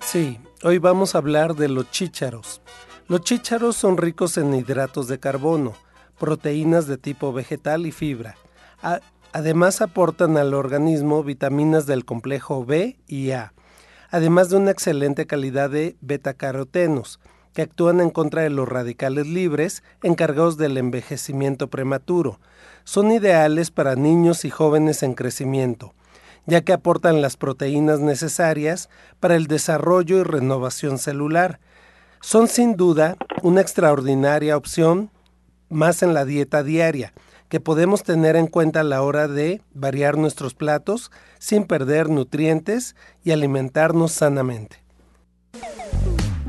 Sí, 0.00 0.38
hoy 0.62 0.78
vamos 0.78 1.16
a 1.16 1.18
hablar 1.18 1.56
de 1.56 1.68
los 1.68 1.90
chícharos. 1.90 2.60
Los 3.08 3.22
chícharos 3.22 3.76
son 3.76 3.96
ricos 3.96 4.38
en 4.38 4.54
hidratos 4.54 5.08
de 5.08 5.18
carbono 5.18 5.74
proteínas 6.18 6.86
de 6.86 6.98
tipo 6.98 7.32
vegetal 7.32 7.86
y 7.86 7.92
fibra. 7.92 8.36
además 9.32 9.80
aportan 9.80 10.36
al 10.36 10.54
organismo 10.54 11.24
vitaminas 11.24 11.86
del 11.86 12.04
complejo 12.04 12.64
B 12.64 12.98
y 13.08 13.32
A, 13.32 13.52
además 14.10 14.48
de 14.48 14.56
una 14.56 14.70
excelente 14.70 15.26
calidad 15.26 15.70
de 15.70 15.96
betacarotenos, 16.00 17.18
que 17.54 17.62
actúan 17.62 18.00
en 18.00 18.10
contra 18.10 18.42
de 18.42 18.50
los 18.50 18.68
radicales 18.68 19.26
libres 19.26 19.82
encargados 20.02 20.56
del 20.56 20.76
envejecimiento 20.76 21.68
prematuro. 21.68 22.40
Son 22.82 23.12
ideales 23.12 23.70
para 23.70 23.94
niños 23.94 24.44
y 24.44 24.50
jóvenes 24.50 25.02
en 25.02 25.14
crecimiento, 25.14 25.94
ya 26.46 26.60
que 26.62 26.72
aportan 26.72 27.22
las 27.22 27.36
proteínas 27.36 28.00
necesarias 28.00 28.90
para 29.20 29.36
el 29.36 29.46
desarrollo 29.46 30.18
y 30.18 30.22
renovación 30.24 30.98
celular. 30.98 31.60
Son 32.20 32.48
sin 32.48 32.76
duda 32.76 33.16
una 33.42 33.60
extraordinaria 33.60 34.56
opción 34.56 35.10
más 35.68 36.02
en 36.02 36.14
la 36.14 36.24
dieta 36.24 36.62
diaria, 36.62 37.12
que 37.48 37.60
podemos 37.60 38.02
tener 38.02 38.36
en 38.36 38.46
cuenta 38.46 38.80
a 38.80 38.84
la 38.84 39.02
hora 39.02 39.28
de 39.28 39.62
variar 39.72 40.16
nuestros 40.16 40.54
platos 40.54 41.10
sin 41.38 41.64
perder 41.64 42.08
nutrientes 42.08 42.96
y 43.22 43.32
alimentarnos 43.32 44.12
sanamente. 44.12 44.82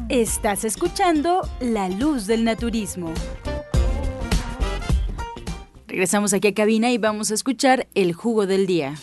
Estás 0.10 0.66
escuchando 0.66 1.48
La 1.60 1.90
Luz 1.90 2.28
del 2.28 2.44
Naturismo. 2.44 3.12
Regresamos 5.88 6.34
aquí 6.34 6.50
a 6.50 6.54
cabina 6.54 6.92
y 6.92 6.98
vamos 6.98 7.32
a 7.32 7.34
escuchar 7.34 7.88
el 7.96 8.14
jugo 8.14 8.46
del 8.48 8.68
día. 8.68 8.96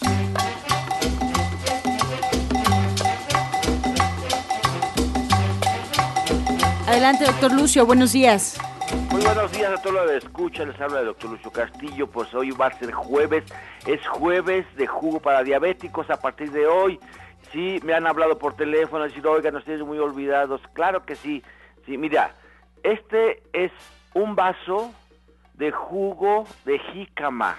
Adelante, 6.87 7.25
doctor 7.25 7.53
Lucio, 7.53 7.87
buenos 7.87 8.13
días. 8.13 8.59
Buenos 9.23 9.53
días 9.53 9.73
a 9.73 9.81
todos 9.81 9.95
los 9.95 10.11
que 10.11 10.17
escuchan, 10.17 10.69
les 10.69 10.81
habla 10.81 11.01
el 11.01 11.07
doctor 11.07 11.31
Lucio 11.31 11.51
Castillo, 11.51 12.07
pues 12.09 12.35
hoy 12.35 12.51
va 12.51 12.67
a 12.67 12.79
ser 12.79 12.93
jueves, 12.93 13.45
es 13.87 14.07
jueves 14.09 14.67
de 14.77 14.87
jugo 14.87 15.21
para 15.21 15.45
diabéticos 15.45 16.11
a 16.11 16.21
partir 16.21 16.51
de 16.51 16.67
hoy. 16.67 16.99
Sí, 17.53 17.81
me 17.85 17.95
han 17.95 18.07
hablado 18.07 18.39
por 18.39 18.55
teléfono, 18.55 19.05
decir, 19.05 19.27
oigan, 19.27 19.57
ustedes 19.57 19.81
muy 19.83 19.99
olvidados. 19.99 20.61
Claro 20.73 21.05
que 21.05 21.15
sí, 21.15 21.43
sí, 21.87 21.97
mira, 21.97 22.35
este 22.83 23.43
es 23.53 23.71
un 24.15 24.35
vaso 24.35 24.93
de 25.55 25.71
jugo 25.71 26.45
de 26.65 26.79
jícama, 26.79 27.57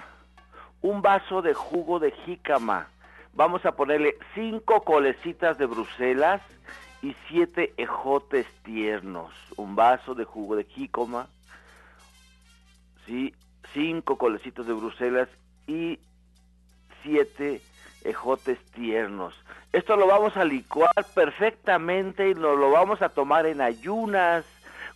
un 0.82 1.02
vaso 1.02 1.42
de 1.42 1.54
jugo 1.54 2.00
de 2.00 2.12
jícama. 2.12 2.88
Vamos 3.34 3.66
a 3.66 3.72
ponerle 3.72 4.18
cinco 4.36 4.82
colecitas 4.84 5.58
de 5.58 5.66
Bruselas, 5.66 6.42
y 7.04 7.16
siete 7.28 7.74
ejotes 7.76 8.48
tiernos, 8.64 9.34
un 9.58 9.76
vaso 9.76 10.16
de 10.16 10.24
jugo 10.24 10.56
de 10.56 10.64
jícoma, 10.64 11.28
¿sí? 13.06 13.34
cinco 13.74 14.18
colecitos 14.18 14.68
de 14.68 14.74
Bruselas 14.74 15.30
y 15.68 16.00
siete 17.02 17.62
ejotes 18.04 18.60
tiernos. 18.72 19.34
Esto 19.72 19.96
lo 19.96 20.08
vamos 20.08 20.38
a 20.38 20.46
licuar 20.46 20.94
perfectamente 21.16 22.30
y 22.30 22.36
nos 22.36 22.58
lo 22.58 22.72
vamos 22.72 23.02
a 23.02 23.10
tomar 23.10 23.46
en 23.46 23.62
ayunas. 23.62 24.46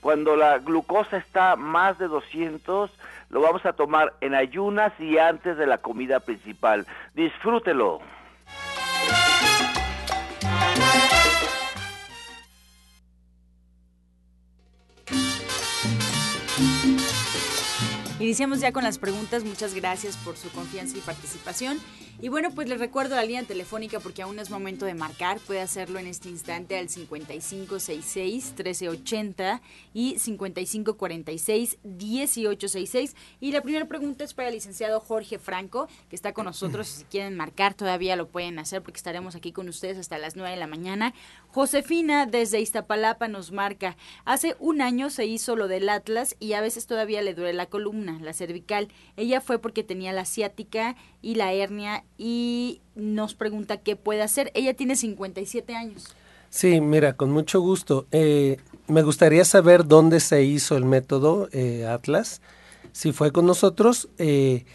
Cuando 0.02 0.36
la 0.36 0.60
glucosa 0.60 1.18
está 1.18 1.56
más 1.56 1.98
de 1.98 2.08
200, 2.08 2.92
lo 3.30 3.42
vamos 3.42 3.66
a 3.66 3.74
tomar 3.74 4.14
en 4.22 4.36
ayunas 4.36 4.94
y 5.00 5.18
antes 5.18 5.58
de 5.58 5.66
la 5.66 5.80
comida 5.80 6.20
principal. 6.20 6.86
Disfrútelo. 7.16 8.00
Iniciamos 18.20 18.62
ya 18.62 18.72
con 18.72 18.84
las 18.84 18.98
preguntas. 18.98 19.44
Muchas 19.44 19.76
gracias 19.76 20.18
por 20.18 20.38
su 20.38 20.50
confianza 20.50 20.98
y 20.98 21.02
participación. 21.02 21.78
Y 22.20 22.30
bueno, 22.30 22.50
pues 22.50 22.68
les 22.68 22.80
recuerdo 22.80 23.16
la 23.16 23.24
línea 23.24 23.44
telefónica 23.44 24.00
porque 24.00 24.24
aún 24.24 24.40
es 24.40 24.50
momento 24.50 24.88
de 24.88 24.96
marcar. 24.96 25.38
Puede 25.40 25.62
hacerlo 25.62 26.00
en 26.00 26.08
este 26.08 26.30
instante 26.30 26.76
al 26.76 26.88
5566-1380 26.88 29.62
y 29.94 30.16
5546-1866. 30.16 33.14
Y 33.40 33.52
la 33.52 33.62
primera 33.62 33.88
pregunta 33.88 34.24
es 34.24 34.34
para 34.34 34.48
el 34.48 34.56
licenciado 34.56 35.00
Jorge 35.00 35.38
Franco, 35.38 35.88
que 36.10 36.16
está 36.16 36.34
con 36.34 36.46
nosotros. 36.46 36.88
Si 36.88 37.04
quieren 37.04 37.36
marcar, 37.36 37.76
todavía 37.76 38.16
lo 38.16 38.30
pueden 38.30 38.58
hacer 38.58 38.82
porque 38.82 38.98
estaremos 38.98 39.36
aquí 39.36 39.52
con 39.52 39.70
ustedes 39.70 40.00
hasta 40.00 40.18
las 40.18 40.36
9 40.36 40.50
de 40.50 40.58
la 40.58 40.66
mañana. 40.66 41.14
Josefina 41.50 42.26
desde 42.26 42.62
Iztapalapa 42.62 43.28
nos 43.28 43.52
marca. 43.52 43.96
Hace 44.26 44.56
un 44.60 44.82
año 44.82 45.12
se 45.12 45.28
hizo 45.28 45.56
lo 45.56 45.68
del 45.68 45.88
Atlas 45.88 46.36
y 46.40 46.54
a 46.54 46.62
veces 46.62 46.88
todavía 46.88 47.22
le 47.22 47.36
duele 47.36 47.54
la 47.54 47.68
columna, 47.68 48.07
la 48.22 48.34
cervical. 48.34 48.88
Ella 49.16 49.42
fue 49.42 49.60
porque 49.60 49.84
tenía 49.84 50.14
la 50.14 50.26
ciática 50.26 50.96
y 51.22 51.36
la 51.36 51.54
hernia 51.54 52.04
y 52.18 52.82
nos 52.96 53.36
pregunta 53.36 53.78
qué 53.78 53.96
puede 53.96 54.22
hacer. 54.22 54.52
Ella 54.54 54.74
tiene 54.74 54.96
57 54.96 55.76
años. 55.76 56.16
Sí, 56.50 56.82
mira, 56.82 57.14
con 57.14 57.32
mucho 57.32 57.60
gusto. 57.60 58.08
Eh, 58.12 58.58
me 58.88 59.04
gustaría 59.04 59.46
saber 59.46 59.86
dónde 59.86 60.20
se 60.20 60.44
hizo 60.44 60.78
el 60.78 60.86
método 60.86 61.50
eh, 61.52 61.86
Atlas. 61.86 62.42
Si 62.94 63.12
fue 63.12 63.32
con 63.32 63.46
nosotros. 63.46 64.10
Eh, 64.18 64.66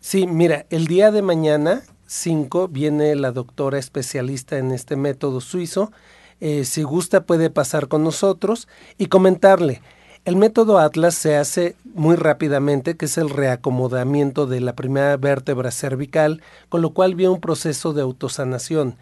sí, 0.00 0.26
mira, 0.26 0.66
el 0.70 0.86
día 0.86 1.10
de 1.10 1.22
mañana, 1.22 1.82
5, 2.06 2.68
viene 2.68 3.14
la 3.16 3.32
doctora 3.32 3.78
especialista 3.78 4.58
en 4.58 4.70
este 4.70 4.96
método 4.96 5.40
suizo. 5.40 5.92
si 6.40 6.82
gusta, 6.82 7.24
puede 7.24 7.50
pasar 7.50 7.88
con 7.88 8.02
nosotros 8.04 8.68
y 8.98 9.06
comentarle. 9.06 9.80
El 10.24 10.36
método 10.36 10.78
Atlas 10.78 11.16
se 11.16 11.34
hace 11.34 11.74
muy 11.94 12.14
rápidamente, 12.14 12.96
que 12.96 13.06
es 13.06 13.18
el 13.18 13.28
reacomodamiento 13.28 14.46
de 14.46 14.60
la 14.60 14.76
primera 14.76 15.16
vértebra 15.16 15.72
cervical, 15.72 16.40
con 16.68 16.80
lo 16.80 16.90
cual 16.90 17.16
viene 17.16 17.32
un 17.32 17.40
proceso 17.40 17.92
de 17.92 18.02
autosanación. 18.02 18.94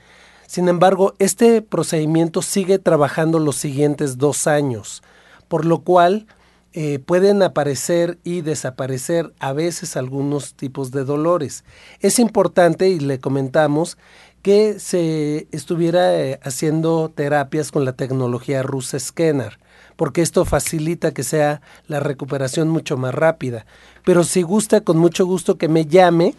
Sin 0.46 0.66
embargo, 0.70 1.14
este 1.18 1.60
procedimiento 1.60 2.40
sigue 2.40 2.78
trabajando 2.78 3.38
los 3.38 3.56
siguientes 3.56 4.16
dos 4.16 4.46
años, 4.46 5.02
por 5.46 5.66
lo 5.66 5.80
cual 5.80 6.26
eh, 6.72 7.00
pueden 7.00 7.42
aparecer 7.42 8.18
y 8.24 8.40
desaparecer 8.40 9.34
a 9.40 9.52
veces 9.52 9.98
algunos 9.98 10.54
tipos 10.54 10.90
de 10.90 11.04
dolores. 11.04 11.64
Es 12.00 12.18
importante, 12.18 12.88
y 12.88 12.98
le 12.98 13.18
comentamos, 13.18 13.98
que 14.40 14.78
se 14.78 15.48
estuviera 15.52 16.18
eh, 16.18 16.40
haciendo 16.42 17.10
terapias 17.14 17.72
con 17.72 17.84
la 17.84 17.92
tecnología 17.92 18.62
rusa 18.62 18.98
Scanner 18.98 19.58
porque 20.00 20.22
esto 20.22 20.46
facilita 20.46 21.12
que 21.12 21.22
sea 21.22 21.60
la 21.86 22.00
recuperación 22.00 22.70
mucho 22.70 22.96
más 22.96 23.14
rápida. 23.14 23.66
Pero 24.02 24.24
si 24.24 24.40
gusta, 24.40 24.80
con 24.80 24.96
mucho 24.96 25.26
gusto 25.26 25.58
que 25.58 25.68
me 25.68 25.84
llame 25.84 26.34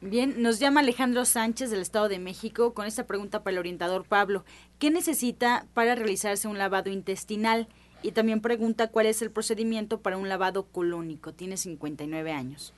Bien, 0.00 0.40
nos 0.40 0.58
llama 0.58 0.80
Alejandro 0.80 1.26
Sánchez 1.26 1.70
del 1.70 1.82
Estado 1.82 2.08
de 2.08 2.18
México 2.18 2.72
con 2.72 2.86
esta 2.86 3.06
pregunta 3.06 3.42
para 3.42 3.52
el 3.52 3.58
orientador 3.58 4.04
Pablo. 4.04 4.46
¿Qué 4.78 4.90
necesita 4.90 5.66
para 5.74 5.96
realizarse 5.96 6.48
un 6.48 6.56
lavado 6.56 6.88
intestinal? 6.88 7.68
Y 8.02 8.12
también 8.12 8.40
pregunta 8.40 8.88
cuál 8.88 9.06
es 9.06 9.22
el 9.22 9.30
procedimiento 9.30 10.00
para 10.00 10.16
un 10.16 10.28
lavado 10.28 10.64
colónico. 10.64 11.32
Tiene 11.32 11.56
59 11.56 12.32
años. 12.32 12.72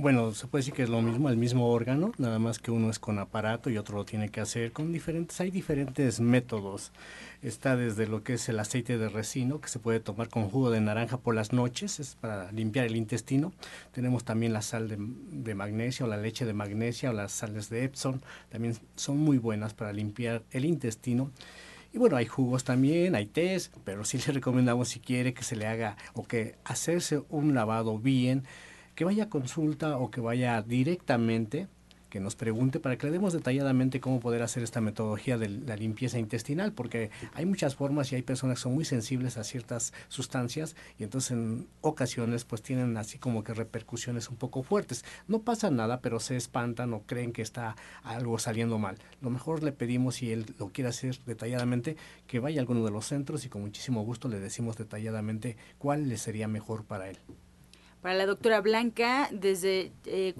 Bueno, 0.00 0.32
se 0.32 0.46
puede 0.46 0.60
decir 0.60 0.74
que 0.74 0.84
es 0.84 0.88
lo 0.88 1.02
mismo, 1.02 1.28
el 1.28 1.36
mismo 1.36 1.72
órgano, 1.72 2.12
nada 2.18 2.38
más 2.38 2.60
que 2.60 2.70
uno 2.70 2.88
es 2.88 3.00
con 3.00 3.18
aparato 3.18 3.68
y 3.68 3.78
otro 3.78 3.96
lo 3.96 4.04
tiene 4.04 4.28
que 4.28 4.40
hacer 4.40 4.70
con 4.70 4.92
diferentes, 4.92 5.40
hay 5.40 5.50
diferentes 5.50 6.20
métodos. 6.20 6.92
Está 7.42 7.74
desde 7.74 8.06
lo 8.06 8.22
que 8.22 8.34
es 8.34 8.48
el 8.48 8.60
aceite 8.60 8.96
de 8.96 9.08
resino, 9.08 9.60
que 9.60 9.66
se 9.66 9.80
puede 9.80 9.98
tomar 9.98 10.28
con 10.28 10.50
jugo 10.50 10.70
de 10.70 10.80
naranja 10.80 11.18
por 11.18 11.34
las 11.34 11.52
noches, 11.52 11.98
es 11.98 12.14
para 12.14 12.52
limpiar 12.52 12.86
el 12.86 12.94
intestino. 12.94 13.52
Tenemos 13.90 14.22
también 14.22 14.52
la 14.52 14.62
sal 14.62 14.88
de, 14.88 14.98
de 15.00 15.54
magnesia 15.56 16.06
o 16.06 16.08
la 16.08 16.16
leche 16.16 16.44
de 16.44 16.52
magnesia 16.52 17.10
o 17.10 17.12
las 17.12 17.32
sales 17.32 17.68
de 17.68 17.82
Epsom, 17.82 18.20
también 18.50 18.76
son 18.94 19.18
muy 19.18 19.38
buenas 19.38 19.74
para 19.74 19.92
limpiar 19.92 20.44
el 20.52 20.64
intestino. 20.64 21.32
Y 21.92 21.98
bueno, 21.98 22.16
hay 22.16 22.26
jugos 22.26 22.64
también, 22.64 23.14
hay 23.14 23.26
tés, 23.26 23.70
pero 23.84 24.04
sí 24.04 24.18
le 24.26 24.34
recomendamos 24.34 24.88
si 24.88 25.00
quiere 25.00 25.32
que 25.34 25.42
se 25.42 25.56
le 25.56 25.66
haga 25.66 25.96
o 26.12 26.24
que 26.24 26.56
hacerse 26.64 27.22
un 27.30 27.54
lavado 27.54 27.98
bien, 27.98 28.44
que 28.94 29.04
vaya 29.04 29.24
a 29.24 29.28
consulta 29.30 29.96
o 29.98 30.10
que 30.10 30.20
vaya 30.20 30.60
directamente 30.62 31.68
que 32.10 32.20
nos 32.20 32.36
pregunte 32.36 32.80
para 32.80 32.96
que 32.96 33.06
le 33.06 33.12
demos 33.12 33.32
detalladamente 33.32 34.00
cómo 34.00 34.20
poder 34.20 34.42
hacer 34.42 34.62
esta 34.62 34.80
metodología 34.80 35.38
de 35.38 35.48
la 35.48 35.76
limpieza 35.76 36.18
intestinal, 36.18 36.72
porque 36.72 37.10
hay 37.34 37.46
muchas 37.46 37.74
formas 37.74 38.12
y 38.12 38.16
hay 38.16 38.22
personas 38.22 38.58
que 38.58 38.62
son 38.62 38.74
muy 38.74 38.84
sensibles 38.84 39.36
a 39.36 39.44
ciertas 39.44 39.92
sustancias 40.08 40.76
y 40.98 41.04
entonces 41.04 41.32
en 41.32 41.68
ocasiones 41.80 42.44
pues 42.44 42.62
tienen 42.62 42.96
así 42.96 43.18
como 43.18 43.44
que 43.44 43.54
repercusiones 43.54 44.28
un 44.30 44.36
poco 44.36 44.62
fuertes. 44.62 45.04
No 45.26 45.40
pasa 45.40 45.70
nada, 45.70 46.00
pero 46.00 46.20
se 46.20 46.36
espantan 46.36 46.92
o 46.94 47.02
creen 47.02 47.32
que 47.32 47.42
está 47.42 47.76
algo 48.02 48.38
saliendo 48.38 48.78
mal. 48.78 48.96
Lo 49.20 49.30
mejor 49.30 49.62
le 49.62 49.72
pedimos, 49.72 50.16
si 50.16 50.32
él 50.32 50.46
lo 50.58 50.68
quiere 50.68 50.90
hacer 50.90 51.18
detalladamente, 51.26 51.96
que 52.26 52.40
vaya 52.40 52.60
a 52.60 52.62
alguno 52.62 52.84
de 52.84 52.90
los 52.90 53.06
centros 53.06 53.44
y 53.44 53.48
con 53.48 53.62
muchísimo 53.62 54.02
gusto 54.02 54.28
le 54.28 54.40
decimos 54.40 54.76
detalladamente 54.76 55.56
cuál 55.78 56.08
le 56.08 56.16
sería 56.16 56.48
mejor 56.48 56.84
para 56.84 57.08
él. 57.10 57.18
Para 58.02 58.14
la 58.14 58.26
doctora 58.26 58.60
Blanca, 58.60 59.28
desde 59.32 59.92
eh, 60.06 60.34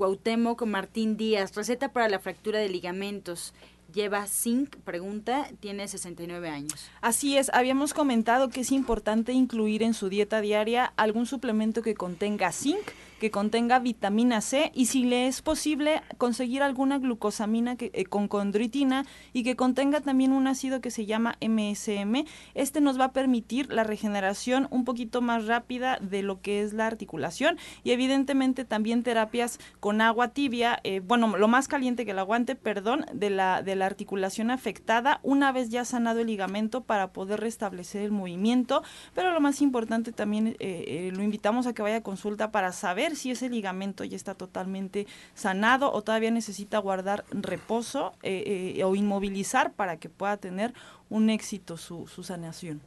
Martín 0.66 1.16
Díaz, 1.16 1.54
receta 1.56 1.92
para 1.92 2.09
la 2.09 2.20
fractura 2.20 2.59
de 2.61 2.68
ligamentos. 2.68 3.52
lleva 3.92 4.26
zinc, 4.26 4.76
pregunta, 4.84 5.48
tiene 5.61 5.88
69 5.88 6.50
años. 6.50 6.90
Así 7.00 7.36
es, 7.38 7.50
habíamos 7.54 7.94
comentado 7.94 8.50
que 8.50 8.61
es 8.61 8.70
importante 8.70 9.32
incluir 9.32 9.82
en 9.82 9.94
su 9.94 10.09
dieta 10.09 10.40
diaria 10.40 10.92
algún 10.96 11.26
suplemento 11.26 11.82
que 11.82 11.94
contenga 11.94 12.52
zinc, 12.52 12.86
que 13.18 13.30
contenga 13.30 13.78
vitamina 13.78 14.40
C 14.40 14.70
y 14.74 14.86
si 14.86 15.04
le 15.04 15.26
es 15.26 15.42
posible 15.42 16.02
conseguir 16.16 16.62
alguna 16.62 16.98
glucosamina 16.98 17.76
eh, 17.78 18.04
con 18.04 18.28
condritina 18.28 19.04
y 19.32 19.42
que 19.42 19.56
contenga 19.56 20.00
también 20.00 20.32
un 20.32 20.46
ácido 20.46 20.80
que 20.80 20.90
se 20.90 21.06
llama 21.06 21.36
MSM. 21.40 22.24
Este 22.54 22.80
nos 22.80 22.98
va 22.98 23.06
a 23.06 23.12
permitir 23.12 23.72
la 23.72 23.84
regeneración 23.84 24.68
un 24.70 24.84
poquito 24.84 25.20
más 25.20 25.46
rápida 25.46 25.98
de 26.00 26.22
lo 26.22 26.40
que 26.40 26.62
es 26.62 26.72
la 26.72 26.86
articulación 26.86 27.58
y 27.82 27.90
evidentemente 27.90 28.64
también 28.64 29.02
terapias 29.02 29.58
con 29.80 30.00
agua 30.00 30.28
tibia, 30.28 30.80
eh, 30.84 31.00
bueno, 31.00 31.36
lo 31.36 31.48
más 31.48 31.68
caliente 31.68 32.04
que 32.04 32.12
el 32.12 32.18
aguante, 32.18 32.54
perdón, 32.54 33.06
de 33.12 33.30
la, 33.30 33.62
de 33.62 33.76
la 33.76 33.86
articulación 33.86 34.50
afectada 34.50 35.20
una 35.22 35.52
vez 35.52 35.70
ya 35.70 35.84
sanado 35.84 36.20
el 36.20 36.28
ligamento 36.28 36.82
para 36.82 37.12
poder 37.12 37.40
restablecer 37.40 38.02
el 38.02 38.12
movimiento, 38.12 38.82
pero 39.14 39.32
lo 39.32 39.40
más 39.40 39.60
importante 39.60 40.12
también 40.12 40.56
eh, 40.60 41.10
lo 41.14 41.22
invitamos 41.22 41.66
a 41.66 41.72
que 41.72 41.82
vaya 41.82 41.96
a 41.96 42.02
consulta 42.02 42.50
para 42.50 42.72
saber 42.72 43.07
si 43.16 43.30
ese 43.30 43.48
ligamento 43.48 44.04
ya 44.04 44.16
está 44.16 44.34
totalmente 44.34 45.06
sanado 45.34 45.92
o 45.92 46.02
todavía 46.02 46.30
necesita 46.30 46.78
guardar 46.78 47.24
reposo 47.30 48.12
eh, 48.22 48.74
eh, 48.76 48.84
o 48.84 48.94
inmovilizar 48.94 49.72
para 49.72 49.96
que 49.98 50.09
pueda 50.09 50.36
tener 50.36 50.74
un 51.11 51.30
éxito 51.30 51.76
su, 51.76 52.06
su 52.06 52.22
sanación. 52.22 52.80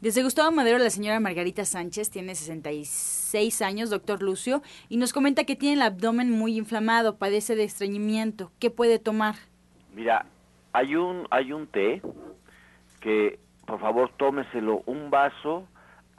Desde 0.00 0.22
Gustavo 0.22 0.52
Madero, 0.52 0.76
la 0.78 0.90
señora 0.90 1.18
Margarita 1.20 1.64
Sánchez 1.64 2.10
tiene 2.10 2.34
66 2.34 3.62
años, 3.62 3.88
doctor 3.88 4.22
Lucio, 4.22 4.62
y 4.90 4.98
nos 4.98 5.14
comenta 5.14 5.44
que 5.44 5.56
tiene 5.56 5.76
el 5.76 5.82
abdomen 5.82 6.30
muy 6.30 6.58
inflamado, 6.58 7.16
padece 7.16 7.56
de 7.56 7.64
estreñimiento. 7.64 8.52
¿Qué 8.58 8.68
puede 8.70 8.98
tomar? 8.98 9.36
Mira, 9.94 10.26
hay 10.74 10.96
un, 10.96 11.26
hay 11.30 11.52
un 11.52 11.66
té 11.66 12.02
que, 13.00 13.38
por 13.66 13.80
favor, 13.80 14.12
tómeselo 14.18 14.82
un 14.84 15.08
vaso 15.08 15.66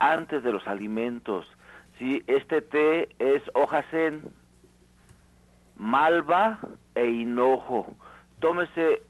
antes 0.00 0.42
de 0.42 0.50
los 0.50 0.66
alimentos. 0.66 1.46
Sí, 1.98 2.22
este 2.26 2.62
té 2.62 3.08
es 3.18 3.42
hoja 3.54 3.82
zen, 3.90 4.22
malva 5.76 6.58
e 6.94 7.06
hinojo. 7.06 7.86
Tómese 8.38 9.02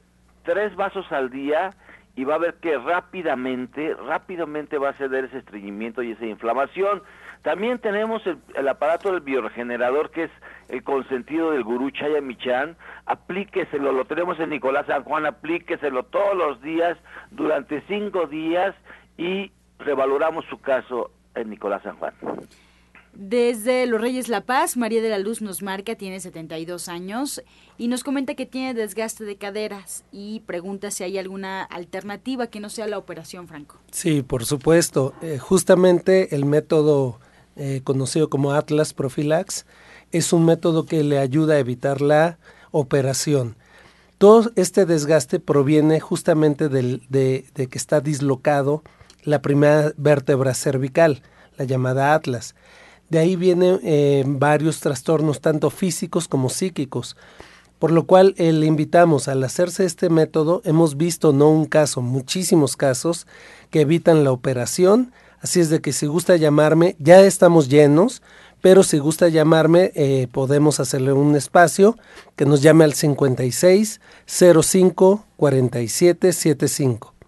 tres 0.43 0.75
vasos 0.75 1.11
al 1.11 1.29
día 1.29 1.71
y 2.15 2.23
va 2.23 2.35
a 2.35 2.39
ver 2.39 2.55
que 2.55 2.77
rápidamente, 2.77 3.93
rápidamente 3.93 4.77
va 4.77 4.89
a 4.89 4.93
ceder 4.93 5.25
ese 5.25 5.37
estreñimiento 5.37 6.01
y 6.01 6.11
esa 6.11 6.25
inflamación. 6.25 7.03
También 7.43 7.79
tenemos 7.79 8.21
el, 8.25 8.67
aparato 8.67 9.11
del 9.11 9.21
bioregenerador 9.21 10.09
que 10.11 10.23
es 10.23 10.31
el 10.67 10.83
consentido 10.83 11.51
del 11.51 11.63
gurú 11.63 11.91
Chaya 11.91 12.21
Michan. 12.21 12.75
Aplíqueselo, 13.05 13.91
lo 13.91 14.05
tenemos 14.05 14.39
en 14.39 14.49
Nicolás 14.49 14.87
San 14.87 15.03
Juan, 15.03 15.27
aplíqueselo 15.27 16.03
todos 16.03 16.35
los 16.35 16.61
días 16.61 16.97
durante 17.31 17.81
cinco 17.87 18.25
días 18.25 18.75
y 19.17 19.51
revaloramos 19.77 20.43
su 20.45 20.59
caso 20.59 21.11
en 21.35 21.51
Nicolás 21.51 21.83
San 21.83 21.95
Juan. 21.97 22.13
Desde 23.21 23.85
Los 23.85 23.99
Reyes 23.99 24.29
La 24.29 24.45
Paz, 24.45 24.77
María 24.77 25.01
de 25.01 25.09
la 25.09 25.19
Luz 25.19 25.41
nos 25.41 25.61
marca, 25.61 25.95
tiene 25.95 26.21
72 26.21 26.87
años 26.87 27.43
y 27.77 27.89
nos 27.89 28.05
comenta 28.05 28.33
que 28.33 28.45
tiene 28.45 28.73
desgaste 28.73 29.25
de 29.25 29.35
caderas 29.35 30.05
y 30.09 30.39
pregunta 30.45 30.89
si 30.89 31.03
hay 31.03 31.17
alguna 31.17 31.63
alternativa 31.63 32.47
que 32.47 32.61
no 32.61 32.69
sea 32.69 32.87
la 32.87 32.97
operación, 32.97 33.49
Franco. 33.49 33.75
Sí, 33.91 34.21
por 34.21 34.45
supuesto. 34.45 35.13
Eh, 35.21 35.37
justamente 35.37 36.33
el 36.33 36.45
método 36.45 37.19
eh, 37.57 37.81
conocido 37.83 38.29
como 38.29 38.53
Atlas 38.53 38.93
Profilax 38.93 39.65
es 40.13 40.31
un 40.31 40.45
método 40.45 40.85
que 40.85 41.03
le 41.03 41.19
ayuda 41.19 41.55
a 41.55 41.59
evitar 41.59 41.99
la 41.99 42.39
operación. 42.71 43.57
Todo 44.17 44.49
este 44.55 44.85
desgaste 44.85 45.41
proviene 45.41 45.99
justamente 45.99 46.69
de, 46.69 47.01
de 47.09 47.67
que 47.67 47.77
está 47.77 47.99
dislocado 47.99 48.81
la 49.23 49.41
primera 49.41 49.91
vértebra 49.97 50.53
cervical, 50.53 51.21
la 51.57 51.65
llamada 51.65 52.13
Atlas. 52.13 52.55
De 53.09 53.19
ahí 53.19 53.35
vienen 53.35 53.79
eh, 53.83 54.23
varios 54.27 54.79
trastornos, 54.79 55.41
tanto 55.41 55.69
físicos 55.69 56.27
como 56.27 56.49
psíquicos. 56.49 57.15
Por 57.79 57.91
lo 57.91 58.05
cual 58.05 58.35
eh, 58.37 58.51
le 58.51 58.65
invitamos, 58.65 59.27
al 59.27 59.43
hacerse 59.43 59.85
este 59.85 60.09
método, 60.09 60.61
hemos 60.65 60.97
visto 60.97 61.31
no 61.31 61.49
un 61.49 61.65
caso, 61.65 62.01
muchísimos 62.01 62.75
casos 62.75 63.25
que 63.71 63.81
evitan 63.81 64.23
la 64.23 64.31
operación. 64.31 65.13
Así 65.41 65.61
es 65.61 65.69
de 65.69 65.79
que 65.79 65.93
si 65.93 66.05
gusta 66.05 66.35
llamarme, 66.35 66.97
ya 66.99 67.21
estamos 67.21 67.69
llenos, 67.69 68.21
pero 68.61 68.83
si 68.83 68.97
gusta 68.97 69.29
llamarme, 69.29 69.91
eh, 69.95 70.27
podemos 70.31 70.81
hacerle 70.81 71.13
un 71.13 71.35
espacio 71.35 71.97
que 72.35 72.45
nos 72.45 72.61
llame 72.61 72.83
al 72.83 72.93
56 72.93 74.01
05 74.25 75.25
47 75.37 76.33
75. 76.33 77.18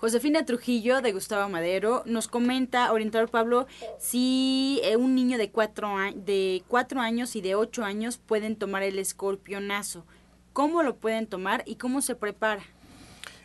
Josefina 0.00 0.46
Trujillo 0.46 1.02
de 1.02 1.12
Gustavo 1.12 1.48
Madero 1.50 2.02
nos 2.06 2.26
comenta, 2.26 2.90
orientador 2.90 3.28
Pablo, 3.28 3.66
si 3.98 4.80
eh, 4.82 4.96
un 4.96 5.14
niño 5.14 5.36
de 5.36 5.50
cuatro, 5.50 5.94
de 6.14 6.62
cuatro 6.68 7.00
años 7.00 7.36
y 7.36 7.42
de 7.42 7.54
ocho 7.54 7.84
años 7.84 8.16
pueden 8.16 8.56
tomar 8.56 8.82
el 8.82 8.98
escorpionazo. 8.98 10.06
¿Cómo 10.54 10.82
lo 10.82 10.96
pueden 10.96 11.26
tomar 11.26 11.62
y 11.66 11.76
cómo 11.76 12.00
se 12.00 12.14
prepara? 12.14 12.62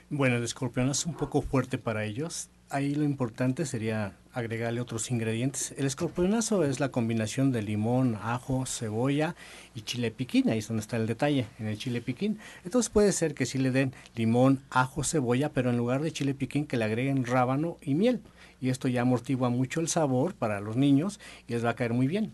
Bueno, 0.09 0.37
el 0.37 0.43
escorpionazo 0.43 1.01
es 1.01 1.05
un 1.05 1.15
poco 1.15 1.41
fuerte 1.41 1.77
para 1.77 2.05
ellos 2.05 2.49
ahí 2.69 2.95
lo 2.95 3.03
importante 3.03 3.65
sería 3.65 4.13
agregarle 4.35 4.81
otros 4.81 5.09
ingredientes. 5.11 5.73
El 5.77 5.85
escorpionazo 5.85 6.65
es 6.65 6.81
la 6.81 6.89
combinación 6.89 7.53
de 7.53 7.61
limón, 7.61 8.19
ajo, 8.21 8.65
cebolla 8.65 9.33
y 9.73 9.81
chile 9.81 10.11
piquín. 10.11 10.49
Ahí 10.49 10.59
es 10.59 10.67
donde 10.67 10.81
está 10.81 10.97
el 10.97 11.07
detalle, 11.07 11.47
en 11.57 11.67
el 11.67 11.77
chile 11.77 12.01
piquín. 12.01 12.37
Entonces 12.65 12.89
puede 12.89 13.13
ser 13.13 13.33
que 13.33 13.45
sí 13.45 13.57
le 13.57 13.71
den 13.71 13.93
limón, 14.13 14.61
ajo, 14.69 15.05
cebolla, 15.05 15.49
pero 15.49 15.69
en 15.69 15.77
lugar 15.77 16.01
de 16.01 16.11
chile 16.11 16.33
piquín 16.33 16.67
que 16.67 16.75
le 16.75 16.83
agreguen 16.83 17.25
rábano 17.25 17.77
y 17.81 17.95
miel. 17.95 18.19
Y 18.59 18.69
esto 18.69 18.89
ya 18.89 19.03
amortigua 19.03 19.49
mucho 19.49 19.79
el 19.79 19.87
sabor 19.87 20.35
para 20.35 20.59
los 20.59 20.75
niños 20.75 21.21
y 21.47 21.53
les 21.53 21.63
va 21.63 21.69
a 21.69 21.75
caer 21.75 21.93
muy 21.93 22.07
bien. 22.07 22.33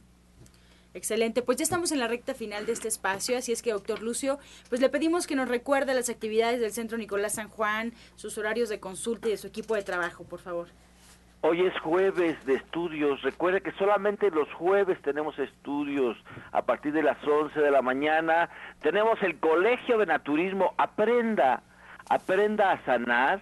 Excelente, 0.95 1.43
pues 1.43 1.57
ya 1.57 1.63
estamos 1.63 1.91
en 1.91 1.99
la 1.99 2.07
recta 2.07 2.33
final 2.33 2.65
de 2.65 2.73
este 2.73 2.89
espacio, 2.89 3.37
así 3.37 3.53
es 3.53 3.61
que 3.61 3.71
doctor 3.71 4.01
Lucio, 4.01 4.39
pues 4.67 4.81
le 4.81 4.89
pedimos 4.89 5.25
que 5.25 5.35
nos 5.35 5.47
recuerde 5.47 5.93
las 5.93 6.09
actividades 6.09 6.59
del 6.59 6.73
Centro 6.73 6.97
Nicolás 6.97 7.35
San 7.35 7.47
Juan, 7.47 7.93
sus 8.17 8.37
horarios 8.37 8.67
de 8.67 8.81
consulta 8.81 9.29
y 9.29 9.31
de 9.31 9.37
su 9.37 9.47
equipo 9.47 9.75
de 9.75 9.83
trabajo, 9.83 10.25
por 10.25 10.41
favor. 10.41 10.67
Hoy 11.43 11.61
es 11.61 11.73
jueves 11.79 12.45
de 12.45 12.53
estudios. 12.53 13.23
Recuerde 13.23 13.61
que 13.61 13.71
solamente 13.71 14.29
los 14.29 14.47
jueves 14.53 15.01
tenemos 15.01 15.39
estudios 15.39 16.15
a 16.51 16.61
partir 16.61 16.93
de 16.93 17.01
las 17.01 17.17
11 17.27 17.59
de 17.59 17.71
la 17.71 17.81
mañana. 17.81 18.47
Tenemos 18.81 19.21
el 19.23 19.39
Colegio 19.39 19.97
de 19.97 20.05
Naturismo. 20.05 20.75
Aprenda, 20.77 21.63
aprenda 22.09 22.71
a 22.71 22.85
sanar 22.85 23.41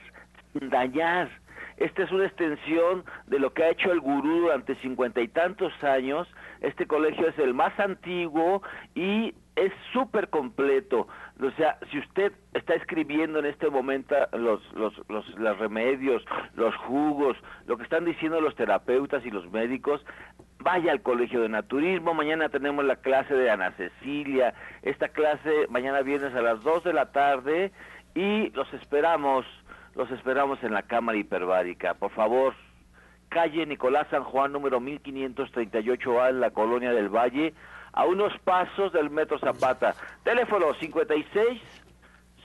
sin 0.53 0.69
dañar. 0.69 1.29
Esta 1.75 2.03
es 2.03 2.11
una 2.13 2.25
extensión 2.25 3.03
de 3.27 3.39
lo 3.39 3.53
que 3.53 3.65
ha 3.65 3.69
hecho 3.69 3.91
el 3.91 3.99
gurú 3.99 4.43
durante 4.43 4.75
cincuenta 4.75 5.19
y 5.19 5.27
tantos 5.27 5.73
años 5.83 6.25
este 6.61 6.87
colegio 6.87 7.27
es 7.27 7.39
el 7.39 7.53
más 7.53 7.77
antiguo 7.79 8.61
y 8.95 9.33
es 9.55 9.71
súper 9.93 10.29
completo. 10.29 11.07
O 11.41 11.51
sea, 11.51 11.77
si 11.89 11.99
usted 11.99 12.33
está 12.53 12.73
escribiendo 12.75 13.39
en 13.39 13.45
este 13.45 13.69
momento 13.69 14.13
los, 14.33 14.61
los, 14.73 14.93
los, 15.07 15.57
remedios, 15.57 16.23
los 16.55 16.75
jugos, 16.75 17.37
lo 17.65 17.77
que 17.77 17.83
están 17.83 18.03
diciendo 18.03 18.41
los 18.41 18.55
terapeutas 18.55 19.25
y 19.25 19.31
los 19.31 19.49
médicos, 19.49 20.05
vaya 20.59 20.91
al 20.91 21.01
colegio 21.01 21.41
de 21.41 21.47
naturismo. 21.47 22.13
Mañana 22.13 22.49
tenemos 22.49 22.83
la 22.83 22.97
clase 22.97 23.33
de 23.33 23.49
Ana 23.49 23.71
Cecilia. 23.71 24.53
Esta 24.81 25.07
clase 25.07 25.67
mañana 25.69 26.01
viernes 26.01 26.35
a 26.35 26.41
las 26.41 26.61
2 26.61 26.83
de 26.83 26.93
la 26.93 27.11
tarde 27.13 27.71
y 28.15 28.49
los 28.49 28.71
esperamos, 28.73 29.45
los 29.95 30.11
esperamos 30.11 30.61
en 30.63 30.73
la 30.73 30.83
cámara 30.83 31.17
hiperbárica. 31.17 31.93
Por 31.93 32.11
favor, 32.11 32.53
calle 33.29 33.65
Nicolás 33.65 34.07
San 34.11 34.25
Juan, 34.25 34.51
número 34.51 34.81
1538A, 34.81 36.31
en 36.31 36.41
la 36.41 36.51
colonia 36.51 36.91
del 36.91 37.07
Valle, 37.07 37.53
a 37.93 38.05
unos 38.05 38.33
pasos 38.43 38.91
del 38.93 39.09
Metro 39.09 39.39
Zapata. 39.39 39.95
Teléfono 40.23 40.73
56 40.73 41.61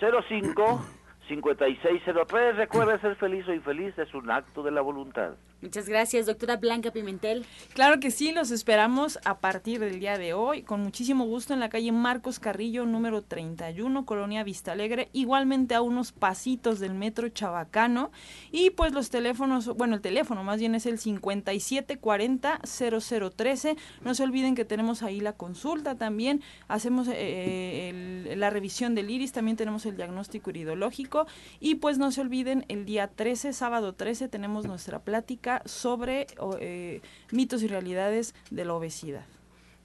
05 0.01 0.85
5603. 1.29 2.57
Recuerda 2.57 2.99
ser 2.99 3.17
feliz 3.17 3.47
o 3.49 3.53
infeliz, 3.53 3.99
es 3.99 4.13
un 4.15 4.31
acto 4.31 4.63
de 4.63 4.71
la 4.71 4.81
voluntad. 4.81 5.35
Muchas 5.65 5.89
gracias, 5.89 6.27
doctora 6.27 6.59
Blanca 6.59 6.91
Pimentel. 6.91 7.47
Claro 7.73 7.99
que 7.99 8.11
sí, 8.11 8.33
los 8.33 8.51
esperamos 8.51 9.19
a 9.25 9.39
partir 9.39 9.81
del 9.81 9.99
día 9.99 10.19
de 10.19 10.35
hoy, 10.35 10.63
con 10.63 10.83
muchísimo 10.83 11.25
gusto 11.25 11.55
en 11.55 11.61
la 11.61 11.71
calle 11.71 11.91
Marcos 11.91 12.39
Carrillo, 12.39 12.85
número 12.85 13.23
31, 13.23 14.05
Colonia 14.05 14.45
Vista 14.45 14.73
Alegre, 14.73 15.09
igualmente 15.15 15.75
a 15.75 15.81
unos 15.81 16.13
pasitos 16.13 16.81
del 16.81 16.93
metro 16.93 17.31
Chabacano. 17.31 18.11
Y 18.53 18.69
pues 18.71 18.93
los 18.93 19.09
teléfonos, 19.09 19.75
bueno, 19.75 19.95
el 19.95 20.03
teléfono 20.03 20.45
más 20.45 20.61
bien 20.61 20.75
es 20.75 20.85
el 20.85 20.99
5740-0013. 20.99 23.79
No 24.03 24.15
se 24.15 24.23
olviden 24.23 24.55
que 24.55 24.67
tenemos 24.67 25.03
ahí 25.03 25.21
la 25.21 25.33
consulta 25.33 25.95
también, 25.95 26.43
hacemos 26.69 27.09
eh, 27.11 28.35
la 28.37 28.51
revisión 28.51 28.95
del 28.95 29.09
iris, 29.09 29.33
también 29.33 29.57
tenemos 29.57 29.87
el 29.87 29.97
diagnóstico 29.97 30.51
iridológico. 30.51 31.27
Y 31.59 31.77
pues 31.77 31.97
no 31.97 32.13
se 32.13 32.21
olviden, 32.21 32.67
el 32.69 32.85
día 32.85 33.09
13, 33.09 33.55
sábado 33.55 33.95
13, 33.95 34.29
tenemos 34.29 34.67
nuestra 34.67 34.99
plática 34.99 35.54
sobre 35.65 36.27
eh, 36.61 37.01
mitos 37.31 37.63
y 37.63 37.69
realidades 37.69 38.35
de 38.51 38.65
la 38.65 38.75
obesidad. 38.75 39.25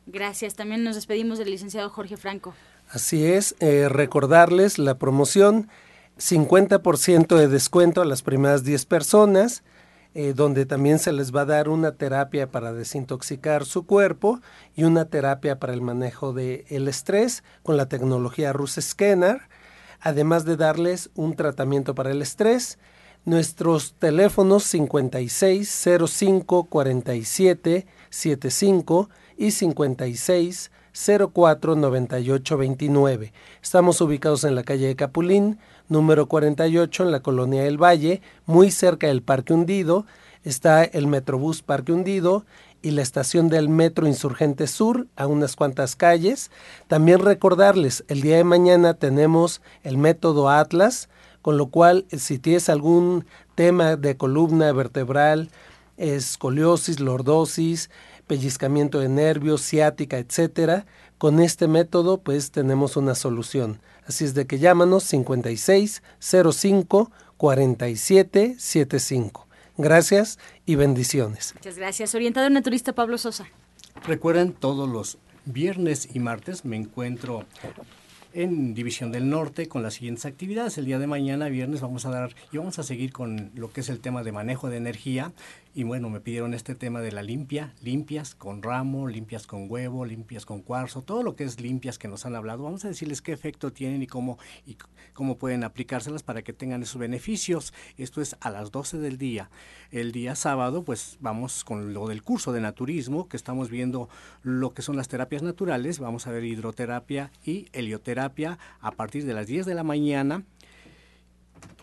Gracias. 0.05 0.55
También 0.55 0.83
nos 0.83 0.95
despedimos 0.95 1.37
del 1.37 1.51
licenciado 1.51 1.89
Jorge 1.89 2.17
Franco. 2.17 2.53
Así 2.89 3.25
es, 3.25 3.55
eh, 3.59 3.87
recordarles 3.87 4.79
la 4.79 4.97
promoción 4.97 5.69
50% 6.17 7.37
de 7.37 7.47
descuento 7.47 8.01
a 8.01 8.05
las 8.05 8.23
primeras 8.23 8.63
10 8.63 8.85
personas, 8.85 9.63
eh, 10.15 10.33
donde 10.35 10.65
también 10.65 10.97
se 10.97 11.13
les 11.13 11.33
va 11.33 11.41
a 11.41 11.45
dar 11.45 11.69
una 11.69 11.91
terapia 11.91 12.49
para 12.49 12.73
desintoxicar 12.73 13.65
su 13.65 13.85
cuerpo 13.85 14.41
y 14.75 14.83
una 14.83 15.05
terapia 15.05 15.59
para 15.59 15.73
el 15.73 15.81
manejo 15.81 16.33
del 16.33 16.65
el 16.69 16.87
estrés 16.87 17.43
con 17.61 17.77
la 17.77 17.87
tecnología 17.87 18.51
Rus 18.51 18.79
Scanner, 18.81 19.41
además 20.01 20.45
de 20.45 20.57
darles 20.57 21.11
un 21.13 21.35
tratamiento 21.35 21.93
para 21.93 22.09
el 22.09 22.23
estrés. 22.23 22.79
Nuestros 23.29 23.93
teléfonos 23.99 24.63
5605 24.63 26.63
47 26.63 27.85
75 28.09 29.09
y 29.37 29.51
56 29.51 30.71
04 31.31 31.75
98 31.75 32.57
29. 32.57 33.31
Estamos 33.61 34.01
ubicados 34.01 34.45
en 34.45 34.55
la 34.55 34.63
calle 34.63 34.87
de 34.87 34.95
Capulín, 34.95 35.59
número 35.89 36.25
48, 36.25 37.03
en 37.03 37.11
la 37.11 37.19
colonia 37.19 37.61
del 37.61 37.77
Valle, 37.77 38.23
muy 38.47 38.71
cerca 38.71 39.05
del 39.05 39.21
Parque 39.21 39.53
Hundido. 39.53 40.07
Está 40.43 40.83
el 40.83 41.05
Metrobús 41.05 41.61
Parque 41.61 41.91
Hundido 41.91 42.47
y 42.81 42.89
la 42.89 43.03
estación 43.03 43.47
del 43.47 43.69
Metro 43.69 44.07
Insurgente 44.07 44.65
Sur 44.65 45.05
a 45.15 45.27
unas 45.27 45.55
cuantas 45.55 45.95
calles. 45.95 46.49
También 46.87 47.19
recordarles, 47.19 48.03
el 48.07 48.21
día 48.21 48.37
de 48.37 48.43
mañana 48.43 48.95
tenemos 48.95 49.61
el 49.83 49.99
método 49.99 50.49
Atlas, 50.49 51.09
con 51.41 51.57
lo 51.57 51.67
cual 51.67 52.05
si 52.15 52.39
tienes 52.39 52.69
algún 52.69 53.25
tema 53.55 53.95
de 53.95 54.17
columna 54.17 54.71
vertebral, 54.71 55.49
escoliosis, 55.97 56.99
lordosis, 56.99 57.89
pellizcamiento 58.27 58.99
de 58.99 59.09
nervios, 59.09 59.61
ciática, 59.61 60.17
etcétera, 60.17 60.85
con 61.17 61.39
este 61.39 61.67
método 61.67 62.21
pues 62.21 62.51
tenemos 62.51 62.95
una 62.95 63.15
solución. 63.15 63.81
Así 64.05 64.25
es 64.25 64.33
de 64.33 64.47
que 64.47 64.59
llámanos 64.59 65.03
56 65.03 66.01
05 66.19 67.11
47 67.37 68.55
75. 68.57 69.47
Gracias 69.77 70.39
y 70.65 70.75
bendiciones. 70.75 71.53
Muchas 71.55 71.77
gracias. 71.77 72.13
Orientador 72.13 72.51
naturista 72.51 72.93
Pablo 72.93 73.17
Sosa. 73.17 73.47
Recuerden, 74.05 74.51
todos 74.53 74.89
los 74.89 75.17
viernes 75.45 76.09
y 76.13 76.19
martes 76.19 76.65
me 76.65 76.75
encuentro 76.75 77.45
en 78.33 78.73
División 78.73 79.11
del 79.11 79.29
Norte 79.29 79.67
con 79.67 79.83
las 79.83 79.95
siguientes 79.95 80.25
actividades. 80.25 80.77
El 80.77 80.85
día 80.85 80.99
de 80.99 81.07
mañana, 81.07 81.49
viernes, 81.49 81.81
vamos 81.81 82.05
a 82.05 82.09
dar 82.09 82.35
y 82.51 82.57
vamos 82.57 82.79
a 82.79 82.83
seguir 82.83 83.11
con 83.11 83.51
lo 83.55 83.71
que 83.71 83.81
es 83.81 83.89
el 83.89 83.99
tema 83.99 84.23
de 84.23 84.31
manejo 84.31 84.69
de 84.69 84.77
energía 84.77 85.31
y 85.73 85.83
bueno, 85.83 86.09
me 86.09 86.19
pidieron 86.19 86.53
este 86.53 86.75
tema 86.75 87.01
de 87.01 87.11
la 87.11 87.23
limpia, 87.23 87.73
limpias 87.81 88.35
con 88.35 88.63
ramo, 88.63 89.07
limpias 89.07 89.47
con 89.47 89.69
huevo, 89.69 90.05
limpias 90.05 90.45
con 90.45 90.61
cuarzo, 90.61 91.01
todo 91.01 91.23
lo 91.23 91.35
que 91.35 91.43
es 91.43 91.61
limpias 91.61 91.97
que 91.97 92.07
nos 92.07 92.25
han 92.25 92.35
hablado. 92.35 92.63
Vamos 92.63 92.85
a 92.85 92.89
decirles 92.89 93.21
qué 93.21 93.31
efecto 93.31 93.71
tienen 93.71 94.01
y 94.01 94.07
cómo, 94.07 94.39
y 94.65 94.77
cómo 95.19 95.37
pueden 95.37 95.65
aplicárselas 95.65 96.23
para 96.23 96.43
que 96.43 96.53
tengan 96.53 96.81
esos 96.81 96.97
beneficios. 96.97 97.73
Esto 97.97 98.21
es 98.21 98.37
a 98.39 98.49
las 98.49 98.71
12 98.71 98.99
del 98.99 99.17
día. 99.17 99.49
El 99.91 100.13
día 100.13 100.33
sábado, 100.33 100.83
pues 100.83 101.17
vamos 101.19 101.65
con 101.65 101.93
lo 101.93 102.07
del 102.07 102.23
curso 102.23 102.53
de 102.53 102.61
naturismo, 102.61 103.27
que 103.27 103.35
estamos 103.35 103.69
viendo 103.69 104.07
lo 104.43 104.73
que 104.73 104.81
son 104.81 104.95
las 104.95 105.09
terapias 105.09 105.43
naturales. 105.43 105.99
Vamos 105.99 106.25
a 106.25 106.31
ver 106.31 106.45
hidroterapia 106.45 107.33
y 107.43 107.67
helioterapia 107.73 108.59
a 108.79 108.91
partir 108.91 109.25
de 109.25 109.33
las 109.33 109.47
10 109.47 109.65
de 109.65 109.75
la 109.75 109.83
mañana 109.83 110.45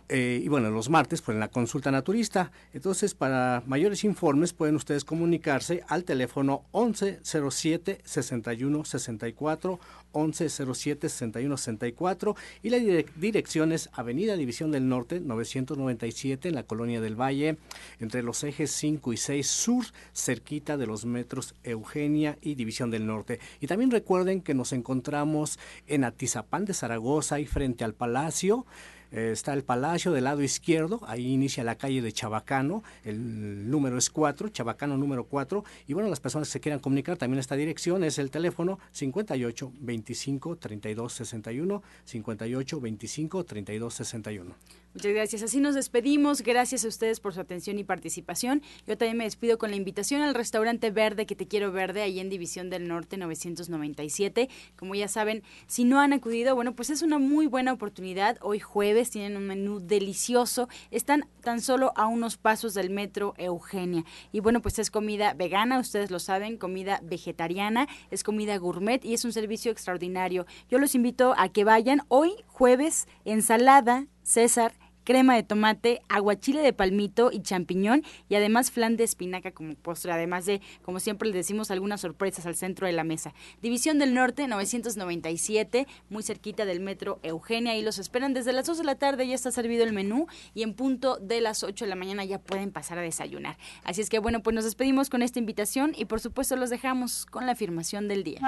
eh, 0.09 0.41
y 0.43 0.49
bueno, 0.49 0.71
los 0.71 0.89
martes, 0.89 1.21
pues 1.21 1.35
en 1.35 1.41
la 1.41 1.49
consulta 1.49 1.91
naturista. 1.91 2.53
Entonces, 2.73 3.15
para 3.15 3.63
mayores 3.67 4.05
informes 4.05 4.53
pueden 4.53 4.77
ustedes 4.77 5.05
comunicarse 5.05 5.83
al 5.89 6.05
teléfono 6.05 6.63
1107 6.73 8.01
6164 8.05 9.81
1107 10.15 11.09
6164 11.09 12.37
y 12.63 12.71
la 12.71 12.79
dirección 12.79 13.73
es 13.73 13.91
Avenida 13.93 14.37
División 14.37 14.71
del 14.71 14.89
Norte 14.89 15.21
997 15.21 16.49
en 16.49 16.55
la 16.55 16.63
Colonia 16.63 17.01
del 17.01 17.21
Valle, 17.21 17.57
entre 17.99 18.23
los 18.23 18.45
ejes 18.45 18.71
5 18.71 19.13
y 19.13 19.17
6 19.17 19.47
sur, 19.47 19.85
cerquita 20.15 20.77
de 20.77 20.87
los 20.87 21.05
metros 21.05 21.55
Eugenia 21.65 22.39
y 22.41 22.55
División 22.55 22.91
del 22.91 23.07
Norte. 23.07 23.41
Y 23.61 23.67
también 23.67 23.91
recuerden 23.91 24.41
que 24.41 24.55
nos 24.55 24.73
encontramos 24.73 25.59
en 25.87 26.05
Atizapán 26.05 26.65
de 26.65 26.75
Zaragoza 26.75 27.41
y 27.41 27.47
frente 27.47 27.85
al 27.85 27.95
Palacio. 27.95 28.67
Eh, 29.13 29.31
está 29.33 29.53
el 29.53 29.63
Palacio 29.63 30.13
del 30.13 30.25
lado 30.25 30.43
izquierdo, 30.43 31.01
ahí 31.07 31.33
inicia 31.33 31.65
la 31.65 31.77
calle 31.77 32.03
de 32.03 32.13
Chabacano, 32.13 32.83
el 33.05 33.71
número 33.71 33.99
es 33.99 34.11
4, 34.11 34.49
Chabacano 34.49 34.97
número 34.97 35.25
4, 35.25 35.65
y 35.87 35.95
bueno, 35.95 36.09
las 36.09 36.21
personas 36.21 36.49
que 36.49 36.53
se 36.53 36.61
quieran 36.61 36.81
comunicar 36.81 37.17
también 37.17 37.39
esta 37.39 37.57
dirección 37.57 38.05
es 38.05 38.19
el 38.19 38.31
teléfono 38.31 38.79
58 38.93 39.73
25 39.81 40.57
32 40.57 41.13
61, 41.13 41.83
58 42.05 42.81
25 42.81 43.45
32 43.45 43.95
61. 43.95 44.55
Muchas 44.97 45.13
gracias. 45.13 45.43
Así 45.43 45.61
nos 45.61 45.75
despedimos. 45.75 46.41
Gracias 46.41 46.83
a 46.87 46.89
ustedes 46.89 47.21
por 47.21 47.35
su 47.35 47.41
atención 47.41 47.79
y 47.79 47.85
participación. 47.85 48.63
Yo 48.87 48.97
también 48.97 49.19
me 49.19 49.25
despido 49.25 49.59
con 49.59 49.69
la 49.69 49.77
invitación 49.77 50.23
al 50.23 50.35
restaurante 50.35 50.91
Verde, 50.91 51.27
que 51.27 51.37
te 51.37 51.47
quiero 51.47 51.71
verde, 51.71 52.01
ahí 52.01 52.19
en 52.19 52.31
División 52.31 52.71
del 52.71 52.89
Norte 52.89 53.19
997. 53.19 54.49
Como 54.75 54.95
ya 54.95 55.07
saben, 55.09 55.43
si 55.67 55.85
no 55.85 56.01
han 56.01 56.15
acudido, 56.15 56.55
bueno, 56.55 56.75
pues 56.75 56.89
es 56.89 57.03
una 57.03 57.19
muy 57.19 57.47
buena 57.47 57.75
oportunidad. 57.75 58.39
Hoy 58.41 58.59
jueves 58.59 59.06
tienen 59.11 59.37
un 59.37 59.47
menú 59.47 59.81
delicioso. 59.81 60.69
Están 60.91 61.29
tan 61.43 61.61
solo 61.61 61.93
a 61.97 62.07
unos 62.07 62.37
pasos 62.37 62.75
del 62.75 62.91
metro 62.91 63.35
Eugenia. 63.37 64.05
Y 64.33 64.41
bueno, 64.41 64.63
pues 64.63 64.79
es 64.79 64.91
comida 64.91 65.35
vegana, 65.35 65.79
ustedes 65.79 66.11
lo 66.11 66.19
saben, 66.19 66.57
comida 66.57 67.01
vegetariana, 67.03 67.89
es 68.11 68.23
comida 68.23 68.57
gourmet 68.57 69.05
y 69.05 69.15
es 69.15 69.25
un 69.25 69.33
servicio 69.33 69.71
extraordinario. 69.73 70.47
Yo 70.69 70.79
los 70.79 70.95
invito 70.95 71.35
a 71.37 71.49
que 71.49 71.65
vayan 71.65 72.03
hoy 72.09 72.33
jueves, 72.47 73.07
ensalada, 73.25 74.07
César, 74.23 74.73
crema 75.07 75.37
de 75.37 75.45
tomate, 75.45 76.03
aguachile 76.09 76.61
de 76.61 76.73
palmito 76.73 77.31
y 77.33 77.41
champiñón 77.41 78.03
y 78.29 78.35
además 78.35 78.73
flan 78.73 78.97
de 78.97 79.05
espinaca 79.05 79.53
como 79.53 79.75
postre, 79.77 80.13
además 80.13 80.45
de, 80.47 80.61
como 80.83 80.99
siempre 81.01 81.29
les 81.29 81.37
decimos, 81.37 81.71
algunas 81.71 82.01
sorpresas 82.01 82.45
al 82.45 82.57
centro 82.57 82.87
de 82.87 82.93
la 82.93 83.05
mesa. 83.05 83.33
División 83.63 83.99
del 83.99 84.13
Norte, 84.13 84.49
997, 84.49 85.87
muy 86.11 86.25
cerquita 86.25 86.65
del 86.65 86.81
metro 86.81 87.21
Eugenia 87.23 87.77
y 87.77 87.83
los 87.83 87.99
esperan 87.99 88.35
desde 88.35 88.53
las 88.53 88.67
2 88.67 88.79
de 88.79 88.85
la 88.85 88.97
tarde, 88.97 89.29
ya 89.29 89.37
está 89.37 89.53
servido 89.53 89.85
el 89.85 89.93
menú 89.93 90.27
y 90.55 90.65
en 90.65 90.75
punto 90.75 91.17
de 91.19 91.41
las 91.41 91.63
8 91.63 91.85
de 91.85 91.89
la 91.89 91.97
mañana 91.97 92.25
ya 92.25 92.41
pueden 92.41 92.73
pasar 92.73 92.99
a 92.99 93.03
desayunar. 93.03 93.57
Así 93.85 94.01
es 94.01 94.11
que 94.11 94.19
bueno, 94.19 94.43
pues 94.43 94.55
nos 94.55 94.65
despedimos 94.65 95.09
con 95.09 95.23
esta 95.23 95.39
invitación 95.39 95.93
y 95.97 96.07
por 96.07 96.19
supuesto 96.19 96.57
los 96.57 96.69
dejamos 96.69 97.27
con 97.27 97.47
la 97.47 97.53
afirmación 97.53 98.09
del 98.09 98.25
día. 98.25 98.41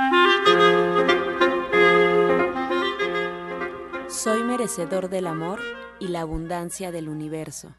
Soy 4.19 4.43
merecedor 4.43 5.09
del 5.09 5.29
amor 5.29 5.61
y 6.01 6.09
la 6.09 6.23
abundancia 6.23 6.91
del 6.91 7.09
universo. 7.09 7.77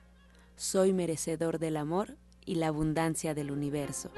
Soy 0.55 0.93
merecedor 0.93 1.59
del 1.59 1.75
amor 1.75 2.15
y 2.45 2.55
la 2.55 2.67
abundancia 2.67 3.33
del 3.33 3.51
universo. 3.51 4.09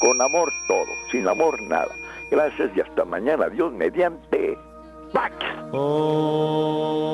Con 0.00 0.20
amor 0.20 0.52
todo, 0.66 0.88
sin 1.12 1.28
amor 1.28 1.62
nada. 1.62 1.94
Gracias 2.32 2.76
y 2.76 2.80
hasta 2.80 3.04
mañana. 3.04 3.48
Dios 3.50 3.72
mediante. 3.72 4.58
¡Pax! 5.12 5.32
Oh. 5.70 7.04